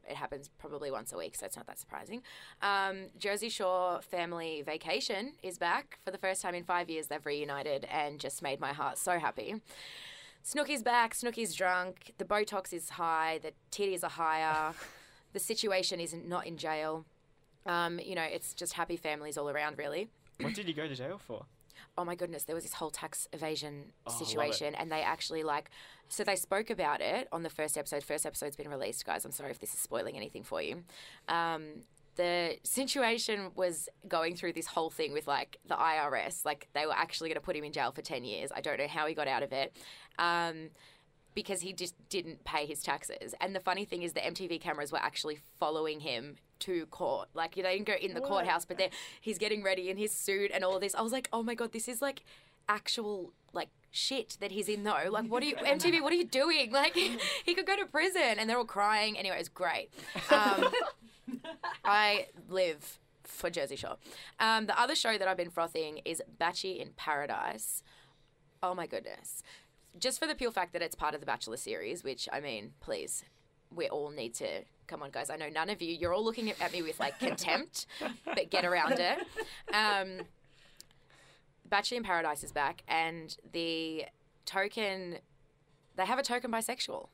it 0.08 0.16
happens 0.16 0.48
probably 0.58 0.90
once 0.90 1.12
a 1.12 1.18
week, 1.18 1.36
so 1.36 1.46
it's 1.46 1.56
not 1.56 1.66
that 1.66 1.78
surprising. 1.78 2.22
Um, 2.62 3.06
Jersey 3.18 3.48
Shore 3.48 4.00
Family 4.02 4.62
Vacation 4.62 5.34
is 5.42 5.58
back 5.58 5.98
for 6.04 6.10
the 6.10 6.18
first 6.18 6.42
time 6.42 6.54
in 6.54 6.64
five 6.64 6.90
years. 6.90 7.06
They've 7.06 7.24
reunited 7.24 7.86
and 7.90 8.18
just 8.18 8.42
made 8.42 8.60
my 8.60 8.72
heart 8.72 8.98
so 8.98 9.18
happy. 9.18 9.56
Snooki's 10.44 10.82
back. 10.82 11.14
Snooki's 11.14 11.54
drunk. 11.54 12.14
The 12.18 12.24
Botox 12.24 12.72
is 12.72 12.90
high. 12.90 13.38
The 13.42 13.52
titties 13.70 14.02
are 14.02 14.10
higher. 14.10 14.74
the 15.32 15.38
situation 15.38 16.00
is 16.00 16.12
not 16.14 16.40
not 16.40 16.46
in 16.46 16.56
jail. 16.56 17.04
Um, 17.66 17.98
you 17.98 18.14
know, 18.14 18.22
it's 18.22 18.54
just 18.54 18.72
happy 18.72 18.96
families 18.96 19.36
all 19.36 19.50
around, 19.50 19.76
really. 19.78 20.08
what 20.40 20.54
did 20.54 20.66
you 20.66 20.74
go 20.74 20.88
to 20.88 20.94
jail 20.94 21.18
for? 21.18 21.44
Oh 21.98 22.04
my 22.04 22.14
goodness, 22.14 22.44
there 22.44 22.54
was 22.54 22.64
this 22.64 22.74
whole 22.74 22.90
tax 22.90 23.28
evasion 23.32 23.92
Oh, 24.06 24.10
situation, 24.10 24.74
and 24.74 24.90
they 24.90 25.02
actually 25.02 25.42
like, 25.42 25.70
so 26.08 26.24
they 26.24 26.36
spoke 26.36 26.70
about 26.70 27.00
it 27.00 27.28
on 27.32 27.42
the 27.42 27.50
first 27.50 27.76
episode. 27.76 28.02
First 28.02 28.24
episode's 28.26 28.56
been 28.56 28.68
released, 28.68 29.04
guys. 29.04 29.24
I'm 29.24 29.32
sorry 29.32 29.50
if 29.50 29.58
this 29.58 29.72
is 29.74 29.80
spoiling 29.80 30.16
anything 30.16 30.42
for 30.42 30.60
you. 30.62 30.82
Um, 31.28 31.82
the 32.16 32.56
situation 32.64 33.50
was 33.54 33.88
going 34.08 34.34
through 34.34 34.52
this 34.52 34.66
whole 34.66 34.90
thing 34.90 35.12
with 35.12 35.26
like 35.26 35.58
the 35.66 35.74
IRS, 35.76 36.44
like 36.44 36.68
they 36.74 36.84
were 36.86 36.96
actually 36.96 37.28
going 37.28 37.36
to 37.40 37.44
put 37.44 37.56
him 37.56 37.64
in 37.64 37.72
jail 37.72 37.92
for 37.92 38.02
10 38.02 38.24
years. 38.24 38.50
I 38.54 38.60
don't 38.60 38.78
know 38.78 38.88
how 38.88 39.06
he 39.06 39.14
got 39.14 39.28
out 39.28 39.42
of 39.42 39.52
it. 39.52 39.74
Um, 40.18 40.70
because 41.34 41.60
he 41.60 41.72
just 41.72 41.94
didn't 42.08 42.44
pay 42.44 42.66
his 42.66 42.82
taxes. 42.82 43.34
And 43.40 43.54
the 43.54 43.60
funny 43.60 43.84
thing 43.84 44.02
is, 44.02 44.12
the 44.12 44.20
MTV 44.20 44.60
cameras 44.60 44.92
were 44.92 44.98
actually 44.98 45.38
following 45.58 46.00
him 46.00 46.36
to 46.60 46.86
court. 46.86 47.28
Like, 47.34 47.54
they 47.54 47.62
didn't 47.62 47.86
go 47.86 47.94
in 47.94 48.14
the 48.14 48.20
courthouse, 48.20 48.64
but 48.64 48.78
they're, 48.78 48.90
he's 49.20 49.38
getting 49.38 49.62
ready 49.62 49.90
in 49.90 49.96
his 49.96 50.12
suit 50.12 50.50
and 50.52 50.64
all 50.64 50.78
this. 50.78 50.94
I 50.94 51.02
was 51.02 51.12
like, 51.12 51.28
oh 51.32 51.42
my 51.42 51.54
God, 51.54 51.72
this 51.72 51.88
is 51.88 52.02
like 52.02 52.22
actual, 52.68 53.32
like, 53.52 53.68
shit 53.90 54.36
that 54.40 54.52
he's 54.52 54.68
in 54.68 54.84
though. 54.84 55.08
Like, 55.10 55.26
what 55.26 55.42
are 55.42 55.46
you, 55.46 55.56
MTV, 55.56 56.02
what 56.02 56.12
are 56.12 56.16
you 56.16 56.26
doing? 56.26 56.72
Like, 56.72 56.94
he 57.44 57.54
could 57.54 57.66
go 57.66 57.76
to 57.76 57.86
prison. 57.86 58.38
And 58.38 58.48
they're 58.48 58.58
all 58.58 58.64
crying. 58.64 59.18
Anyway, 59.18 59.36
it 59.36 59.40
was 59.40 59.48
great. 59.48 59.90
Um, 60.30 60.68
I 61.84 62.26
live 62.48 62.98
for 63.22 63.50
Jersey 63.50 63.76
Shore. 63.76 63.96
Um, 64.38 64.66
the 64.66 64.78
other 64.78 64.94
show 64.94 65.16
that 65.16 65.28
I've 65.28 65.36
been 65.36 65.50
frothing 65.50 66.00
is 66.04 66.22
Batchy 66.40 66.78
in 66.78 66.90
Paradise. 66.96 67.82
Oh 68.62 68.74
my 68.74 68.86
goodness. 68.86 69.42
Just 69.98 70.18
for 70.18 70.26
the 70.26 70.34
pure 70.34 70.50
fact 70.50 70.72
that 70.72 70.82
it's 70.82 70.94
part 70.94 71.14
of 71.14 71.20
the 71.20 71.26
Bachelor 71.26 71.56
series, 71.56 72.04
which, 72.04 72.28
I 72.32 72.40
mean, 72.40 72.72
please, 72.80 73.24
we 73.74 73.88
all 73.88 74.10
need 74.10 74.34
to. 74.34 74.62
Come 74.86 75.02
on, 75.02 75.10
guys. 75.10 75.30
I 75.30 75.36
know 75.36 75.48
none 75.48 75.70
of 75.70 75.82
you, 75.82 75.94
you're 75.94 76.12
all 76.12 76.24
looking 76.24 76.50
at 76.50 76.72
me 76.72 76.82
with 76.82 76.98
like 76.98 77.18
contempt, 77.18 77.86
but 78.24 78.50
get 78.50 78.64
around 78.64 78.98
it. 78.98 79.18
Um, 79.72 80.26
Bachelor 81.68 81.98
in 81.98 82.02
Paradise 82.02 82.42
is 82.42 82.52
back, 82.52 82.82
and 82.88 83.36
the 83.52 84.06
token, 84.44 85.18
they 85.96 86.04
have 86.04 86.18
a 86.18 86.22
token 86.22 86.50
bisexual. 86.50 87.08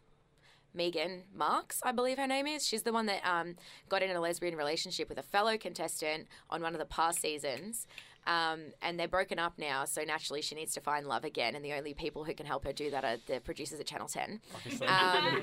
Megan 0.72 1.22
Marx, 1.34 1.80
I 1.82 1.92
believe 1.92 2.18
her 2.18 2.26
name 2.26 2.46
is. 2.46 2.66
She's 2.66 2.82
the 2.82 2.92
one 2.92 3.06
that 3.06 3.26
um, 3.26 3.56
got 3.88 4.02
in 4.02 4.14
a 4.14 4.20
lesbian 4.20 4.56
relationship 4.56 5.08
with 5.08 5.18
a 5.18 5.22
fellow 5.22 5.56
contestant 5.56 6.26
on 6.50 6.60
one 6.60 6.74
of 6.74 6.78
the 6.78 6.84
past 6.84 7.20
seasons. 7.20 7.86
Um, 8.26 8.72
and 8.82 8.98
they're 8.98 9.06
broken 9.06 9.38
up 9.38 9.54
now, 9.56 9.84
so 9.84 10.02
naturally 10.02 10.42
she 10.42 10.54
needs 10.54 10.74
to 10.74 10.80
find 10.80 11.06
love 11.06 11.24
again. 11.24 11.54
And 11.54 11.64
the 11.64 11.72
only 11.74 11.94
people 11.94 12.24
who 12.24 12.34
can 12.34 12.44
help 12.46 12.64
her 12.64 12.72
do 12.72 12.90
that 12.90 13.04
are 13.04 13.16
the 13.26 13.40
producers 13.40 13.78
at 13.78 13.86
Channel 13.86 14.08
10. 14.08 14.40
Um, 14.86 15.42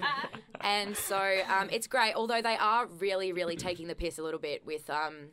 and 0.61 0.97
so 0.97 1.17
um, 1.47 1.69
it's 1.71 1.87
great, 1.87 2.13
although 2.15 2.41
they 2.41 2.57
are 2.57 2.87
really, 2.87 3.31
really 3.31 3.55
taking 3.55 3.87
the 3.87 3.95
piss 3.95 4.17
a 4.17 4.23
little 4.23 4.39
bit 4.39 4.65
with 4.65 4.89
um, 4.89 5.29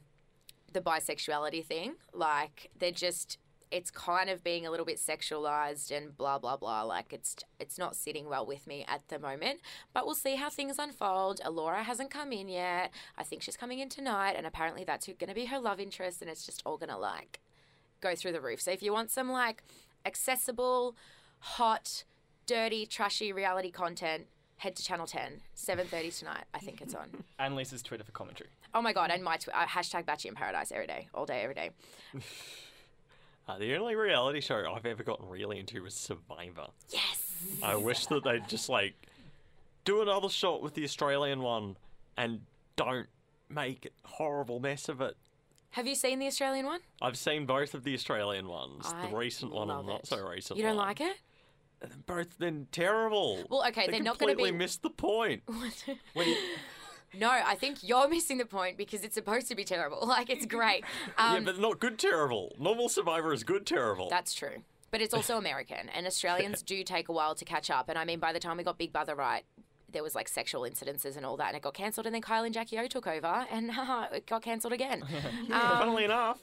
the 0.72 0.80
bisexuality 0.80 1.64
thing. 1.64 1.94
Like, 2.14 2.70
they're 2.78 2.92
just. 2.92 3.38
It's 3.70 3.90
kind 3.90 4.28
of 4.28 4.42
being 4.42 4.66
a 4.66 4.70
little 4.70 4.86
bit 4.86 4.98
sexualized 4.98 5.96
and 5.96 6.16
blah 6.16 6.38
blah 6.38 6.56
blah. 6.56 6.82
Like 6.82 7.12
it's 7.12 7.36
it's 7.58 7.78
not 7.78 7.94
sitting 7.94 8.28
well 8.28 8.44
with 8.44 8.66
me 8.66 8.84
at 8.88 9.06
the 9.08 9.18
moment. 9.18 9.60
But 9.92 10.06
we'll 10.06 10.14
see 10.14 10.36
how 10.36 10.50
things 10.50 10.78
unfold. 10.78 11.40
Alora 11.44 11.82
hasn't 11.84 12.10
come 12.10 12.32
in 12.32 12.48
yet. 12.48 12.90
I 13.16 13.22
think 13.22 13.42
she's 13.42 13.56
coming 13.56 13.78
in 13.78 13.88
tonight, 13.88 14.32
and 14.36 14.46
apparently 14.46 14.84
that's 14.84 15.06
going 15.06 15.28
to 15.28 15.34
be 15.34 15.46
her 15.46 15.58
love 15.58 15.78
interest, 15.80 16.20
and 16.20 16.30
it's 16.30 16.44
just 16.44 16.62
all 16.66 16.76
going 16.78 16.90
to 16.90 16.98
like 16.98 17.40
go 18.00 18.14
through 18.14 18.32
the 18.32 18.40
roof. 18.40 18.60
So 18.60 18.70
if 18.72 18.82
you 18.82 18.92
want 18.92 19.10
some 19.10 19.30
like 19.30 19.62
accessible, 20.04 20.96
hot, 21.38 22.04
dirty, 22.46 22.86
trashy 22.86 23.32
reality 23.32 23.70
content, 23.70 24.26
head 24.56 24.76
to 24.76 24.82
Channel 24.82 25.06
10, 25.06 25.40
7:30 25.56 26.18
tonight. 26.18 26.44
I 26.52 26.58
think 26.58 26.80
it's 26.80 26.94
on. 26.94 27.08
And 27.38 27.56
Lisa's 27.56 27.82
Twitter 27.82 28.04
for 28.04 28.12
commentary. 28.12 28.50
Oh 28.74 28.82
my 28.82 28.92
god! 28.92 29.10
And 29.10 29.24
my 29.24 29.36
tw- 29.38 29.48
uh, 29.54 29.66
hashtag 29.66 30.04
Batchy 30.04 30.26
in 30.26 30.34
Paradise 30.34 30.70
every 30.72 30.86
day, 30.86 31.08
all 31.14 31.24
day, 31.24 31.40
every 31.42 31.54
day. 31.54 31.70
Uh, 33.50 33.58
the 33.58 33.74
only 33.76 33.96
reality 33.96 34.40
show 34.40 34.72
I've 34.74 34.86
ever 34.86 35.02
gotten 35.02 35.28
really 35.28 35.58
into 35.58 35.82
was 35.82 35.94
Survivor. 35.94 36.66
Yes. 36.90 37.32
I 37.62 37.74
wish 37.74 38.06
that 38.06 38.22
they'd 38.22 38.48
just 38.48 38.68
like 38.68 38.94
do 39.84 40.02
another 40.02 40.28
shot 40.28 40.62
with 40.62 40.74
the 40.74 40.84
Australian 40.84 41.40
one 41.42 41.76
and 42.16 42.42
don't 42.76 43.06
make 43.48 43.86
a 43.86 44.08
horrible 44.08 44.60
mess 44.60 44.88
of 44.88 45.00
it. 45.00 45.16
Have 45.70 45.86
you 45.86 45.94
seen 45.94 46.18
the 46.18 46.26
Australian 46.26 46.66
one? 46.66 46.80
I've 47.02 47.16
seen 47.16 47.46
both 47.46 47.74
of 47.74 47.82
the 47.84 47.94
Australian 47.94 48.46
ones, 48.48 48.86
I 48.86 49.08
the 49.08 49.16
recent 49.16 49.52
one 49.52 49.70
and 49.70 49.86
not 49.86 50.06
so 50.06 50.18
recent 50.28 50.56
You 50.56 50.64
don't 50.64 50.76
one. 50.76 50.86
like 50.86 51.00
it? 51.00 51.16
Both 52.06 52.38
then 52.38 52.66
terrible. 52.72 53.44
Well, 53.48 53.66
okay, 53.68 53.86
they 53.86 53.92
they're 53.92 54.02
not 54.02 54.18
gonna 54.18 54.32
be. 54.32 54.42
completely 54.42 54.58
missed 54.58 54.82
the 54.82 54.90
point. 54.90 55.42
No, 57.14 57.28
I 57.28 57.54
think 57.56 57.78
you're 57.82 58.08
missing 58.08 58.38
the 58.38 58.44
point 58.46 58.76
because 58.76 59.02
it's 59.02 59.14
supposed 59.14 59.48
to 59.48 59.54
be 59.54 59.64
terrible. 59.64 59.98
Like 60.10 60.28
it's 60.28 60.46
great. 60.46 60.84
Um, 61.18 61.34
yeah, 61.34 61.40
but 61.44 61.58
not 61.60 61.78
good 61.78 61.98
terrible. 61.98 62.54
Normal 62.58 62.88
Survivor 62.88 63.32
is 63.32 63.44
good 63.44 63.64
terrible. 63.64 64.08
That's 64.10 64.34
true. 64.34 64.62
But 64.90 65.00
it's 65.00 65.14
also 65.14 65.36
American, 65.44 65.88
and 65.94 66.06
Australians 66.06 66.62
do 66.62 66.82
take 66.82 67.08
a 67.08 67.12
while 67.12 67.34
to 67.36 67.44
catch 67.44 67.70
up. 67.70 67.88
And 67.88 67.96
I 67.96 68.04
mean, 68.04 68.18
by 68.18 68.32
the 68.32 68.40
time 68.40 68.56
we 68.56 68.64
got 68.64 68.76
Big 68.76 68.92
Brother 68.92 69.14
right, 69.14 69.44
there 69.92 70.02
was 70.02 70.14
like 70.16 70.28
sexual 70.28 70.62
incidences 70.62 71.16
and 71.16 71.24
all 71.24 71.36
that, 71.36 71.48
and 71.48 71.56
it 71.56 71.62
got 71.62 71.74
cancelled. 71.74 72.06
And 72.06 72.14
then 72.14 72.22
Kyle 72.22 72.42
and 72.44 72.52
Jackie 72.52 72.78
O 72.78 72.86
took 72.86 73.06
over, 73.06 73.46
and 73.50 73.70
it 74.12 74.26
got 74.26 74.42
cancelled 74.42 74.72
again. 74.72 75.04
Um, 75.52 75.78
Funnily 75.78 76.04
enough. 76.04 76.40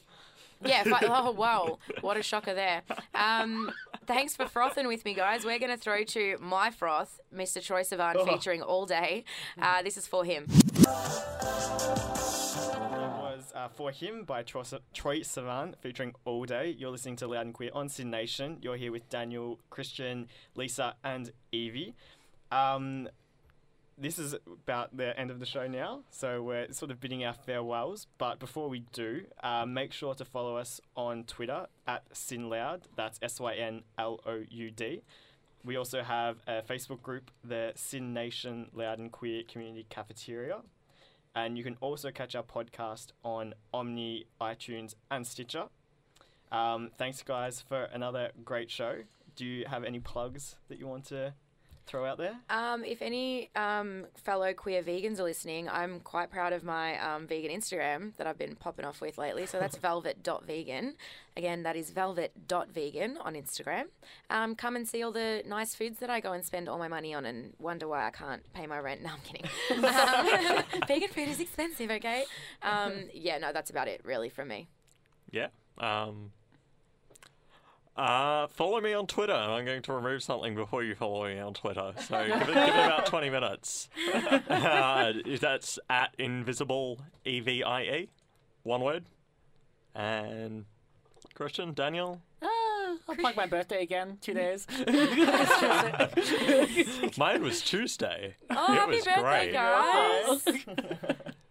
Yeah. 0.64 0.82
Fi- 0.84 1.06
oh, 1.06 1.30
wow. 1.32 1.78
What 2.00 2.16
a 2.16 2.22
shocker 2.22 2.54
there. 2.54 2.82
Um, 3.14 3.70
thanks 4.06 4.34
for 4.36 4.46
frothing 4.46 4.86
with 4.88 5.04
me, 5.04 5.14
guys. 5.14 5.44
We're 5.44 5.58
going 5.58 5.70
to 5.70 5.76
throw 5.76 6.02
to 6.04 6.36
my 6.40 6.70
froth, 6.70 7.20
Mr. 7.34 7.58
Troye 7.58 7.82
Sivan, 7.88 8.14
Oh. 8.16 8.26
featuring 8.26 8.62
Allday. 8.62 9.24
Uh, 9.60 9.82
this 9.82 9.96
is 9.96 10.06
for 10.06 10.24
him. 10.24 10.46
That 11.58 13.18
was 13.20 13.52
uh, 13.54 13.68
For 13.68 13.90
Him 13.90 14.24
by 14.24 14.42
Troye, 14.42 14.80
Troye 14.94 15.20
Sivan 15.20 15.74
featuring 15.80 16.14
Allday. 16.26 16.74
You're 16.78 16.90
listening 16.90 17.16
to 17.16 17.26
Loud 17.28 17.46
and 17.46 17.54
Queer 17.54 17.70
on 17.72 17.88
SYN 17.88 18.10
Nation. 18.10 18.58
You're 18.60 18.76
here 18.76 18.90
with 18.92 19.08
Daniel, 19.08 19.58
Christian, 19.70 20.26
Lisa, 20.54 20.94
and 21.04 21.30
Evie. 21.52 21.94
Um, 22.50 23.08
this 24.00 24.18
is 24.18 24.34
about 24.46 24.96
the 24.96 25.18
end 25.18 25.30
of 25.30 25.40
the 25.40 25.46
show 25.46 25.66
now, 25.66 26.00
so 26.10 26.42
we're 26.42 26.70
sort 26.72 26.90
of 26.90 27.00
bidding 27.00 27.24
our 27.24 27.32
farewells. 27.32 28.06
But 28.18 28.38
before 28.38 28.68
we 28.68 28.84
do, 28.92 29.22
uh, 29.42 29.66
make 29.66 29.92
sure 29.92 30.14
to 30.14 30.24
follow 30.24 30.56
us 30.56 30.80
on 30.96 31.24
Twitter 31.24 31.66
at 31.86 32.08
SynLoud. 32.12 32.82
That's 32.96 33.18
S 33.22 33.40
Y 33.40 33.54
N 33.54 33.82
L 33.98 34.20
O 34.26 34.44
U 34.48 34.70
D. 34.70 35.02
We 35.64 35.76
also 35.76 36.02
have 36.02 36.38
a 36.46 36.62
Facebook 36.62 37.02
group, 37.02 37.30
the 37.44 37.72
SYN 37.74 38.14
Nation 38.14 38.68
Loud 38.72 38.98
and 38.98 39.10
Queer 39.10 39.42
Community 39.42 39.86
Cafeteria. 39.90 40.60
And 41.34 41.58
you 41.58 41.64
can 41.64 41.76
also 41.80 42.10
catch 42.10 42.34
our 42.34 42.42
podcast 42.42 43.08
on 43.24 43.54
Omny, 43.74 44.26
iTunes, 44.40 44.94
and 45.10 45.26
Stitcher. 45.26 45.64
Um, 46.50 46.90
thanks, 46.96 47.22
guys, 47.22 47.60
for 47.60 47.84
another 47.84 48.30
great 48.44 48.70
show. 48.70 49.02
Do 49.36 49.44
you 49.44 49.66
have 49.66 49.84
any 49.84 50.00
plugs 50.00 50.56
that 50.68 50.78
you 50.78 50.86
want 50.86 51.04
to 51.06 51.34
throw 51.88 52.04
out 52.04 52.18
there? 52.18 52.36
Um, 52.50 52.84
if 52.84 53.02
any 53.02 53.50
um, 53.56 54.06
fellow 54.14 54.52
queer 54.52 54.82
vegans 54.82 55.18
are 55.18 55.24
listening, 55.24 55.68
I'm 55.68 56.00
quite 56.00 56.30
proud 56.30 56.52
of 56.52 56.62
my 56.62 56.98
um, 56.98 57.26
vegan 57.26 57.50
Instagram 57.50 58.12
that 58.18 58.26
I've 58.26 58.38
been 58.38 58.54
popping 58.54 58.84
off 58.84 59.00
with 59.00 59.18
lately. 59.18 59.46
So 59.46 59.58
that's 59.58 59.76
velvet.vegan. 59.88 60.94
Again, 61.36 61.62
that 61.62 61.76
is 61.76 61.90
velvet.vegan 61.90 63.16
on 63.18 63.34
Instagram. 63.34 63.84
Um, 64.28 64.54
come 64.54 64.76
and 64.76 64.86
see 64.86 65.02
all 65.02 65.12
the 65.12 65.42
nice 65.46 65.74
foods 65.74 65.98
that 66.00 66.10
I 66.10 66.20
go 66.20 66.32
and 66.32 66.44
spend 66.44 66.68
all 66.68 66.78
my 66.78 66.88
money 66.88 67.14
on 67.14 67.24
and 67.24 67.54
wonder 67.58 67.88
why 67.88 68.06
I 68.06 68.10
can't 68.10 68.42
pay 68.52 68.66
my 68.66 68.78
rent. 68.78 69.02
No, 69.02 69.10
I'm 69.10 69.20
kidding. 69.20 69.48
Um, 69.88 70.62
vegan 70.88 71.08
food 71.08 71.28
is 71.28 71.40
expensive, 71.40 71.90
okay? 71.90 72.24
Um, 72.62 73.04
yeah, 73.12 73.38
no, 73.38 73.52
that's 73.52 73.70
about 73.70 73.88
it 73.88 74.00
really 74.04 74.28
from 74.28 74.48
me. 74.48 74.68
Yeah. 75.30 75.48
Um, 75.78 76.32
Uh, 77.98 78.46
follow 78.46 78.80
me 78.80 78.92
on 78.94 79.08
Twitter, 79.08 79.32
I'm 79.34 79.64
going 79.64 79.82
to 79.82 79.92
remove 79.92 80.22
something 80.22 80.54
before 80.54 80.84
you 80.84 80.94
follow 80.94 81.26
me 81.26 81.40
on 81.40 81.52
Twitter. 81.52 81.92
So 82.06 82.24
give 82.28 82.42
it, 82.42 82.46
give 82.46 82.56
it 82.56 82.68
about 82.68 83.06
20 83.06 83.28
minutes. 83.28 83.88
Uh, 84.48 85.14
that's 85.40 85.80
at 85.90 86.14
invisible 86.16 87.00
E 87.24 87.40
V 87.40 87.64
I 87.64 87.82
E, 87.82 88.08
one 88.62 88.82
word. 88.82 89.04
And 89.96 90.64
Christian, 91.34 91.74
Daniel, 91.74 92.22
Ah, 92.40 92.94
I'll 93.08 93.16
plug 93.16 93.34
my 93.36 93.46
birthday 93.46 93.82
again. 93.82 94.18
Two 94.20 94.32
days. 94.34 94.64
mine 97.18 97.42
was 97.42 97.62
Tuesday. 97.62 98.36
Oh, 98.48 98.72
it 98.72 98.76
happy 98.78 98.94
was 98.96 99.04
birthday, 99.04 99.22
great. 99.22 99.52
guys! 99.52 100.44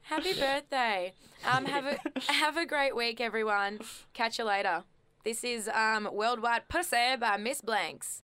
happy 0.03 0.33
birthday. 0.39 1.13
Um, 1.45 1.65
have 1.65 1.85
a 1.85 1.99
have 2.31 2.55
a 2.55 2.65
great 2.65 2.95
week, 2.95 3.19
everyone. 3.19 3.79
Catch 4.13 4.39
you 4.39 4.45
later. 4.45 4.83
This 5.27 5.43
is 5.43 5.69
um, 5.73 6.07
Worldwide 6.13 6.69
Pussy 6.69 7.17
by 7.19 7.35
Miss 7.35 7.59
Blanks. 7.59 8.21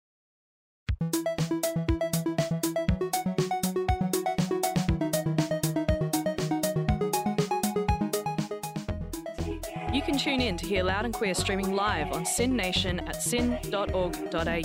You 9.93 10.02
can 10.02 10.18
tune 10.18 10.41
in 10.41 10.58
to 10.58 10.66
hear 10.66 10.82
Loud 10.82 11.06
and 11.06 11.14
Queer 11.14 11.36
streaming 11.36 11.76
live 11.76 12.12
on 12.14 12.26
SYN 12.26 12.56
Nation 12.56 13.00
at 13.02 13.22
syn.org.au. 13.22 14.58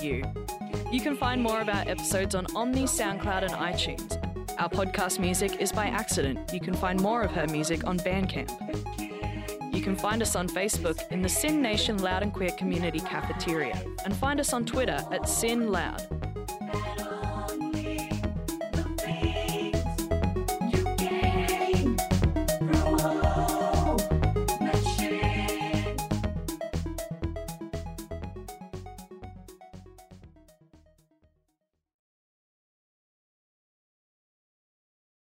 You 0.91 1.01
can 1.03 1.19
find 1.19 1.43
more 1.43 1.61
of 1.61 1.69
our 1.69 1.85
episodes 1.87 2.35
on 2.35 2.47
Omny, 2.47 2.85
SoundCloud, 2.85 3.43
and 3.43 3.53
iTunes. 3.53 4.59
Our 4.59 4.71
podcast 4.71 5.19
music 5.19 5.61
is 5.61 5.71
by 5.71 5.89
accident. 5.89 6.51
You 6.51 6.61
can 6.61 6.73
find 6.73 6.99
more 6.99 7.21
of 7.21 7.33
her 7.33 7.47
music 7.49 7.87
on 7.87 7.99
Bandcamp. 7.99 9.12
You 9.83 9.87
can 9.87 9.97
find 9.97 10.23
us 10.23 10.37
on 10.37 10.49
Facebook 10.49 11.11
in 11.11 11.23
the 11.23 11.29
SYN 11.29 11.61
Nation 11.61 11.99
Loud 11.99 12.23
and 12.23 12.33
Queer 12.33 12.53
Community 12.53 13.01
Cafeteria 13.01 13.83
and 14.05 14.15
find 14.15 14.39
us 14.39 14.53
on 14.53 14.65
Twitter 14.65 15.05
at 15.11 15.29
SYN 15.29 15.73
Loud. 15.73 16.32